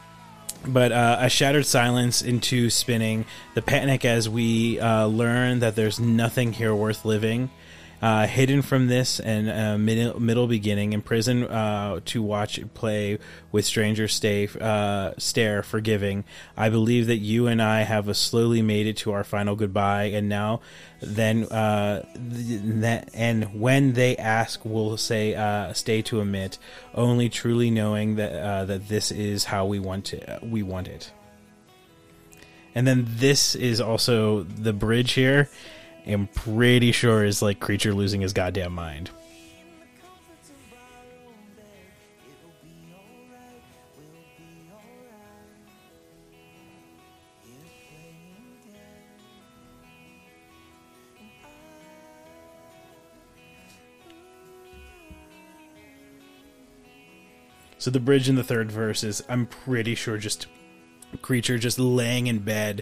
[0.65, 3.25] but uh, a shattered silence into spinning
[3.55, 7.49] the panic as we uh, learn that there's nothing here worth living
[8.03, 13.17] uh, hidden from this and uh, middle, middle beginning in prison uh, to watch play
[13.49, 16.25] with strangers stay uh, stare forgiving.
[16.57, 20.05] I believe that you and i have uh, slowly made it to our final goodbye
[20.05, 20.59] and now
[21.01, 22.03] then uh,
[23.13, 26.57] and when they ask we'll say stay to admit
[26.93, 31.09] only truly knowing that that this is how we want it we want it.
[32.75, 35.47] And then this is also the bridge here
[36.05, 39.09] i'm pretty sure is like creature losing his goddamn mind.
[57.83, 60.47] So the bridge in the third verse is, I'm pretty sure, just
[61.21, 62.81] creature just laying in bed,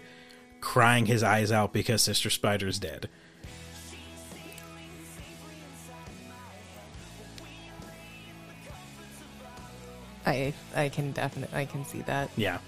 [0.61, 3.09] crying his eyes out because Sister Spider's dead.
[10.25, 12.29] I I can definitely I can see that.
[12.35, 12.59] Yeah.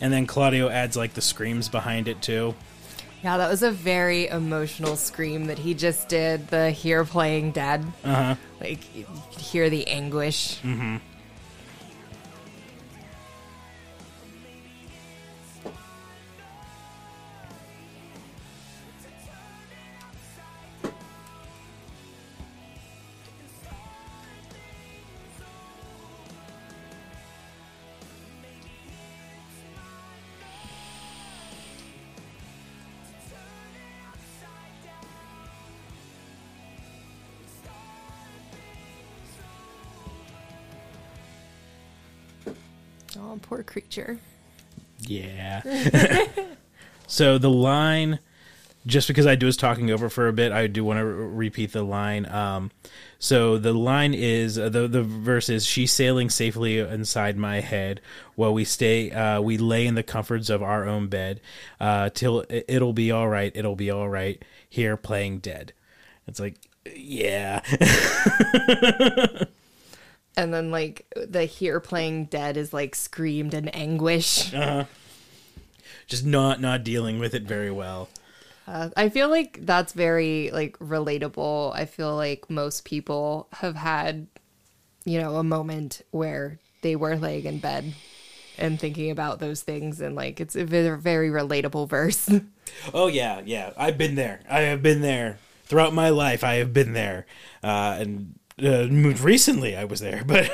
[0.00, 2.54] And then Claudio adds like the screams behind it too.
[3.24, 6.48] Yeah, that was a very emotional scream that he just did.
[6.48, 8.34] The here playing dead, Uh huh.
[8.60, 10.60] like you could hear the anguish.
[10.64, 11.00] Oh,
[43.56, 44.18] poor creature.
[45.00, 45.62] Yeah.
[47.06, 48.18] so the line,
[48.86, 51.72] just because I was talking over for a bit, I do want to re- repeat
[51.72, 52.26] the line.
[52.26, 52.70] Um,
[53.18, 58.02] so the line is uh, the the verse is she's sailing safely inside my head
[58.34, 61.40] while we stay uh, we lay in the comforts of our own bed
[61.80, 65.72] uh, till it- it'll be all right it'll be all right here playing dead.
[66.26, 66.56] It's like
[66.94, 67.62] yeah.
[70.36, 74.52] And then like the here playing dead is like screamed in anguish.
[76.06, 78.08] just not not dealing with it very well.
[78.66, 81.74] Uh, I feel like that's very like relatable.
[81.74, 84.26] I feel like most people have had,
[85.04, 87.94] you know, a moment where they were laying in bed
[88.58, 92.30] and thinking about those things, and like it's a very, very relatable verse.
[92.92, 93.70] Oh yeah, yeah.
[93.76, 94.40] I've been there.
[94.50, 96.42] I have been there throughout my life.
[96.42, 97.24] I have been there,
[97.62, 100.50] uh, and uh, most recently I was there, but.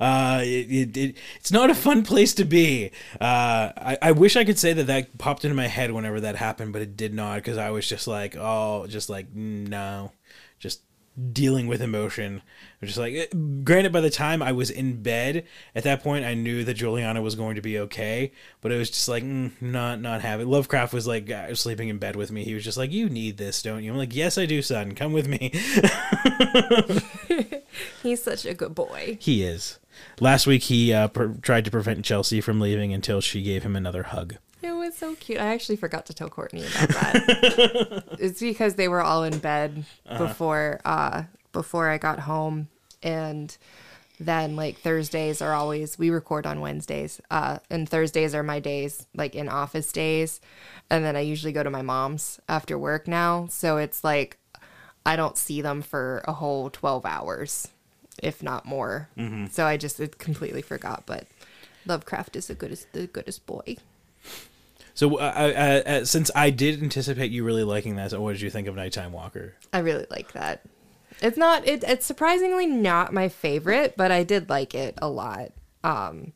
[0.00, 2.90] Uh, it, it, it, it's not a fun place to be.
[3.20, 6.36] Uh, I, I wish I could say that that popped into my head whenever that
[6.36, 10.10] happened, but it did not because I was just like, oh, just like, mm, no,
[11.32, 12.42] dealing with emotion.
[12.82, 13.26] Just like, eh,
[13.64, 17.22] granted, by the time I was in bed at that point, I knew that Juliana
[17.22, 18.32] was going to be okay.
[18.60, 20.48] But it was just like, mm, not not having.
[20.48, 22.44] Lovecraft was like uh, sleeping in bed with me.
[22.44, 24.94] He was just like, "You need this, don't you?" I'm like, "Yes, I do, son.
[24.94, 25.52] Come with me."
[28.02, 29.18] He's such a good boy.
[29.20, 29.78] he is.
[30.20, 33.74] Last week, he uh, per- tried to prevent Chelsea from leaving until she gave him
[33.74, 34.36] another hug.
[34.68, 35.40] It was so cute.
[35.40, 38.04] I actually forgot to tell Courtney about that.
[38.18, 39.84] it's because they were all in bed
[40.18, 41.22] before uh
[41.52, 42.68] before I got home
[43.02, 43.56] and
[44.20, 47.20] then like Thursdays are always we record on Wednesdays.
[47.30, 50.40] Uh and Thursdays are my days like in office days.
[50.90, 53.46] And then I usually go to my mom's after work now.
[53.50, 54.36] So it's like
[55.06, 57.68] I don't see them for a whole 12 hours
[58.22, 59.08] if not more.
[59.50, 61.26] So I just completely forgot but
[61.86, 63.76] Lovecraft is the goodest the goodest boy.
[64.98, 68.40] So, uh, uh, uh, since I did anticipate you really liking that, so what did
[68.40, 69.54] you think of Nighttime Walker?
[69.72, 70.64] I really like that.
[71.22, 75.52] It's not it, it's surprisingly not my favorite, but I did like it a lot.
[75.84, 76.32] Um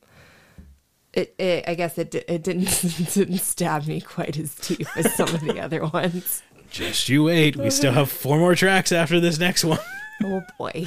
[1.12, 2.66] it, it I guess it it didn't
[3.14, 6.44] didn't stab me quite as deep as some of the other ones.
[6.70, 7.56] Just you wait.
[7.56, 9.80] We still have four more tracks after this next one.
[10.24, 10.86] Oh boy.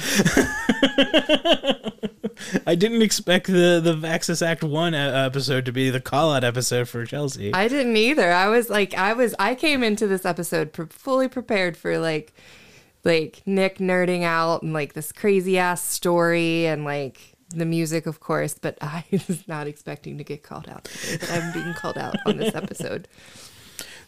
[2.66, 6.44] I didn't expect the the Vaxis Act One uh, episode to be the call out
[6.44, 7.52] episode for Chelsea.
[7.54, 8.30] I didn't either.
[8.30, 12.34] I was like I was I came into this episode pre- fully prepared for like
[13.04, 18.20] like Nick nerding out and like this crazy ass story and like the music of
[18.20, 21.98] course, but I was not expecting to get called out today, but I'm being called
[21.98, 23.08] out on this episode.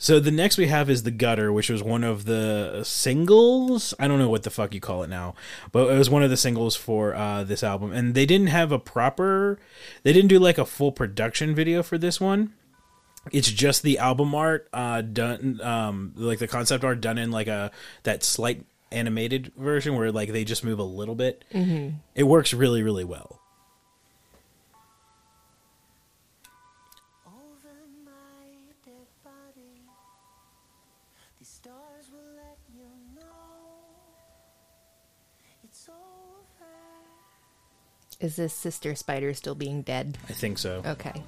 [0.01, 3.93] So the next we have is the Gutter, which was one of the singles.
[3.99, 5.35] I don't know what the fuck you call it now,
[5.73, 8.70] but it was one of the singles for uh, this album, and they didn't have
[8.70, 9.59] a proper.
[10.05, 12.55] They didn't do like a full production video for this one.
[13.33, 17.49] It's just the album art uh, done, um, like the concept art done in like
[17.49, 17.73] a
[18.05, 21.45] that slight animated version where like they just move a little bit.
[21.53, 21.97] Mm-hmm.
[22.15, 23.38] It works really, really well.
[38.20, 40.19] Is this Sister Spider still being dead?
[40.28, 40.82] I think so.
[40.85, 41.23] Okay.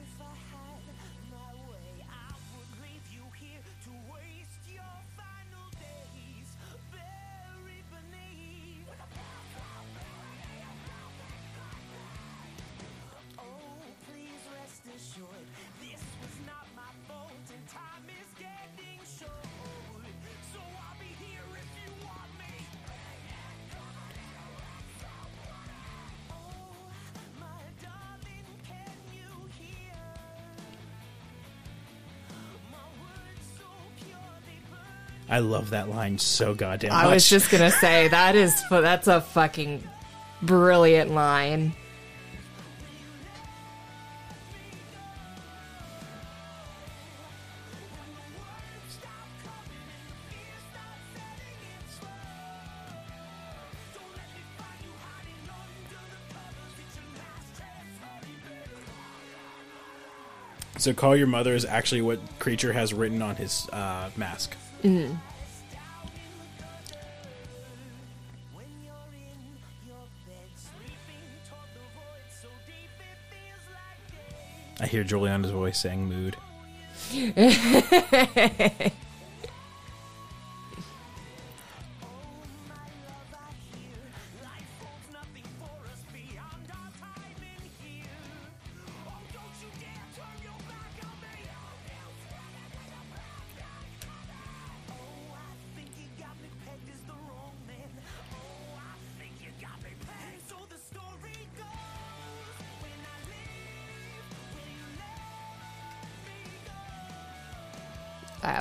[35.31, 37.05] I love that line so goddamn much.
[37.05, 39.83] I was just gonna say that is that's a fucking
[40.43, 41.73] brilliant line.
[60.79, 64.57] So call your mother is actually what creature has written on his uh, mask.
[64.83, 65.21] When
[68.85, 69.41] you're in
[69.87, 74.01] your bed, sleeping toward the void so deep it feels like
[74.79, 74.85] day.
[74.85, 76.37] I hear Juliana's voice saying "mood."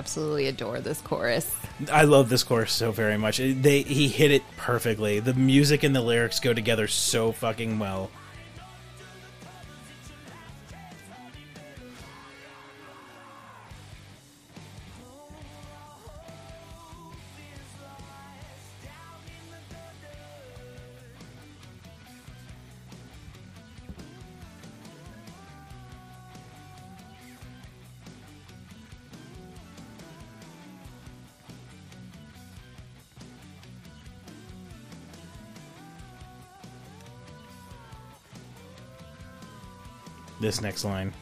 [0.10, 1.48] absolutely adore this chorus.
[1.92, 3.38] I love this chorus so very much.
[3.38, 5.20] They he hit it perfectly.
[5.20, 8.10] The music and the lyrics go together so fucking well.
[40.50, 41.14] This next line.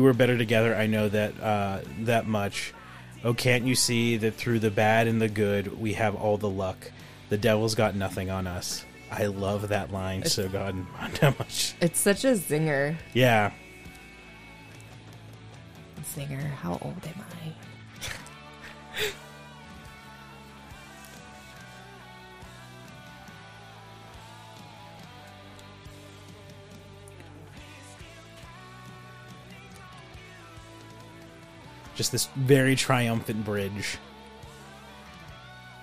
[0.00, 0.74] We were better together.
[0.74, 2.72] I know that uh, that much.
[3.22, 6.48] Oh, can't you see that through the bad and the good, we have all the
[6.48, 6.90] luck.
[7.28, 8.86] The devil's got nothing on us.
[9.10, 10.86] I love that line so god
[11.20, 11.74] how much.
[11.82, 12.96] It's such a zinger.
[13.12, 13.52] Yeah,
[32.00, 33.98] just this very triumphant bridge.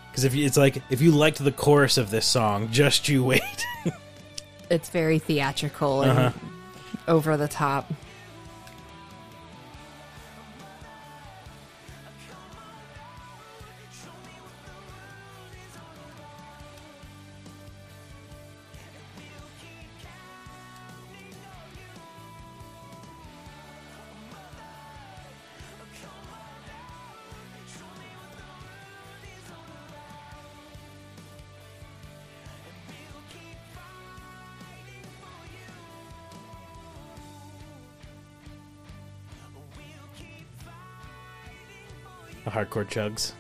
[0.10, 3.23] Because if you, it's like if you liked the chorus of this song, just you
[3.23, 3.41] wait.
[4.69, 6.31] It's very theatrical and Uh-huh.
[7.07, 7.94] over the top.
[42.57, 43.34] Hardcore chugs.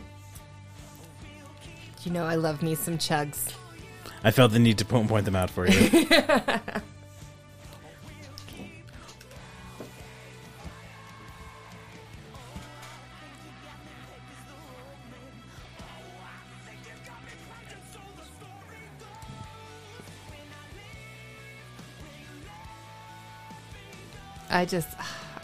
[2.04, 3.52] You know, I love me some chugs.
[4.24, 5.90] I felt the need to point, them out for you.
[24.50, 24.87] I just,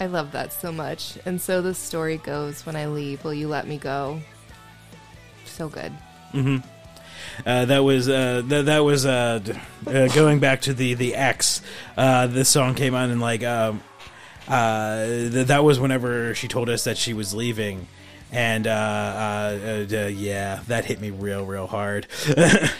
[0.05, 1.16] I love that so much.
[1.24, 4.20] And so the story goes when I leave, will you let me go?
[5.47, 5.94] So good.
[7.47, 9.40] Uh, that was uh, that that was uh,
[9.86, 11.62] uh, going back to the the X.
[11.97, 13.82] Uh, this song came on and like um,
[14.47, 17.89] uh, th- that was whenever she told us that she was leaving,
[18.31, 22.06] and uh, uh, uh, yeah, that hit me real real hard.
[22.26, 22.70] it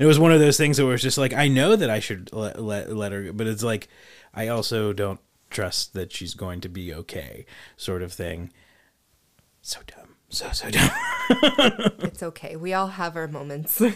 [0.00, 2.60] was one of those things that was just like I know that I should let,
[2.60, 3.86] let let her, but it's like
[4.34, 5.20] I also don't
[5.50, 7.44] trust that she's going to be okay,
[7.76, 8.52] sort of thing.
[9.62, 10.90] So dumb, so so dumb.
[12.00, 12.56] It's okay.
[12.56, 13.80] We all have our moments.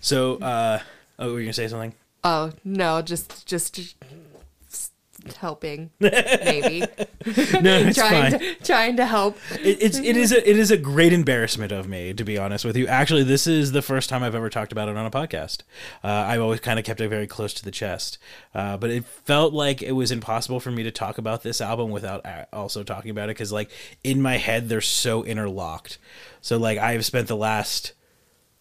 [0.00, 0.78] So, uh,
[1.18, 1.94] oh, were you gonna say something?
[2.24, 3.96] oh, no, just, just
[5.38, 5.90] helping.
[6.00, 6.80] Maybe.
[6.80, 6.86] No,
[7.26, 8.40] it's trying, fine.
[8.40, 9.38] to, trying to help.
[9.52, 12.64] It, it's it is a, it is a great embarrassment of me to be honest
[12.64, 12.86] with you.
[12.86, 15.62] Actually, this is the first time I've ever talked about it on a podcast.
[16.02, 18.18] Uh, I've always kind of kept it very close to the chest,
[18.54, 21.90] uh, but it felt like it was impossible for me to talk about this album
[21.90, 23.70] without also talking about it because, like,
[24.04, 25.98] in my head they're so interlocked.
[26.40, 27.92] So, like, I've spent the last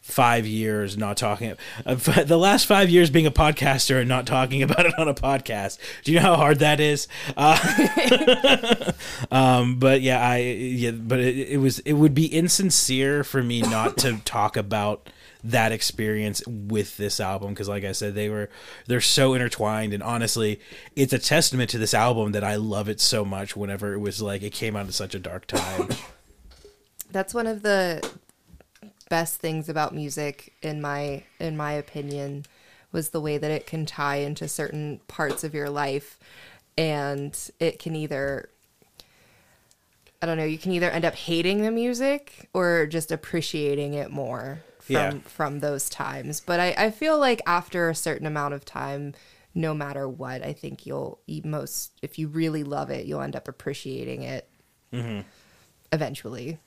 [0.07, 1.53] five years not talking
[1.85, 5.13] uh, the last five years being a podcaster and not talking about it on a
[5.13, 5.77] podcast.
[6.05, 7.09] Do you know how hard that is?
[7.35, 8.93] Uh,
[9.31, 13.61] um but yeah i yeah but it, it was it would be insincere for me
[13.61, 15.09] not to talk about
[15.43, 18.49] that experience with this album because like i said they were
[18.87, 19.93] they're so intertwined.
[19.93, 20.59] And honestly
[20.95, 24.21] it's a testament to this album that i love it so much whenever it was
[24.21, 25.89] like it came out at such a dark time.
[27.11, 28.09] That's one of the
[29.09, 32.45] best things about music in my in my opinion
[32.91, 36.17] was the way that it can tie into certain parts of your life
[36.77, 38.49] and it can either
[40.21, 44.09] I don't know, you can either end up hating the music or just appreciating it
[44.09, 45.13] more from Yeah.
[45.25, 46.39] from those times.
[46.39, 49.13] But I, I feel like after a certain amount of time,
[49.53, 53.35] no matter what, I think you'll you most if you really love it, you'll end
[53.35, 54.49] up appreciating it
[54.91, 55.21] mm-hmm.
[55.91, 56.57] eventually.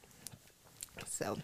[1.06, 1.38] So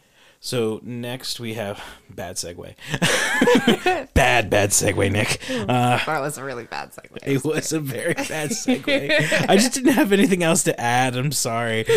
[0.47, 2.77] So next we have bad segue.
[4.15, 5.41] bad bad segue, Nick.
[5.51, 7.19] Uh, that was a really bad segue.
[7.27, 9.49] it was a very bad segue.
[9.49, 11.17] I just didn't have anything else to add.
[11.17, 11.85] I'm sorry.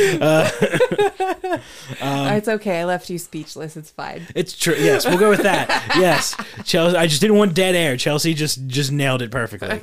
[2.01, 2.80] Uh, it's okay.
[2.81, 3.76] I left you speechless.
[3.76, 4.21] It's fine.
[4.35, 4.76] it's true.
[4.77, 5.95] Yes, we'll go with that.
[5.97, 6.95] Yes, Chelsea.
[6.95, 7.97] I just didn't want dead air.
[7.97, 9.80] Chelsea just just nailed it perfectly.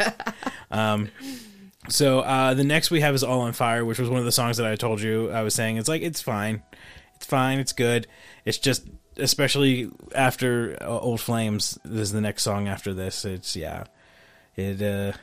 [0.70, 1.10] Um,
[1.88, 4.32] so uh, the next we have is "All on Fire," which was one of the
[4.32, 5.76] songs that I told you I was saying.
[5.76, 6.62] It's like it's fine,
[7.16, 8.06] it's fine, it's good.
[8.44, 8.86] It's just
[9.16, 13.24] especially after uh, "Old Flames." This is the next song after this.
[13.24, 13.84] It's yeah,
[14.56, 14.80] it.
[14.82, 15.16] uh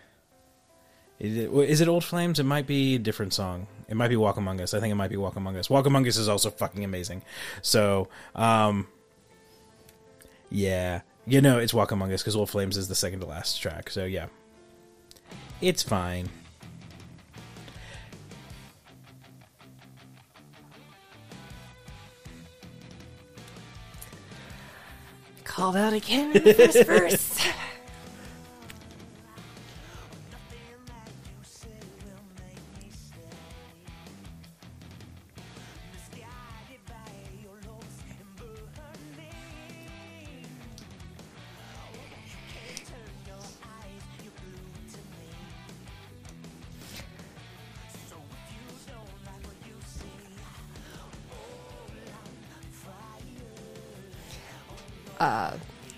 [1.20, 2.40] it, is it Old Flames?
[2.40, 3.68] It might be a different song.
[3.88, 4.74] It might be Walk Among Us.
[4.74, 5.70] I think it might be Walk Among Us.
[5.70, 7.22] Walk Among Us is also fucking amazing.
[7.61, 8.88] So, um,
[10.49, 13.61] yeah, you know it's Walk Among Us because Old Flames is the second to last
[13.61, 13.90] track.
[13.90, 14.28] So yeah,
[15.61, 16.30] it's fine.
[25.54, 27.33] Called out again in the first verse.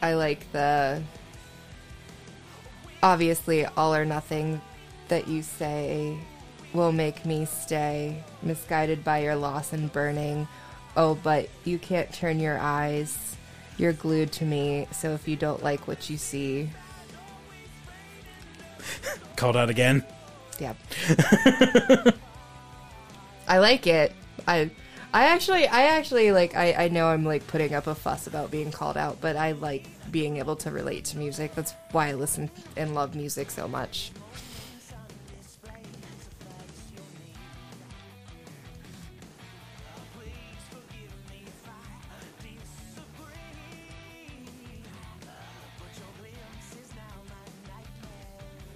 [0.06, 1.02] I like the
[3.02, 4.61] obviously all or nothing
[5.07, 6.15] that you say
[6.73, 10.48] will make me stay, misguided by your loss and burning.
[10.95, 13.36] Oh, but you can't turn your eyes.
[13.80, 16.69] You're glued to me, so if you don't like what you see,
[19.36, 20.03] Called out again.
[20.60, 20.77] Yep.
[23.48, 24.14] I like it.
[24.48, 24.69] I
[25.15, 28.51] I actually I actually like I, I know I'm like putting up a fuss about
[28.51, 31.55] being called out, but I like being able to relate to music.
[31.55, 34.11] That's why I listen and love music so much.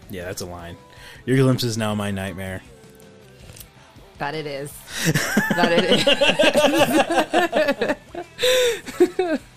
[0.10, 0.78] Yeah, that's a line.
[1.26, 2.62] Your glimpse is now my nightmare.
[4.20, 4.72] That it is.
[5.56, 5.86] that it
[9.40, 9.50] is.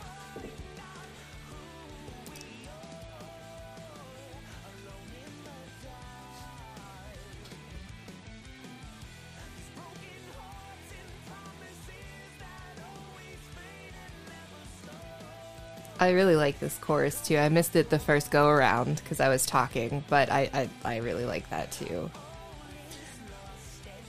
[15.98, 17.36] I really like this chorus too.
[17.36, 20.97] I missed it the first go around because I was talking, but I, I, I
[20.97, 22.10] really like that too.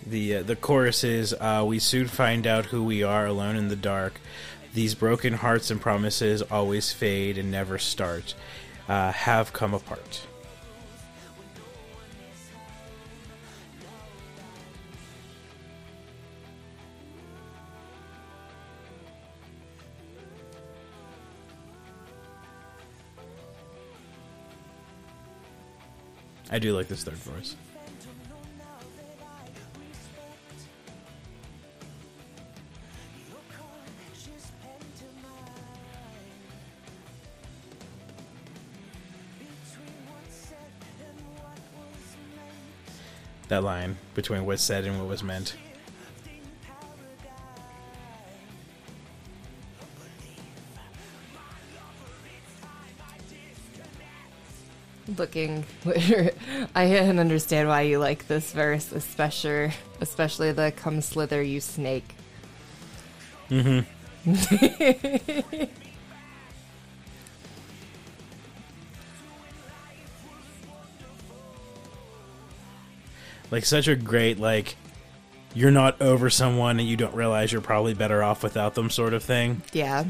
[0.05, 3.69] The uh, the chorus is uh, we soon find out who we are alone in
[3.69, 4.19] the dark.
[4.73, 8.33] These broken hearts and promises always fade and never start.
[8.87, 10.25] Uh, have come apart.
[26.51, 27.55] I do like this third verse.
[43.49, 45.55] That line between what's said and what was meant.
[55.17, 55.65] looking
[56.75, 59.71] i can understand why you like this verse especially
[60.01, 62.15] especially the come slither you snake
[63.49, 63.81] mm-hmm.
[73.53, 74.75] like such a great like
[75.53, 79.13] you're not over someone and you don't realize you're probably better off without them sort
[79.13, 79.61] of thing.
[79.71, 80.03] yeah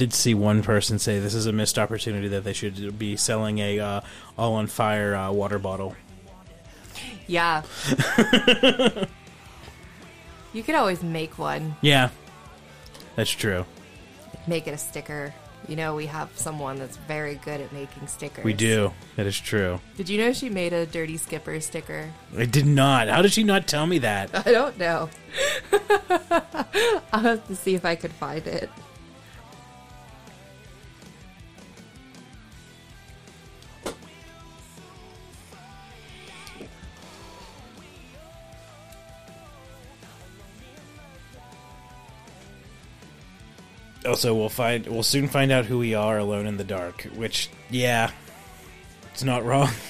[0.00, 3.58] did see one person say this is a missed opportunity that they should be selling
[3.58, 4.00] a uh,
[4.38, 5.94] all on fire uh, water bottle.
[7.26, 7.62] yeah
[10.52, 12.08] you could always make one Yeah,
[13.16, 13.64] that's true.
[14.46, 15.34] make it a sticker
[15.68, 18.92] you know we have someone that's very good at making stickers We do.
[19.16, 19.80] That is true.
[19.98, 23.08] did you know she made a dirty skipper sticker I did not.
[23.08, 24.30] How did she not tell me that?
[24.46, 25.10] i don't know
[27.12, 28.70] i'll have to see if i could find it
[44.10, 47.02] Also, we'll find we'll soon find out who we are alone in the dark.
[47.14, 48.10] Which, yeah,
[49.12, 49.70] it's not wrong.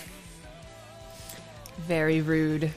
[1.86, 2.64] very rude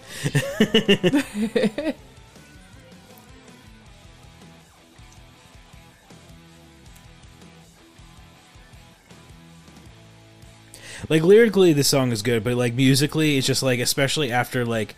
[11.10, 14.96] like lyrically the song is good but like musically it's just like especially after like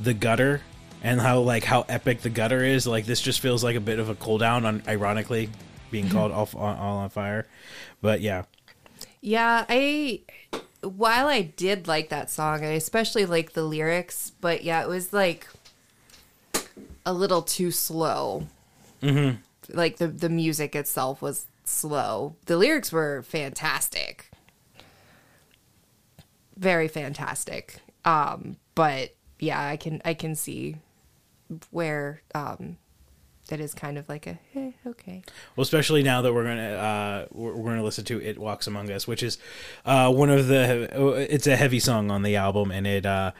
[0.00, 0.62] the gutter
[1.02, 3.98] and how like how epic the gutter is like this just feels like a bit
[3.98, 5.50] of a cool down on ironically
[5.92, 7.46] being called all, on, all on fire
[8.00, 8.42] but yeah
[9.20, 10.22] Yeah, I
[10.82, 15.12] while I did like that song, I especially like the lyrics, but yeah, it was
[15.12, 15.46] like
[17.06, 18.48] a little too slow.
[19.00, 19.36] Mm-hmm.
[19.72, 22.34] Like the the music itself was slow.
[22.46, 24.30] The lyrics were fantastic,
[26.56, 27.78] very fantastic.
[28.04, 30.76] Um, but yeah, I can I can see
[31.70, 32.76] where um
[33.52, 35.22] that is kind of like a eh, okay.
[35.54, 38.90] Well, especially now that we're gonna uh, we're, we're gonna listen to "It Walks Among
[38.90, 39.36] Us," which is
[39.84, 40.88] uh, one of the.
[41.28, 43.32] It's a heavy song on the album, and it uh,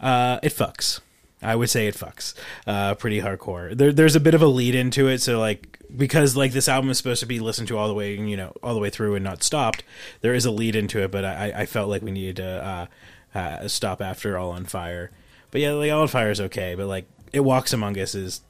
[0.00, 0.98] uh, it fucks.
[1.40, 2.34] I would say it fucks
[2.66, 3.78] uh, pretty hardcore.
[3.78, 6.90] There, there's a bit of a lead into it, so like because like this album
[6.90, 9.14] is supposed to be listened to all the way, you know, all the way through
[9.14, 9.84] and not stopped.
[10.20, 12.88] There is a lead into it, but I, I felt like we needed to
[13.34, 15.12] uh, uh, stop after "All on Fire."
[15.52, 18.40] But yeah, like "All on Fire" is okay, but like "It Walks Among Us" is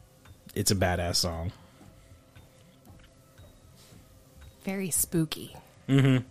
[0.59, 1.52] it's a badass song.
[4.64, 5.55] Very spooky.
[5.89, 6.24] Mm-hmm.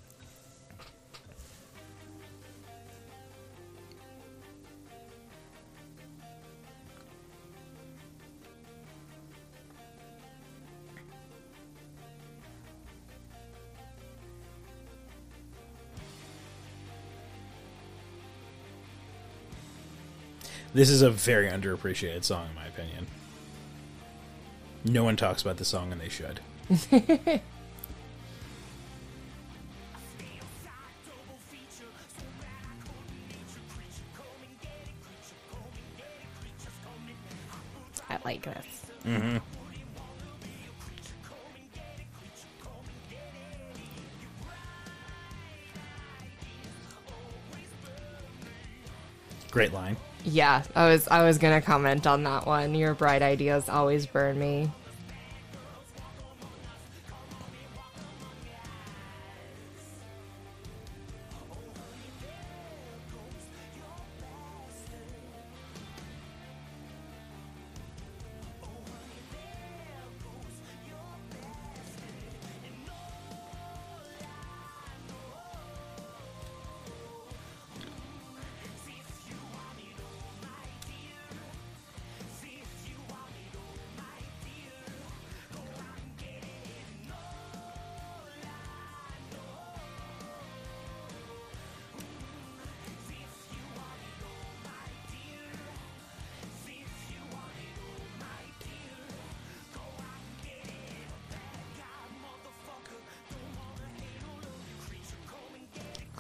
[20.74, 23.08] This is a very underappreciated song, in my opinion.
[24.86, 26.40] No one talks about the song, and they should.
[38.10, 38.86] I like this.
[39.06, 39.38] Mm-hmm.
[49.52, 49.98] Great line.
[50.30, 52.76] Yeah, I was I was gonna comment on that one.
[52.76, 54.70] Your bright ideas always burn me.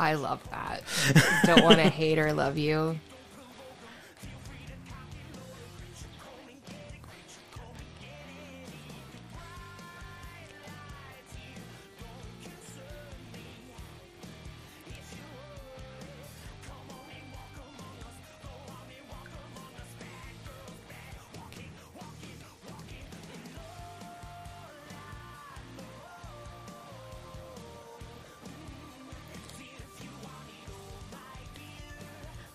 [0.07, 0.83] I love that.
[1.45, 2.97] Don't want to hate or love you.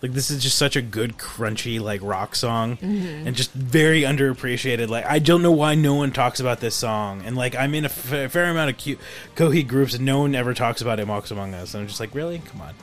[0.03, 3.27] Like this is just such a good crunchy like rock song, mm-hmm.
[3.27, 4.89] and just very underappreciated.
[4.89, 7.85] Like I don't know why no one talks about this song, and like I'm in
[7.85, 8.99] a f- fair amount of cute
[9.37, 11.07] Coheed groups, and no one ever talks about it.
[11.07, 12.41] Walks Among Us, and I'm just like, really?
[12.41, 12.74] Come on.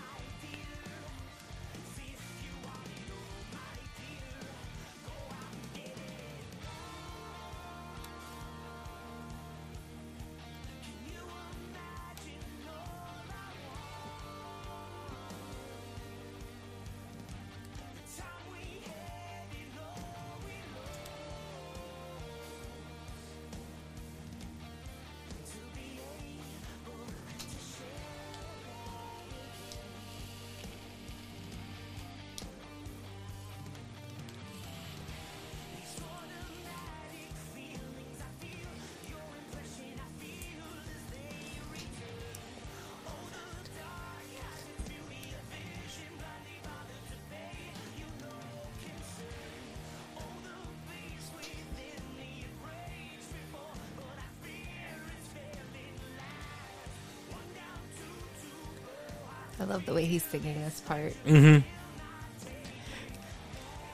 [59.89, 61.13] The way he's singing this part.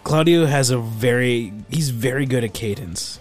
[0.03, 3.19] Claudio has a very he's very good at cadence.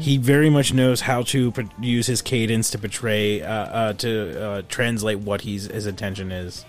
[0.00, 4.62] He very much knows how to use his cadence to portray uh, uh, to uh,
[4.68, 6.64] translate what he's his intention is.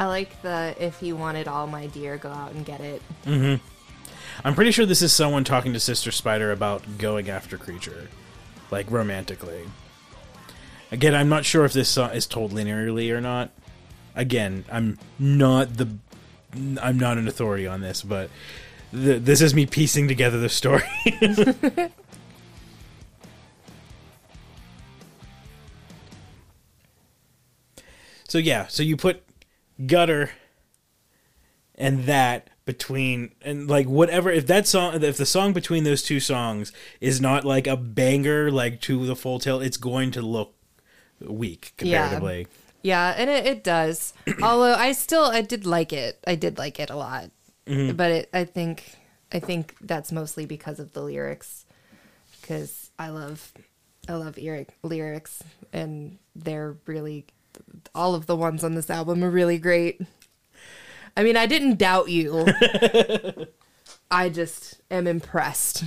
[0.00, 3.02] I like the if he wanted all my dear, go out and get it.
[3.26, 3.62] Mm-hmm.
[4.42, 8.08] I'm pretty sure this is someone talking to Sister Spider about going after Creature,
[8.70, 9.68] like romantically.
[10.90, 13.50] Again, I'm not sure if this is told linearly or not.
[14.14, 15.90] Again, I'm not the
[16.80, 18.30] I'm not an authority on this, but
[18.94, 20.82] the, this is me piecing together the story.
[28.26, 29.24] so yeah, so you put
[29.86, 30.30] gutter
[31.74, 36.20] and that between and like whatever if that song if the song between those two
[36.20, 40.54] songs is not like a banger like to the full tail it's going to look
[41.20, 42.46] weak comparatively
[42.82, 44.14] Yeah, and it, it does.
[44.42, 46.18] Although I still I did like it.
[46.26, 47.30] I did like it a lot.
[47.66, 47.96] Mm-hmm.
[47.96, 48.96] But it, I think
[49.32, 51.66] I think that's mostly because of the lyrics.
[52.40, 53.52] Because I love
[54.08, 55.42] I love lyric, lyrics,
[55.72, 57.26] and they're really
[57.94, 60.00] all of the ones on this album are really great.
[61.16, 62.46] I mean, I didn't doubt you.
[64.10, 65.84] I just am impressed.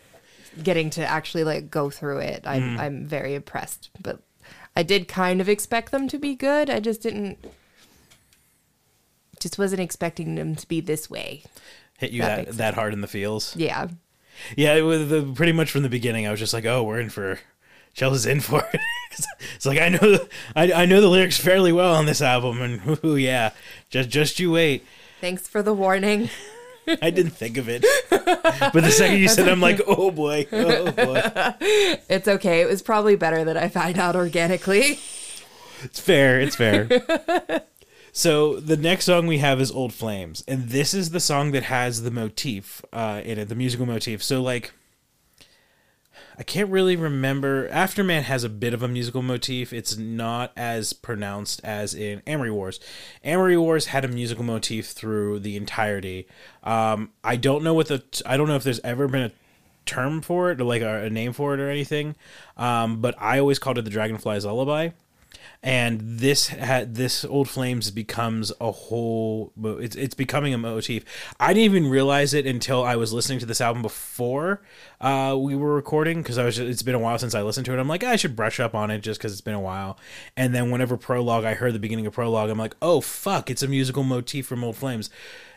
[0.62, 2.78] Getting to actually like go through it, I'm mm.
[2.78, 3.90] I'm very impressed.
[4.00, 4.22] But
[4.74, 6.70] I did kind of expect them to be good.
[6.70, 7.38] I just didn't.
[9.38, 11.42] Just wasn't expecting them to be this way.
[11.98, 13.88] hit you That that that hard in the feels Yeah.
[14.56, 17.00] yeah it was the, pretty much from the beginning i was just like oh we're
[17.00, 17.38] in for
[17.96, 18.80] Chelsea's in for it
[19.54, 22.60] it's like i know the, I, I know the lyrics fairly well on this album
[22.60, 23.50] and ooh, yeah
[23.90, 24.84] just just you wait
[25.20, 26.28] Thanks for the warning.
[27.02, 27.84] I didn't think of it.
[28.10, 31.22] But the second you said, it, I'm like, oh boy, oh boy.
[32.08, 32.60] It's okay.
[32.60, 35.00] It was probably better that I find out organically.
[35.82, 36.40] It's fair.
[36.40, 36.88] It's fair.
[38.12, 41.64] so the next song we have is "Old Flames," and this is the song that
[41.64, 44.22] has the motif uh, in it, the musical motif.
[44.22, 44.72] So like,
[46.38, 47.68] I can't really remember.
[47.70, 49.72] Afterman has a bit of a musical motif.
[49.72, 52.78] It's not as pronounced as in Amory Wars.
[53.24, 56.26] Amory Wars had a musical motif through the entirety.
[56.62, 59.32] Um, I don't know what the I don't know if there's ever been a
[59.86, 62.16] term for it or like a, a name for it or anything.
[62.56, 64.90] Um, but I always called it the Dragonfly's Lullaby
[65.62, 71.04] and this had this old flames becomes a whole it's it's becoming a motif.
[71.40, 74.62] I didn't even realize it until i was listening to this album before
[75.00, 77.72] uh we were recording because i was it's been a while since i listened to
[77.74, 77.78] it.
[77.78, 79.98] I'm like i should brush up on it just because it's been a while.
[80.36, 83.62] And then whenever prologue i heard the beginning of prologue i'm like oh fuck it's
[83.62, 85.10] a musical motif from old flames.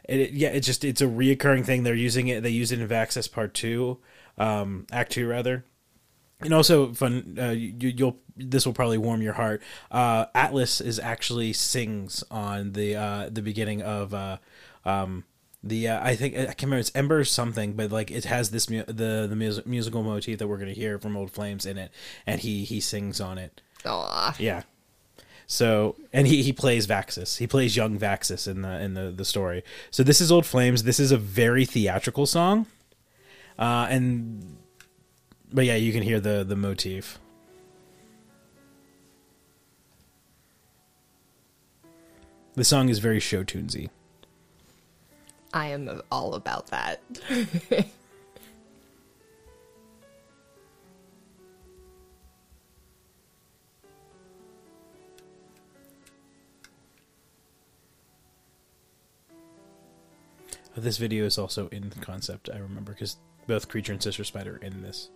[0.07, 1.83] And it, yeah it's just it's a reoccurring thing.
[1.83, 3.99] They're using it they use it in vaxis part two
[4.37, 5.65] um act two rather
[6.41, 9.61] and also fun uh, you, you'll this will probably warm your heart
[9.91, 14.37] uh atlas is actually sings on the uh the beginning of uh
[14.85, 15.23] um
[15.63, 18.69] the uh, I think I can't remember it's Ember something, but like it has this
[18.69, 21.91] mu- the the mus- musical motif that we're gonna hear from Old Flames in it,
[22.25, 23.61] and he he sings on it.
[23.85, 24.35] Aw.
[24.39, 24.63] Yeah.
[25.47, 27.39] So and he he plays Vaxis.
[27.39, 29.63] He plays young Vaxis in the in the the story.
[29.91, 30.83] So this is Old Flames.
[30.83, 32.65] This is a very theatrical song,
[33.57, 34.58] uh, and
[35.51, 37.19] but yeah, you can hear the the motif.
[42.55, 43.89] The song is very show tunesy.
[45.53, 47.01] I am all about that.
[60.79, 62.49] This video is also in concept.
[62.53, 63.17] I remember because
[63.47, 65.09] both Creature and Sister Spider are in this.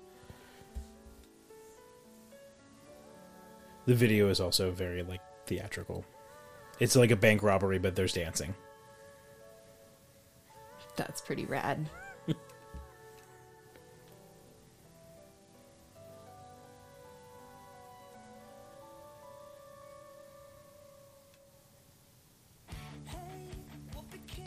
[3.86, 6.06] The video is also very like theatrical.
[6.80, 8.54] It's like a bank robbery, but there's dancing.
[10.96, 11.90] That's pretty rad.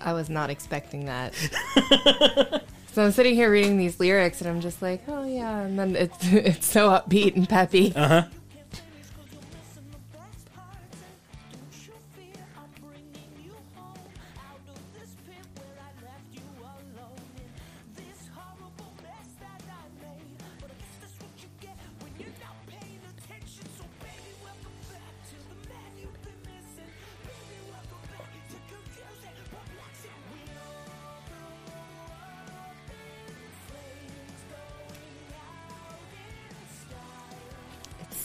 [0.07, 1.35] I was not expecting that.
[2.93, 5.97] so I'm sitting here reading these lyrics and I'm just like, oh yeah, and then
[5.97, 7.93] it's it's so upbeat and peppy.
[7.95, 8.25] Uh huh.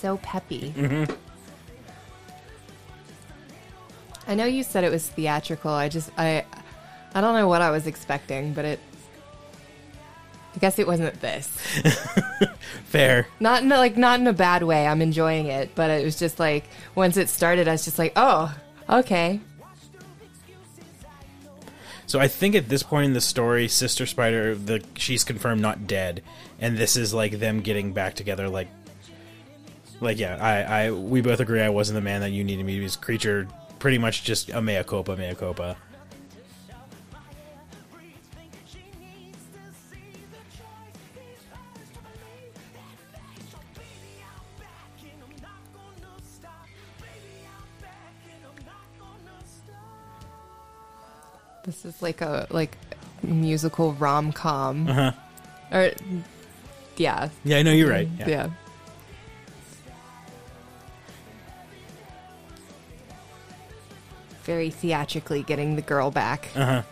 [0.01, 0.73] So peppy.
[0.75, 1.13] Mm-hmm.
[4.27, 5.71] I know you said it was theatrical.
[5.71, 6.45] I just I
[7.13, 8.79] I don't know what I was expecting, but it
[10.55, 11.47] I guess it wasn't this.
[12.85, 13.27] Fair.
[13.39, 14.85] Not in a, like not in a bad way.
[14.87, 16.65] I'm enjoying it, but it was just like
[16.95, 18.53] once it started, I was just like, oh,
[18.89, 19.39] okay.
[22.07, 25.87] So I think at this point in the story, Sister Spider, the she's confirmed not
[25.87, 26.21] dead,
[26.59, 28.49] and this is like them getting back together.
[28.49, 28.67] Like,
[30.01, 32.73] like yeah, I, I we both agree I wasn't the man that you needed me
[32.73, 32.85] to be.
[32.85, 33.47] This creature,
[33.79, 35.77] pretty much just a mea culpa, mea culpa.
[51.63, 52.75] This is like a like
[53.21, 54.87] musical rom com.
[54.89, 55.11] Uh-huh.
[55.71, 55.91] Or
[56.97, 58.09] yeah, Yeah, I know you're right.
[58.19, 58.27] Yeah.
[58.29, 58.49] yeah.
[64.43, 66.49] Very theatrically getting the girl back.
[66.55, 66.83] Uh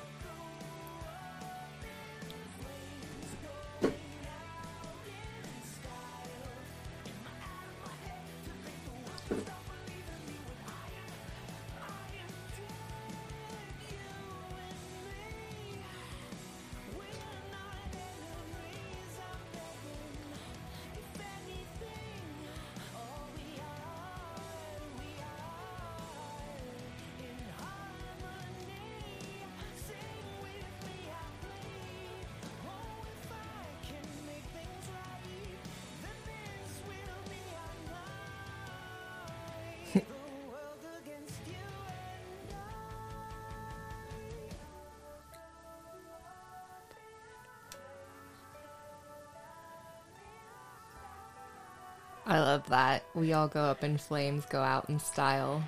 [52.70, 53.04] that.
[53.14, 55.64] We all go up in flames, go out in style.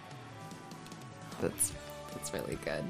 [1.40, 1.74] That's
[2.14, 2.84] that's really good.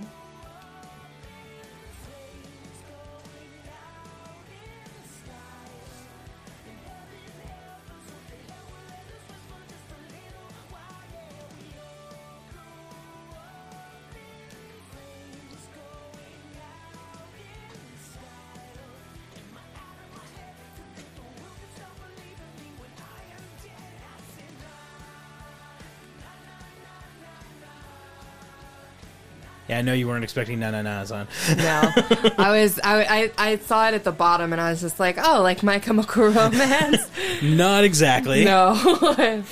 [29.71, 31.29] Yeah, I know you weren't expecting na na na's on.
[31.55, 31.63] No,
[32.37, 35.15] I was I, I I saw it at the bottom and I was just like,
[35.17, 37.09] oh, like My Chemical Romance.
[37.41, 38.43] Not exactly.
[38.43, 38.75] no,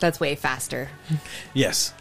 [0.00, 0.88] that's way faster.
[1.52, 1.92] Yes.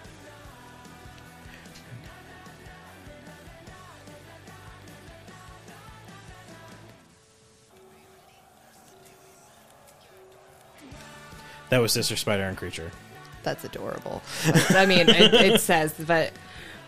[11.67, 12.91] That was Sister Spider and Creature.
[13.43, 14.21] That's adorable.
[14.69, 16.31] I mean, it, it says, but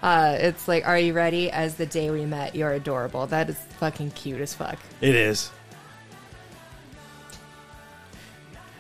[0.02, 1.52] uh, it's like, are you ready?
[1.52, 3.28] As the day we met, you're adorable.
[3.28, 4.78] That is fucking cute as fuck.
[5.02, 5.52] It is.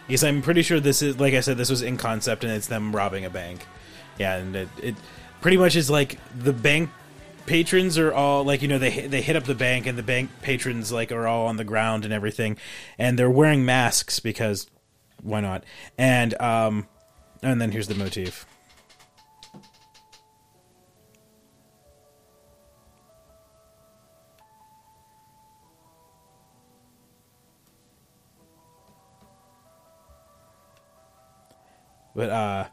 [0.08, 1.58] Yes, I'm pretty sure this is like I said.
[1.58, 3.66] This was in concept, and it's them robbing a bank.
[4.20, 4.96] Yeah, and it, it
[5.42, 6.90] pretty much is like the bank
[7.48, 10.30] patrons are all like you know they they hit up the bank, and the bank
[10.44, 12.58] patrons like are all on the ground and everything,
[13.00, 14.68] and they're wearing masks because
[15.24, 15.64] why not?
[15.98, 16.88] And um,
[17.42, 18.46] and then here's the motif.
[32.16, 32.66] But uh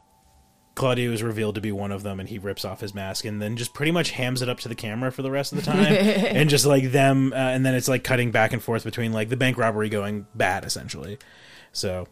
[0.75, 3.41] Claudio is revealed to be one of them and he rips off his mask and
[3.41, 5.65] then just pretty much hams it up to the camera for the rest of the
[5.65, 9.13] time and just like them uh, and then it's like cutting back and forth between
[9.13, 11.19] like the bank robbery going bad essentially.
[11.73, 12.07] So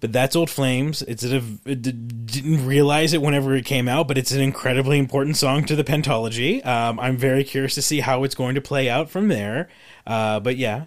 [0.00, 1.02] but that's Old Flames.
[1.02, 5.36] It's a, it didn't realize it whenever it came out, but it's an incredibly important
[5.36, 6.64] song to the pentology.
[6.64, 9.68] Um, I'm very curious to see how it's going to play out from there.
[10.06, 10.84] Uh, but yeah,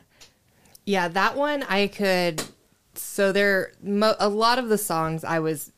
[0.85, 2.43] Yeah, that one I could.
[2.95, 5.71] So there, mo- a lot of the songs I was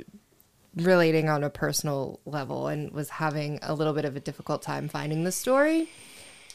[0.76, 4.88] relating on a personal level and was having a little bit of a difficult time
[4.88, 5.90] finding the story.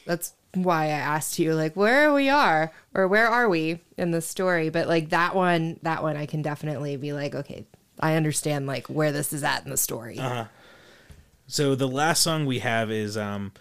[0.09, 4.23] That's why I asked you, like, where we are or where are we in the
[4.23, 4.71] story?
[4.71, 7.67] But like that one, that one I can definitely be like, okay,
[8.01, 10.19] I understand like where this is at in the story.
[11.47, 13.53] So the last song we have is um,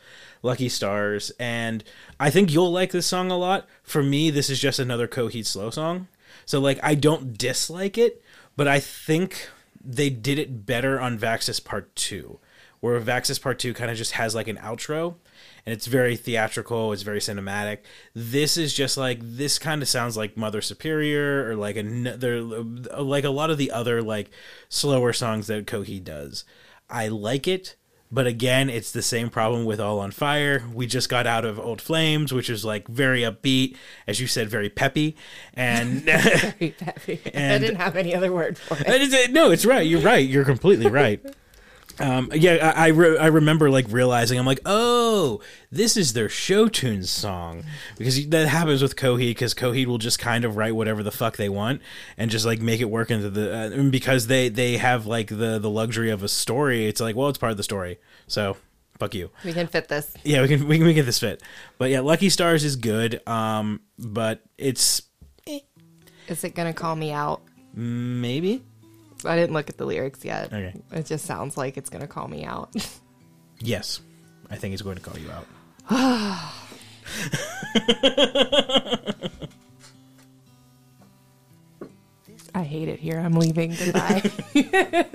[0.41, 1.83] "Lucky Stars," and
[2.19, 3.67] I think you'll like this song a lot.
[3.83, 6.07] For me, this is just another Coheed slow song.
[6.45, 8.21] So like, I don't dislike it,
[8.55, 9.49] but I think
[9.83, 12.39] they did it better on Vaxis Part Two,
[12.79, 15.15] where Vaxis Part Two kind of just has like an outro,
[15.65, 16.93] and it's very theatrical.
[16.93, 17.79] It's very cinematic.
[18.13, 23.23] This is just like this kind of sounds like Mother Superior or like another like
[23.23, 24.29] a lot of the other like
[24.69, 26.45] slower songs that Coheed does.
[26.89, 27.75] I like it,
[28.09, 30.63] but again, it's the same problem with All on Fire.
[30.73, 33.75] We just got out of Old Flames, which is like very upbeat,
[34.07, 35.17] as you said, very peppy,
[35.53, 37.19] and Very peppy.
[37.35, 38.87] I didn't have any other word for it.
[38.87, 39.85] And no, it's right.
[39.85, 40.27] You're right.
[40.27, 41.23] You're completely right.
[41.99, 45.41] Um, yeah, I I, re- I remember like realizing I'm like, oh,
[45.71, 47.63] this is their show tunes song
[47.97, 51.37] because that happens with Coheed because Coheed will just kind of write whatever the fuck
[51.37, 51.81] they want
[52.17, 55.59] and just like make it work into the uh, because they they have like the
[55.59, 56.85] the luxury of a story.
[56.85, 58.57] It's like, well, it's part of the story, so
[58.99, 59.31] fuck you.
[59.43, 60.13] We can fit this.
[60.23, 61.41] Yeah, we can we can make this fit.
[61.77, 63.27] But yeah, Lucky Stars is good.
[63.27, 65.01] Um, but it's
[66.27, 67.41] Is it gonna call me out?
[67.73, 68.63] maybe
[69.25, 70.53] I didn't look at the lyrics yet.
[70.53, 70.73] Okay.
[70.91, 72.69] It just sounds like it's gonna call me out.
[73.59, 74.01] yes.
[74.49, 75.45] I think he's going to call you out.
[82.55, 83.19] I hate it here.
[83.19, 83.75] I'm leaving.
[83.75, 84.31] Goodbye.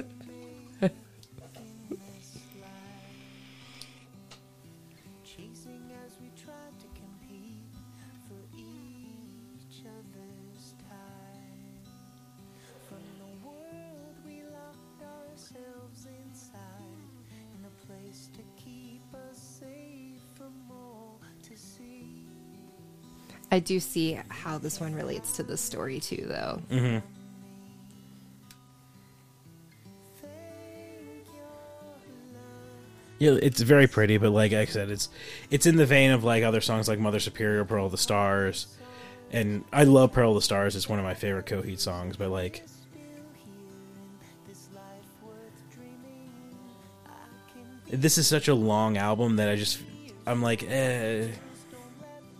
[23.52, 26.62] I do see how this one relates to the story too, though.
[33.18, 35.10] Yeah, it's very pretty, but like I said, it's
[35.50, 38.66] it's in the vein of like other songs like Mother Superior, Pearl of the Stars,
[39.30, 40.74] and I love Pearl of the Stars.
[40.74, 42.16] It's one of my favorite Coheed songs.
[42.16, 42.64] But like,
[47.90, 49.78] this is such a long album that I just
[50.26, 51.28] I'm like, eh,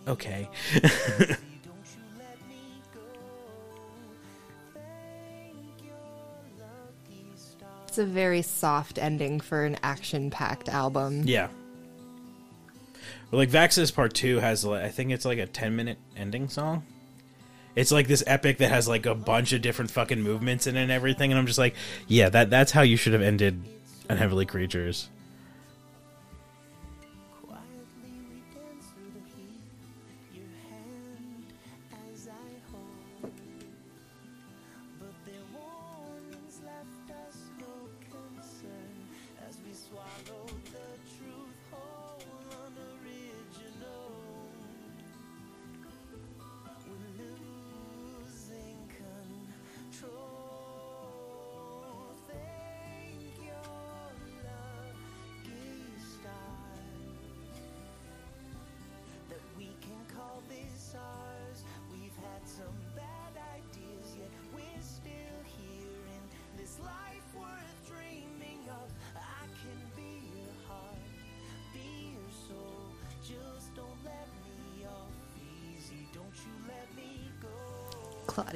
[0.07, 0.49] okay.
[7.93, 11.21] It's a very soft ending for an action-packed album.
[11.25, 11.49] Yeah.
[13.29, 16.49] But like Vaxis Part Two has, like, I think it's like a ten minute ending
[16.49, 16.81] song.
[17.75, 20.81] It's like this epic that has like a bunch of different fucking movements in it
[20.81, 21.75] and everything, and I'm just like,
[22.07, 23.63] yeah, that that's how you should have ended
[24.09, 25.07] Unheavenly Creatures.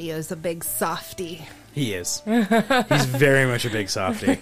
[0.07, 1.45] Claudio's a big softy.
[1.73, 2.21] He is.
[2.25, 4.39] He's very much a big softy.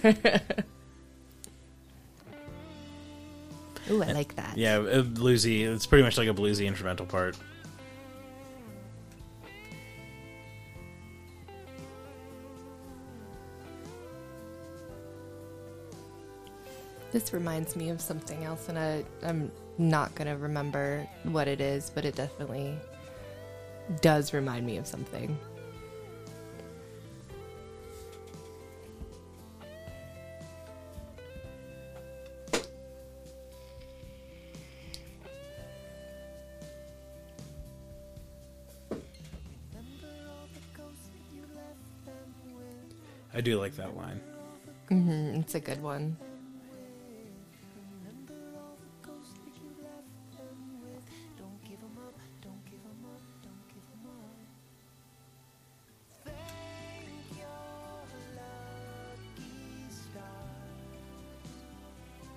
[3.90, 4.56] Ooh, I like that.
[4.56, 5.66] Yeah, a bluesy.
[5.66, 7.36] It's pretty much like a bluesy instrumental part.
[17.10, 21.60] This reminds me of something else, and I, I'm not going to remember what it
[21.60, 22.78] is, but it definitely
[24.00, 25.36] does remind me of something.
[43.36, 44.18] I do like that line.
[44.90, 46.16] Mm, It's a good one.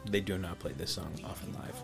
[0.05, 1.76] They do not play this song often live.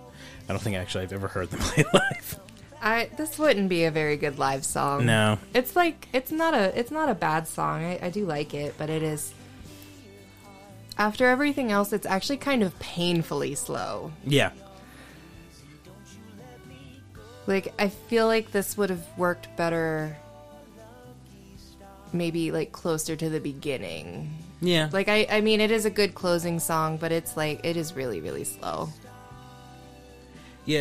[0.50, 2.40] I don't think actually I've ever heard them play it live.
[2.86, 5.08] I this wouldn't be a very good live song.
[5.08, 5.40] No.
[5.56, 7.84] It's like it's not a it's not a bad song.
[7.84, 9.34] I, I do like it, but it is
[10.96, 14.12] after everything else, it's actually kind of painfully slow.
[14.24, 14.52] Yeah.
[17.48, 20.16] Like I feel like this would have worked better
[22.14, 24.38] maybe like closer to the beginning.
[24.62, 24.90] Yeah.
[24.94, 27.96] Like I I mean it is a good closing song, but it's like it is
[27.96, 28.90] really really slow.
[30.66, 30.80] Yeah,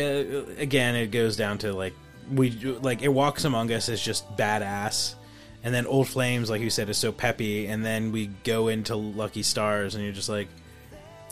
[0.57, 1.93] again, it goes down to like
[2.31, 5.15] we like it walks among us is just badass,
[5.63, 8.95] and then Old Flames, like you said, is so peppy, and then we go into
[8.95, 10.47] Lucky Stars, and you're just like,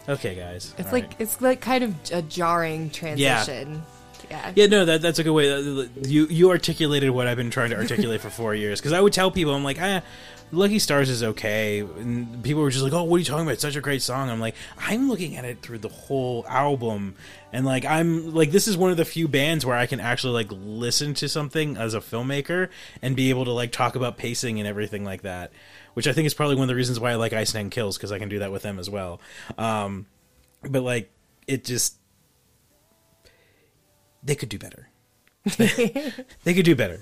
[0.07, 1.15] okay, guys, It's like right.
[1.19, 3.73] it's like kind of a jarring transition.
[3.73, 3.81] Yeah.
[4.29, 5.51] Yeah, Yeah, no, that that's a good way.
[5.51, 8.79] Uh, You you articulated what I've been trying to articulate for four years.
[8.79, 10.01] Because I would tell people, I'm like, ah,
[10.51, 13.53] Lucky Stars is okay, and people were just like, oh, what are you talking about?
[13.53, 14.29] It's such a great song.
[14.29, 17.15] I'm like, I'm looking at it through the whole album,
[17.51, 20.33] and like, I'm like, this is one of the few bands where I can actually
[20.33, 22.69] like listen to something as a filmmaker
[23.01, 25.51] and be able to like talk about pacing and everything like that.
[25.95, 27.97] Which I think is probably one of the reasons why I like Ice Nine Kills
[27.97, 29.21] because I can do that with them as well.
[29.57, 30.07] Um,
[30.63, 31.11] but like,
[31.47, 31.97] it just
[34.23, 34.89] they could do better.
[35.57, 37.01] they could do better,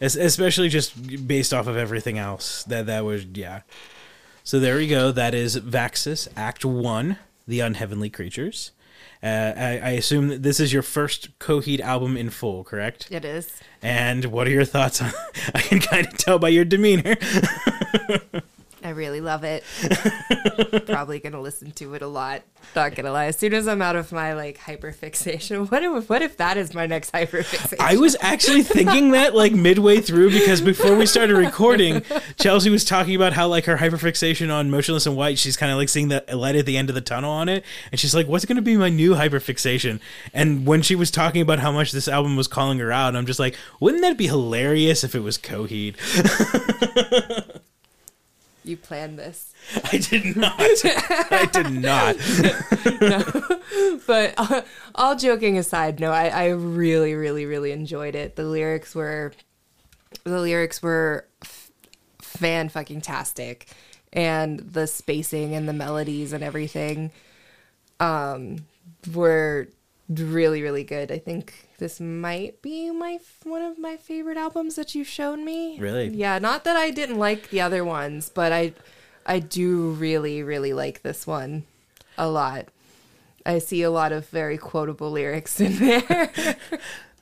[0.00, 2.64] Es- especially just based off of everything else.
[2.64, 3.60] That that was yeah.
[4.42, 5.12] So there we go.
[5.12, 8.70] That is Vaxis Act One, The Unheavenly Creatures.
[9.22, 13.08] Uh, I, I assume that this is your first Coheed album in full, correct?
[13.10, 13.60] It is.
[13.82, 15.10] And what are your thoughts on?
[15.54, 17.16] I can kind of tell by your demeanor.
[18.82, 19.64] I really love it.
[20.86, 22.42] Probably gonna listen to it a lot.
[22.76, 23.26] Not gonna lie.
[23.26, 26.74] As soon as I'm out of my like hyperfixation, what if what if that is
[26.74, 27.80] my next hyperfixation?
[27.80, 32.02] I was actually thinking that like midway through because before we started recording,
[32.38, 35.78] Chelsea was talking about how like her hyperfixation on Motionless in White, she's kind of
[35.78, 38.28] like seeing the light at the end of the tunnel on it, and she's like,
[38.28, 40.00] "What's going to be my new hyperfixation?"
[40.32, 43.26] And when she was talking about how much this album was calling her out, I'm
[43.26, 45.96] just like, "Wouldn't that be hilarious if it was Coheed?"
[48.68, 49.52] you planned this.
[49.92, 50.54] I did not.
[50.58, 52.16] I did not.
[53.00, 54.00] no.
[54.06, 54.62] But uh,
[54.94, 58.36] all joking aside, no, I, I really, really, really enjoyed it.
[58.36, 59.32] The lyrics were,
[60.24, 61.70] the lyrics were f-
[62.20, 63.68] fan fucking tastic,
[64.12, 67.10] and the spacing and the melodies and everything,
[68.00, 68.66] um,
[69.12, 69.68] were
[70.08, 71.12] really, really good.
[71.12, 75.78] I think this might be my one of my favorite albums that you've shown me.
[75.78, 76.08] Really?
[76.08, 76.38] Yeah.
[76.38, 78.74] Not that I didn't like the other ones, but I,
[79.26, 81.64] I do really, really like this one
[82.16, 82.68] a lot.
[83.46, 86.56] I see a lot of very quotable lyrics in there.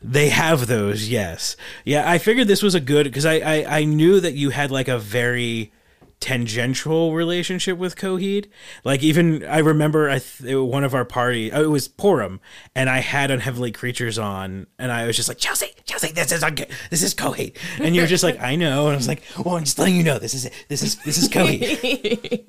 [0.02, 1.56] They have those, yes.
[1.84, 4.70] Yeah, I figured this was a good because I, I I knew that you had
[4.70, 5.72] like a very
[6.20, 8.48] tangential relationship with Coheed.
[8.84, 12.40] Like even I remember I th- one of our party oh, it was Purim,
[12.74, 16.42] and I had Unheavenly Creatures on, and I was just like Chelsea, Chelsea, this is
[16.42, 16.56] un-
[16.90, 19.64] this is Coheed, and you're just like I know, and I was like, well, I'm
[19.64, 22.48] just letting you know this is this is this is Coheed.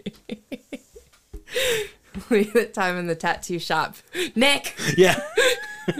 [2.29, 3.95] the time in the tattoo shop.
[4.35, 4.75] Nick!
[4.97, 5.21] yeah.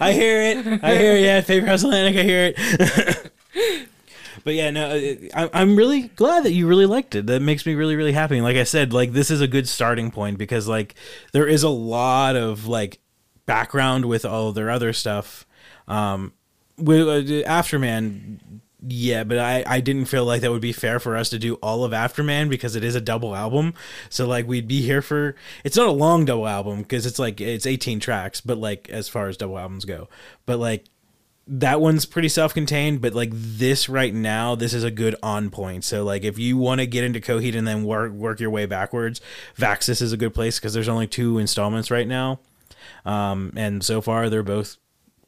[0.00, 0.82] I hear it.
[0.82, 1.22] I hear it.
[1.22, 2.16] Yeah, Favor House Atlantic.
[2.16, 3.88] I hear it.
[4.44, 4.90] but yeah, no,
[5.34, 7.26] I, I'm really glad that you really liked it.
[7.26, 8.36] That makes me really, really happy.
[8.36, 10.94] And like I said, like this is a good starting point because like
[11.32, 13.00] there is a lot of like
[13.46, 15.46] background with all their other stuff.
[15.88, 16.32] Um,
[16.76, 21.16] with uh, Afterman, yeah, but I I didn't feel like that would be fair for
[21.16, 23.74] us to do all of Afterman because it is a double album.
[24.08, 27.40] So like we'd be here for it's not a long double album because it's like
[27.40, 30.08] it's 18 tracks, but like as far as double albums go,
[30.46, 30.84] but like
[31.52, 35.82] that one's pretty self-contained but like this right now this is a good on point.
[35.82, 38.66] So like if you want to get into coheed and then work work your way
[38.66, 39.20] backwards
[39.58, 42.38] vaxis is a good place because there's only two installments right now.
[43.04, 44.76] Um and so far they're both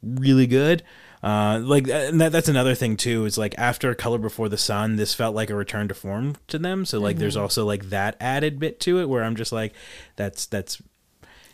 [0.01, 0.85] really good.
[1.25, 4.95] Uh like and that, that's another thing too is like after color before the sun
[4.95, 6.85] this felt like a return to form to them.
[6.85, 9.73] So like there's also like that added bit to it where i'm just like
[10.15, 10.81] that's that's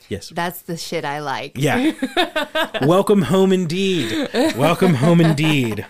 [0.08, 1.52] yes That's the shit I like.
[1.56, 1.92] yeah.
[2.86, 4.28] Welcome home indeed.
[4.56, 5.86] Welcome home indeed.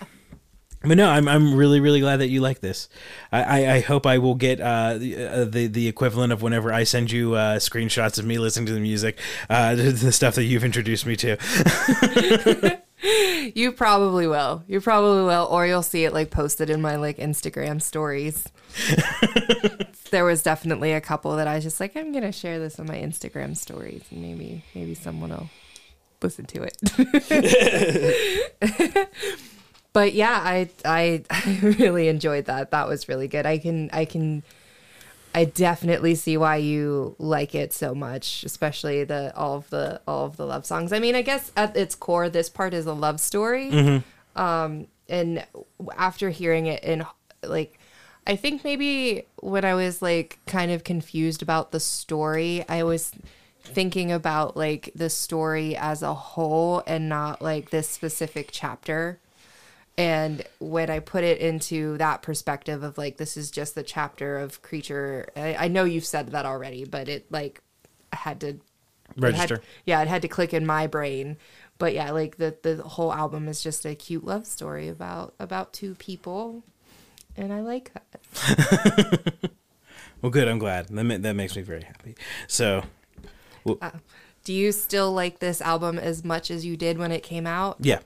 [0.83, 2.89] But no, I'm I'm really really glad that you like this.
[3.33, 6.73] I, I, I hope I will get uh, the, uh, the the equivalent of whenever
[6.73, 9.19] I send you uh, screenshots of me listening to the music,
[9.51, 12.79] uh, the, the stuff that you've introduced me to.
[13.55, 14.65] You probably will.
[14.67, 18.47] You probably will, or you'll see it like posted in my like Instagram stories.
[20.11, 22.87] there was definitely a couple that I was just like, I'm gonna share this on
[22.87, 25.49] my Instagram stories, and maybe maybe someone will
[26.23, 26.77] listen to it.
[29.93, 32.71] but yeah, I, I I really enjoyed that.
[32.73, 33.47] That was really good.
[33.47, 34.43] I can I can
[35.39, 40.27] I definitely see why you like it so much, especially the all of the all
[40.27, 40.93] of the love songs.
[40.93, 43.71] I mean, I guess at its core, this part is a love story.
[44.35, 45.47] Um, and
[45.97, 47.07] after hearing it in
[47.45, 47.79] like,
[48.27, 53.13] I think maybe when I was like kind of confused about the story, I was
[53.63, 59.21] thinking about like the story as a whole and not like this specific chapter.
[59.99, 64.39] And when I put it into that perspective of like, this is just the chapter
[64.39, 67.61] of creature, I, I know you've said that already, but it like,
[68.13, 68.61] I had to it
[69.17, 69.61] had- Register.
[69.85, 71.37] yeah, it had to click in my brain.
[71.79, 75.73] But yeah, like the the whole album is just a cute love story about about
[75.73, 76.65] two people,
[77.37, 79.35] and I like that.
[80.21, 80.49] Well, good.
[80.49, 80.89] I'm glad.
[80.89, 82.17] That ma- that makes me very happy.
[82.49, 82.83] So
[83.65, 83.91] Do uh,
[84.43, 87.77] Do you still like this album as much as you did when it came out?
[87.79, 88.01] Yeah.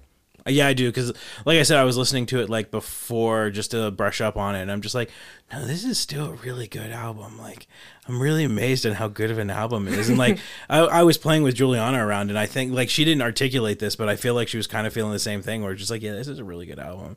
[0.46, 1.12] Yeah, I do because,
[1.44, 4.56] like I said, I was listening to it like before just to brush up on
[4.56, 5.10] it, and I'm just like,
[5.52, 7.38] no, this is still a really good album.
[7.38, 7.68] Like,
[8.08, 10.08] I'm really amazed at how good of an album it is.
[10.08, 10.38] And like,
[10.68, 13.94] I, I was playing with Juliana around, and I think like she didn't articulate this,
[13.94, 15.62] but I feel like she was kind of feeling the same thing.
[15.62, 17.16] Where just like, yeah, this is a really good album.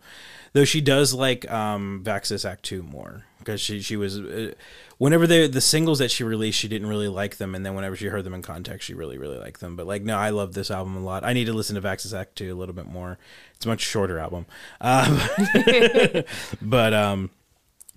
[0.54, 4.54] Though she does like um, Vaxis Act Two more because she she was uh,
[4.98, 7.96] whenever they the singles that she released, she didn't really like them, and then whenever
[7.96, 9.76] she heard them in context, she really really liked them.
[9.76, 11.24] But like, no, I love this album a lot.
[11.24, 13.18] I need to listen to Vaxis Act Two a little bit more.
[13.56, 14.46] It's a much shorter album,
[14.82, 15.20] um,
[16.62, 17.30] but um,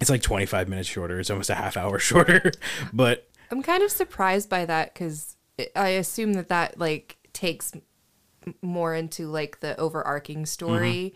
[0.00, 1.18] it's like 25 minutes shorter.
[1.20, 2.52] It's almost a half hour shorter,
[2.92, 5.36] but I'm kind of surprised by that because
[5.74, 7.72] I assume that that like takes
[8.62, 11.14] more into like the overarching story.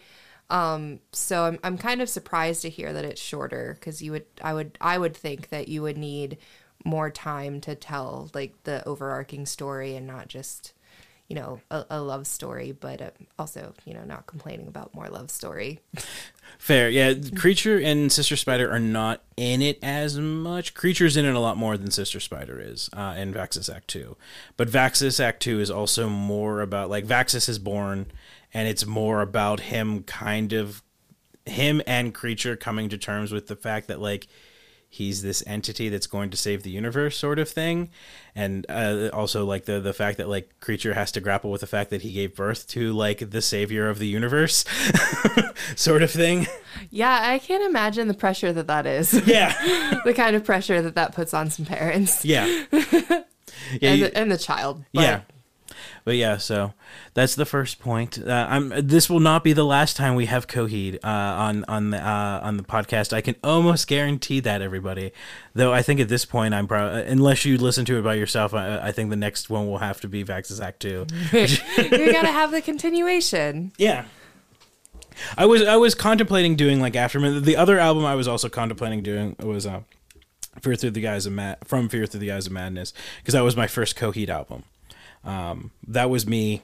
[0.53, 4.27] Um, so I'm I'm kind of surprised to hear that it's shorter because you would
[4.43, 6.37] I would I would think that you would need
[6.85, 10.75] more time to tell like the overarching story and not just
[11.29, 15.09] you know a, a love story, but uh, also you know not complaining about more
[15.09, 15.81] love story.
[16.59, 17.15] Fair, yeah.
[17.35, 20.75] Creature and Sister Spider are not in it as much.
[20.75, 24.19] Creature's in it a lot more than Sister Spider is uh, in Vaxis Act Two,
[24.59, 28.13] but Vaxis Act Two is also more about like Vaxis is born,
[28.55, 30.83] and it's more about him kind of
[31.45, 34.29] him and Creature coming to terms with the fact that like
[34.89, 37.89] he's this entity that's going to save the universe sort of thing.
[38.35, 41.67] And uh, also like the the fact that like creature has to grapple with the
[41.67, 44.65] fact that he gave birth to like the savior of the universe
[45.77, 46.47] sort of thing.
[46.91, 49.15] Yeah, I can't imagine the pressure that that is.
[49.27, 49.99] yeah.
[50.05, 52.25] The kind of pressure that that puts on some parents.
[52.25, 52.47] Yeah.
[52.73, 53.23] Yeah
[53.81, 54.85] and, you- the, and the child.
[54.93, 55.21] But yeah
[56.05, 56.73] but yeah so
[57.15, 60.47] that's the first point uh, i'm this will not be the last time we have
[60.47, 65.13] coheed uh, on on the uh, on the podcast i can almost guarantee that everybody
[65.55, 68.55] though i think at this point i'm probably unless you listen to it by yourself
[68.55, 72.29] i, I think the next one will have to be vaxis act 2 you gotta
[72.29, 73.73] have the continuation.
[73.79, 74.05] Yeah.
[75.37, 77.45] I was I was contemplating doing like Afterman.
[77.45, 79.83] The other album I was also contemplating doing was uh,
[80.61, 83.43] Fear Through the Eyes of Mad from Fear Through the Eyes of Madness because that
[83.43, 84.65] was my first Coheed album.
[85.25, 86.63] Um, that was me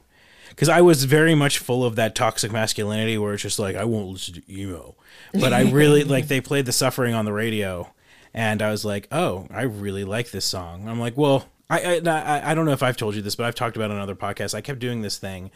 [0.50, 3.84] because I was very much full of that toxic masculinity where it's just like I
[3.84, 4.94] won't listen to emo,
[5.32, 7.92] but I really like they played the Suffering on the radio,
[8.34, 10.88] and I was like, oh, I really like this song.
[10.88, 11.48] I'm like, well.
[11.70, 13.94] I, I I don't know if I've told you this, but I've talked about it
[13.94, 14.54] on other podcasts.
[14.54, 15.50] I kept doing this thing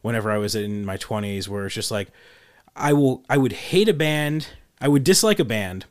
[0.00, 2.12] whenever I was in my 20s, where it's just like
[2.76, 5.86] I will I would hate a band, I would dislike a band,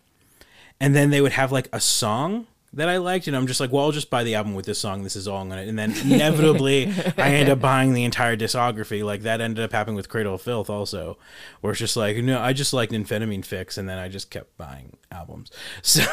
[0.79, 3.71] and then they would have like a song that I liked, and I'm just like,
[3.71, 5.03] well, I'll just buy the album with this song.
[5.03, 5.61] This is all I'm gonna.
[5.63, 9.03] And then inevitably, I end up buying the entire discography.
[9.03, 11.17] Like that ended up happening with Cradle of Filth, also,
[11.61, 14.57] where it's just like, no, I just liked Nymphetamine Fix, and then I just kept
[14.57, 15.51] buying albums.
[15.81, 16.03] So,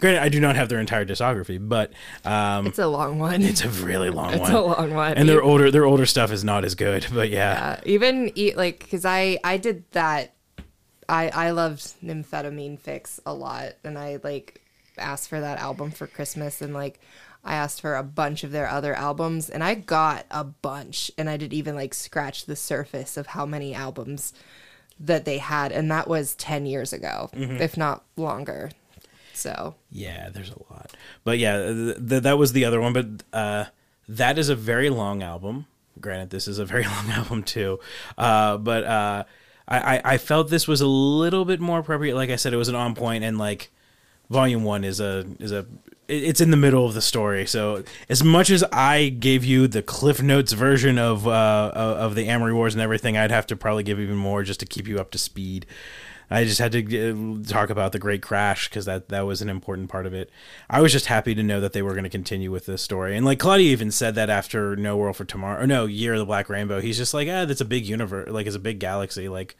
[0.00, 1.92] granted, I do not have their entire discography, but
[2.24, 3.42] um, It's a long one.
[3.42, 4.50] it's a really long It's one.
[4.50, 5.14] It's a long one.
[5.14, 7.06] and their older their older stuff is not as good.
[7.12, 10.34] But yeah, Yeah, even like because I I did that.
[11.08, 14.60] I I loved Nymphetamine Fix a lot, and I like
[14.98, 17.00] asked for that album for Christmas, and like
[17.44, 21.28] I asked for a bunch of their other albums, and I got a bunch, and
[21.28, 24.32] I didn't even like scratch the surface of how many albums
[24.98, 28.70] that they had, and that was ten years ago, if not longer.
[29.34, 30.92] So Yeah, there's a lot.
[31.24, 32.92] But yeah, th- th- that was the other one.
[32.92, 33.64] But uh,
[34.08, 35.66] that is a very long album.
[36.00, 37.80] Granted, this is a very long album too.
[38.16, 39.24] Uh, but uh,
[39.66, 42.14] I, I I felt this was a little bit more appropriate.
[42.14, 43.70] Like I said, it was an on point, and like
[44.30, 45.66] volume one is a is a
[46.06, 47.46] it's in the middle of the story.
[47.46, 52.28] So as much as I gave you the Cliff Notes version of uh, of the
[52.28, 54.98] Amory Wars and everything, I'd have to probably give even more just to keep you
[54.98, 55.66] up to speed.
[56.30, 59.48] I just had to uh, talk about the Great Crash because that that was an
[59.48, 60.30] important part of it.
[60.68, 63.16] I was just happy to know that they were going to continue with this story,
[63.16, 66.18] and like Claudio even said that after No World for Tomorrow, or no Year of
[66.18, 68.78] the Black Rainbow, he's just like, ah, that's a big universe, like it's a big
[68.78, 69.28] galaxy.
[69.28, 69.56] Like,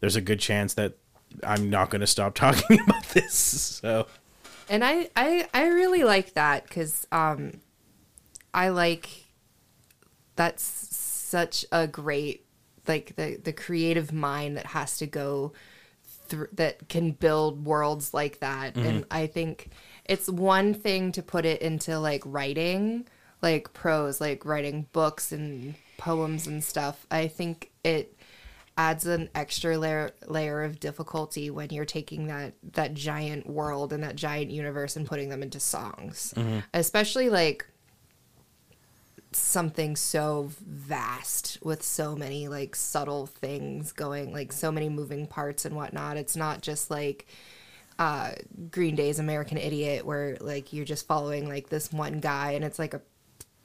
[0.00, 0.96] there's a good chance that
[1.42, 3.34] I'm not going to stop talking about this.
[3.34, 4.06] So.
[4.68, 7.60] And I I I really like that because um,
[8.52, 9.08] I like
[10.34, 12.46] that's such a great
[12.88, 15.52] like the the creative mind that has to go
[16.28, 18.76] through that can build worlds like that.
[18.76, 19.70] And I think
[20.04, 23.06] it's one thing to put it into like writing
[23.42, 27.06] like prose like writing books and poems and stuff.
[27.10, 28.15] I think it
[28.76, 34.02] adds an extra layer layer of difficulty when you're taking that that giant world and
[34.02, 36.34] that giant universe and putting them into songs.
[36.74, 37.66] Especially like
[39.32, 45.64] something so vast with so many like subtle things going like so many moving parts
[45.64, 46.16] and whatnot.
[46.16, 47.26] It's not just like
[47.98, 48.32] uh
[48.70, 52.78] green day's american idiot where like you're just following like this one guy and it's
[52.78, 53.00] like a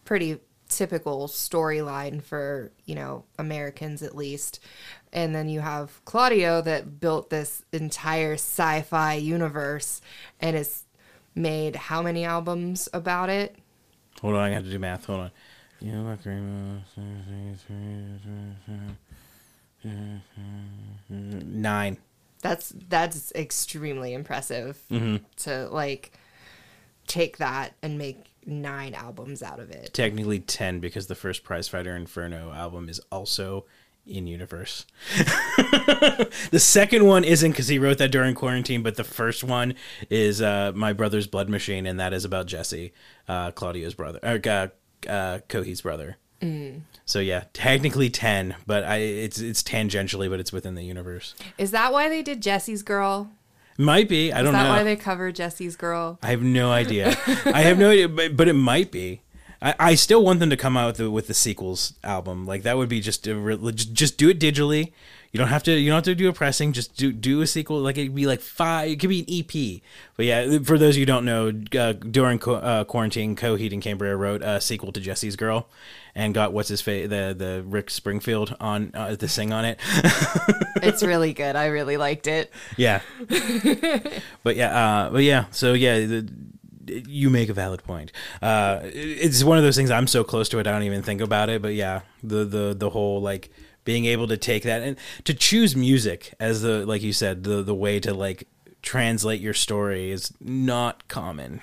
[0.06, 0.40] pretty
[0.72, 4.60] typical storyline for you know Americans at least.
[5.14, 10.02] And then you have Claudio that built this entire sci-fi universe
[10.40, 10.86] and has
[11.36, 13.56] made how many albums about it?
[14.22, 15.06] Hold on, I got to do math.
[15.06, 15.32] Hold on.
[15.82, 16.20] You what,
[21.10, 21.98] Nine.
[22.42, 25.18] That's that's extremely impressive Mm-hmm.
[25.38, 26.12] to like
[27.08, 29.94] take that and make nine albums out of it.
[29.94, 33.66] Technically ten because the first Prizefighter Inferno album is also
[34.06, 34.86] in universe.
[35.18, 39.76] the second one isn't because he wrote that during quarantine, but the first one
[40.10, 42.94] is uh, my brother's blood machine, and that is about Jesse,
[43.28, 44.68] uh, Claudio's brother, or uh,
[45.08, 46.18] uh, Coheed's brother.
[47.06, 51.36] So yeah, technically ten, but I it's it's tangentially, but it's within the universe.
[51.60, 53.30] Is that why they did Jesse's Girl?
[53.82, 54.32] Might be.
[54.32, 54.70] I Is don't that know.
[54.70, 56.20] why they cover Jesse's Girl?
[56.22, 57.10] I have no idea.
[57.46, 59.22] I have no idea, but, but it might be.
[59.62, 62.46] I, I still want them to come out with the, with the sequels album.
[62.46, 64.92] Like that would be just a, re- just just do it digitally.
[65.32, 65.72] You don't have to.
[65.72, 66.74] You don't have to do a pressing.
[66.74, 67.80] Just do do a sequel.
[67.80, 68.90] Like it'd be like five.
[68.90, 69.82] It could be an EP.
[70.18, 73.72] But yeah, for those of you who don't know, uh, during co- uh, quarantine, Coheed
[73.72, 75.68] and Cambria wrote a sequel to Jesse's Girl,
[76.16, 79.80] and got what's his face the the Rick Springfield on uh, to sing on it.
[80.84, 81.56] It's really good.
[81.56, 82.52] I really liked it.
[82.76, 83.02] Yeah.
[84.44, 85.46] but yeah, uh, but yeah.
[85.52, 86.28] So yeah, the,
[86.86, 88.12] you make a valid point.
[88.42, 89.92] Uh, it's one of those things.
[89.92, 91.62] I'm so close to it, I don't even think about it.
[91.62, 93.52] But yeah, the the the whole like
[93.84, 97.62] being able to take that and to choose music as the like you said the
[97.62, 98.48] the way to like
[98.82, 101.62] translate your story is not common.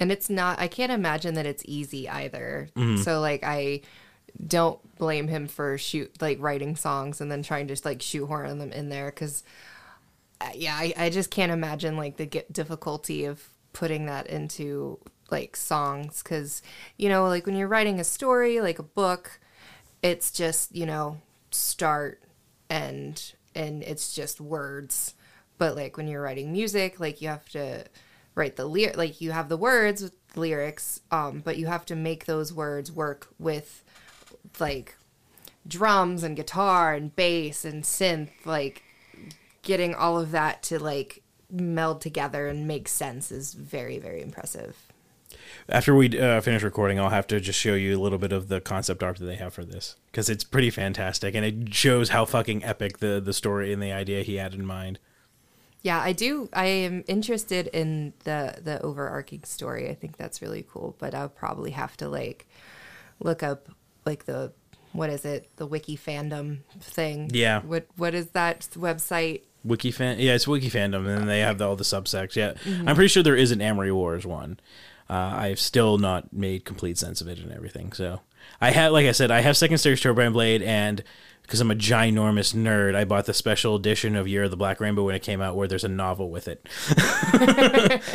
[0.00, 2.68] And it's not I can't imagine that it's easy either.
[2.76, 3.02] Mm-hmm.
[3.02, 3.82] So like I
[4.46, 8.58] don't blame him for shoot like writing songs and then trying to just like shoehorn
[8.58, 9.44] them in there cuz
[10.54, 14.98] yeah, I, I just can't imagine like the get difficulty of putting that into
[15.30, 16.62] like songs cuz
[16.96, 19.40] you know like when you're writing a story like a book
[20.02, 22.22] it's just you know start
[22.68, 25.14] and and it's just words
[25.58, 27.84] but like when you're writing music like you have to
[28.34, 31.94] write the lyric like you have the words with lyrics um but you have to
[31.94, 33.84] make those words work with
[34.58, 34.96] like
[35.66, 38.82] drums and guitar and bass and synth like
[39.62, 44.76] getting all of that to like meld together and make sense is very very impressive
[45.68, 48.48] After we uh, finish recording, I'll have to just show you a little bit of
[48.48, 52.10] the concept art that they have for this because it's pretty fantastic and it shows
[52.10, 54.98] how fucking epic the the story and the idea he had in mind.
[55.82, 56.48] Yeah, I do.
[56.52, 59.88] I am interested in the the overarching story.
[59.90, 62.46] I think that's really cool, but I'll probably have to like
[63.20, 63.68] look up
[64.06, 64.52] like the
[64.92, 65.48] what is it?
[65.56, 67.30] The wiki fandom thing.
[67.32, 67.60] Yeah.
[67.62, 69.42] What what is that website?
[69.64, 72.34] Wiki fan, yeah, it's Wiki fandom, and then they have all the subsects.
[72.34, 72.88] Yeah, Mm-hmm.
[72.88, 74.58] I'm pretty sure there is an Amory Wars one.
[75.08, 77.92] Uh, I've still not made complete sense of it and everything.
[77.92, 78.22] So
[78.60, 81.04] I have, like I said, I have Second Stage Turbine Blade, and
[81.42, 84.80] because I'm a ginormous nerd, I bought the special edition of Year of the Black
[84.80, 86.66] Rainbow when it came out, where there's a novel with it.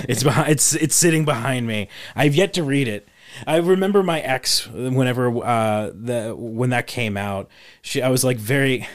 [0.09, 1.89] it's behind, it's it's sitting behind me.
[2.15, 3.07] I've yet to read it.
[3.45, 7.49] I remember my ex whenever uh, the when that came out.
[7.81, 8.87] She, I was like very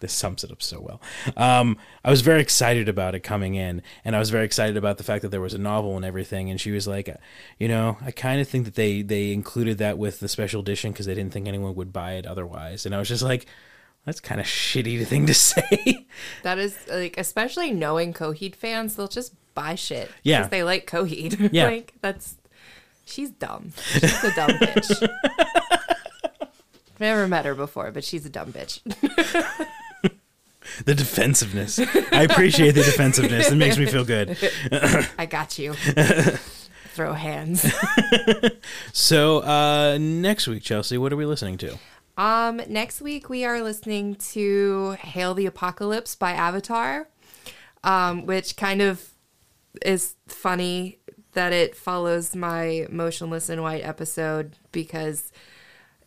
[0.00, 1.00] this sums it up so well.
[1.36, 4.96] Um, I was very excited about it coming in, and I was very excited about
[4.98, 6.50] the fact that there was a novel and everything.
[6.50, 7.14] And she was like,
[7.58, 10.92] you know, I kind of think that they they included that with the special edition
[10.92, 12.86] because they didn't think anyone would buy it otherwise.
[12.86, 13.46] And I was just like,
[14.08, 16.06] that's kind of shitty thing to say.
[16.42, 20.38] That is like especially knowing Coheed fans, they'll just buy shit Yeah.
[20.38, 21.48] because they like Coheed.
[21.52, 21.66] Yeah.
[21.66, 22.36] like that's
[23.04, 23.72] she's dumb.
[23.92, 25.08] She's a dumb bitch.
[26.98, 28.80] Never met her before, but she's a dumb bitch.
[30.84, 31.78] the defensiveness.
[31.78, 33.50] I appreciate the defensiveness.
[33.52, 34.36] It makes me feel good.
[35.18, 35.74] I got you.
[36.94, 37.64] Throw hands.
[38.92, 41.78] So uh, next week, Chelsea, what are we listening to?
[42.18, 47.08] Um, next week we are listening to "Hail the Apocalypse" by Avatar,
[47.84, 49.10] um, which kind of
[49.86, 50.98] is funny
[51.34, 55.30] that it follows my "Motionless in White" episode because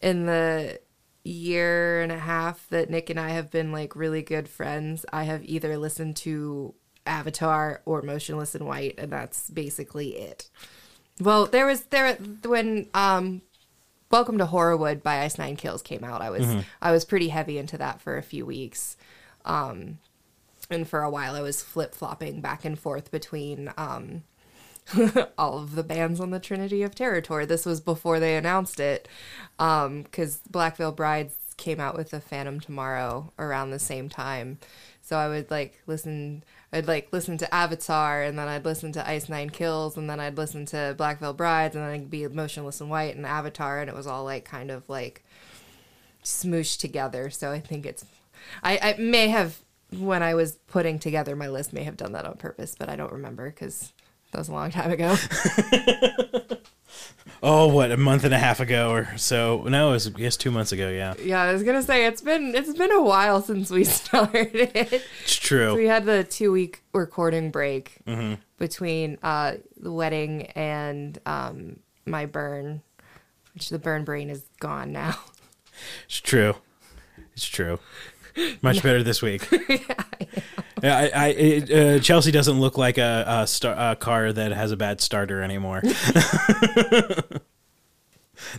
[0.02, 0.82] in the
[1.24, 5.24] year and a half that Nick and I have been like really good friends, I
[5.24, 6.76] have either listened to
[7.06, 10.50] Avatar or Motionless in White, and that's basically it.
[11.22, 13.44] Well, there was there when um
[14.12, 16.22] Welcome to Horrorwood by Ice Nine Kills came out.
[16.22, 16.46] I was
[16.82, 18.98] I was pretty heavy into that for a few weeks.
[19.46, 20.00] Um
[20.70, 24.24] and for a while I was flip flopping back and forth between um
[25.38, 27.46] all of the bands on the Trinity of Terror tour.
[27.46, 29.08] This was before they announced it.
[29.60, 34.60] Um cuz Black Veil Brides came out with a Phantom Tomorrow around the same time.
[35.02, 36.44] So I would like listen
[36.74, 40.20] I'd like listen to Avatar, and then I'd listen to Ice Nine Kills, and then
[40.20, 43.80] I'd listen to Black Veil Brides, and then I'd be Motionless in White and Avatar,
[43.80, 45.24] and it was all like kind of like
[46.24, 47.30] smooshed together.
[47.30, 48.06] So I think it's,
[48.64, 49.60] I, I may have
[49.98, 52.96] when I was putting together my list may have done that on purpose, but I
[52.96, 53.92] don't remember because
[54.32, 55.16] that was a long time ago.
[57.44, 59.64] Oh, what a month and a half ago or so?
[59.68, 60.90] No, it was I guess two months ago.
[60.90, 64.54] Yeah, yeah, I was gonna say it's been it's been a while since we started.
[64.76, 65.74] it's true.
[65.76, 67.98] we had the two week recording break
[68.60, 72.84] between uh, the wedding and um, my burn,
[73.56, 75.18] which the burn brain is gone now.
[76.06, 76.54] It's true.
[77.34, 77.80] It's true.
[78.62, 79.48] Much better this week.
[79.68, 80.04] yeah,
[80.84, 84.72] I, I it, uh, Chelsea doesn't look like a, a, star, a car that has
[84.72, 85.82] a bad starter anymore.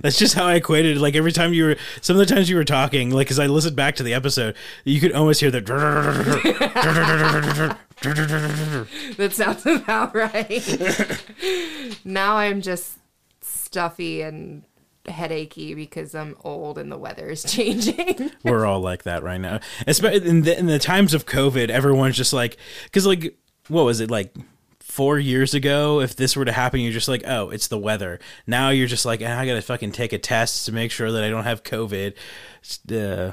[0.01, 0.99] That's just how I equated.
[0.99, 3.47] Like every time you were, some of the times you were talking, like as I
[3.47, 5.63] listened back to the episode, you could almost hear the.
[9.17, 11.97] That sounds about right.
[12.05, 12.99] now I'm just
[13.41, 14.65] stuffy and
[15.07, 18.31] headachy because I'm old and the weather is changing.
[18.45, 19.61] We're all like that right now.
[19.87, 23.37] Especially in the, in the times of COVID, everyone's just like, because like,
[23.69, 24.35] what was it like?
[24.81, 28.21] Four years ago, if this were to happen, you're just like, oh, it's the weather.
[28.47, 31.25] Now you're just like, "Ah, I gotta fucking take a test to make sure that
[31.25, 32.13] I don't have COVID.
[32.91, 33.33] Uh,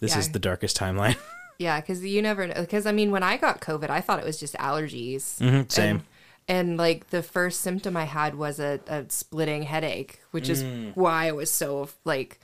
[0.00, 0.18] this Yeah.
[0.18, 1.16] is the darkest timeline.
[1.58, 2.54] yeah, because you never know.
[2.60, 5.38] Because I mean, when I got COVID, I thought it was just allergies.
[5.40, 5.96] Mhm, same.
[5.96, 6.04] And,
[6.48, 10.94] and like the first symptom I had was a, a splitting headache, which is mm.
[10.94, 12.40] why I was so like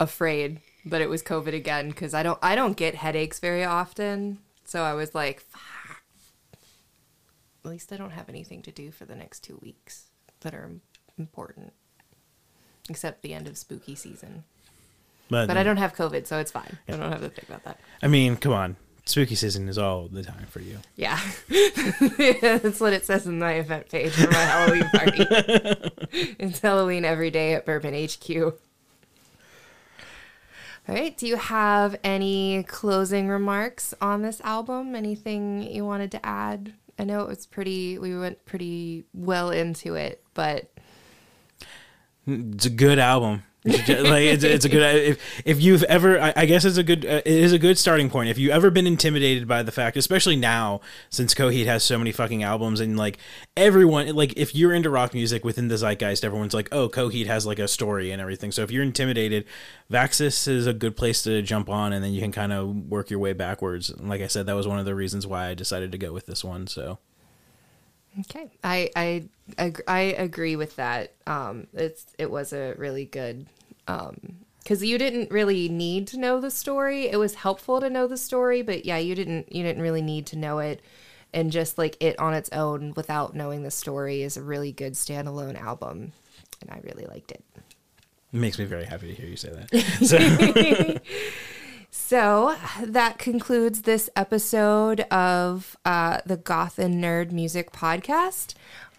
[0.00, 1.88] afraid that it was COVID again.
[1.88, 5.84] Because I don't I don't get headaches very often, so I was like, "Fuck."
[7.64, 10.70] at least I don't have anything to do for the next two weeks that are
[11.18, 11.72] important,
[12.90, 14.44] except the end of spooky season.
[15.30, 16.78] But, But I don't have COVID, so it's fine.
[16.86, 17.80] I don't have to think about that.
[18.02, 18.76] I mean, come on,
[19.06, 20.78] spooky season is all the time for you.
[20.96, 21.20] Yeah.
[22.40, 25.26] That's what it says in my event page for my Halloween party.
[26.38, 28.54] it's Halloween every day at Bourbon HQ.
[30.86, 31.16] All right.
[31.16, 34.94] Do you have any closing remarks on this album?
[34.94, 36.74] Anything you wanted to add?
[36.98, 40.70] I know it was pretty, we went pretty well into it, but
[42.26, 43.42] It's a good album.
[43.66, 47.06] Like it's, it's a good if if you've ever I, I guess it's a good
[47.06, 48.28] uh, it is a good starting point.
[48.28, 52.12] If you've ever been intimidated by the fact especially now since Coheed has so many
[52.12, 53.16] fucking albums and like
[53.56, 57.46] everyone like if you're into rock music within the zeitgeist everyone's like oh Coheed has
[57.46, 58.52] like a story and everything.
[58.52, 59.46] So if you're intimidated
[59.90, 63.08] Vaxis is a good place to jump on and then you can kind of work
[63.08, 63.88] your way backwards.
[63.88, 66.12] And like I said that was one of the reasons why I decided to go
[66.12, 66.98] with this one so.
[68.20, 71.14] Okay, I I I agree with that.
[71.26, 73.46] Um, it's it was a really good
[73.86, 77.08] because you didn't really need to know the story.
[77.08, 80.26] It was helpful to know the story, but yeah, you didn't you didn't really need
[80.26, 80.80] to know it.
[81.32, 84.92] And just like it on its own, without knowing the story, is a really good
[84.94, 86.12] standalone album,
[86.60, 87.42] and I really liked it.
[87.56, 87.62] it
[88.32, 91.00] makes me very happy to hear you say that so
[91.96, 98.54] So that concludes this episode of uh, the Goth and Nerd Music Podcast.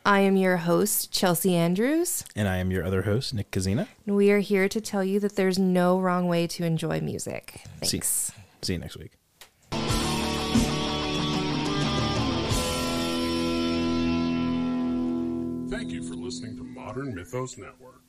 [0.06, 2.24] I am your host, Chelsea Andrews.
[2.35, 5.19] and I am your other host Nick Kizina And we are here to tell you
[5.19, 7.61] that there's no wrong way to enjoy music.
[7.84, 8.32] See- Thanks.
[8.61, 9.14] see you next week
[15.67, 18.01] Thank you for listening to Modern Mythos Network.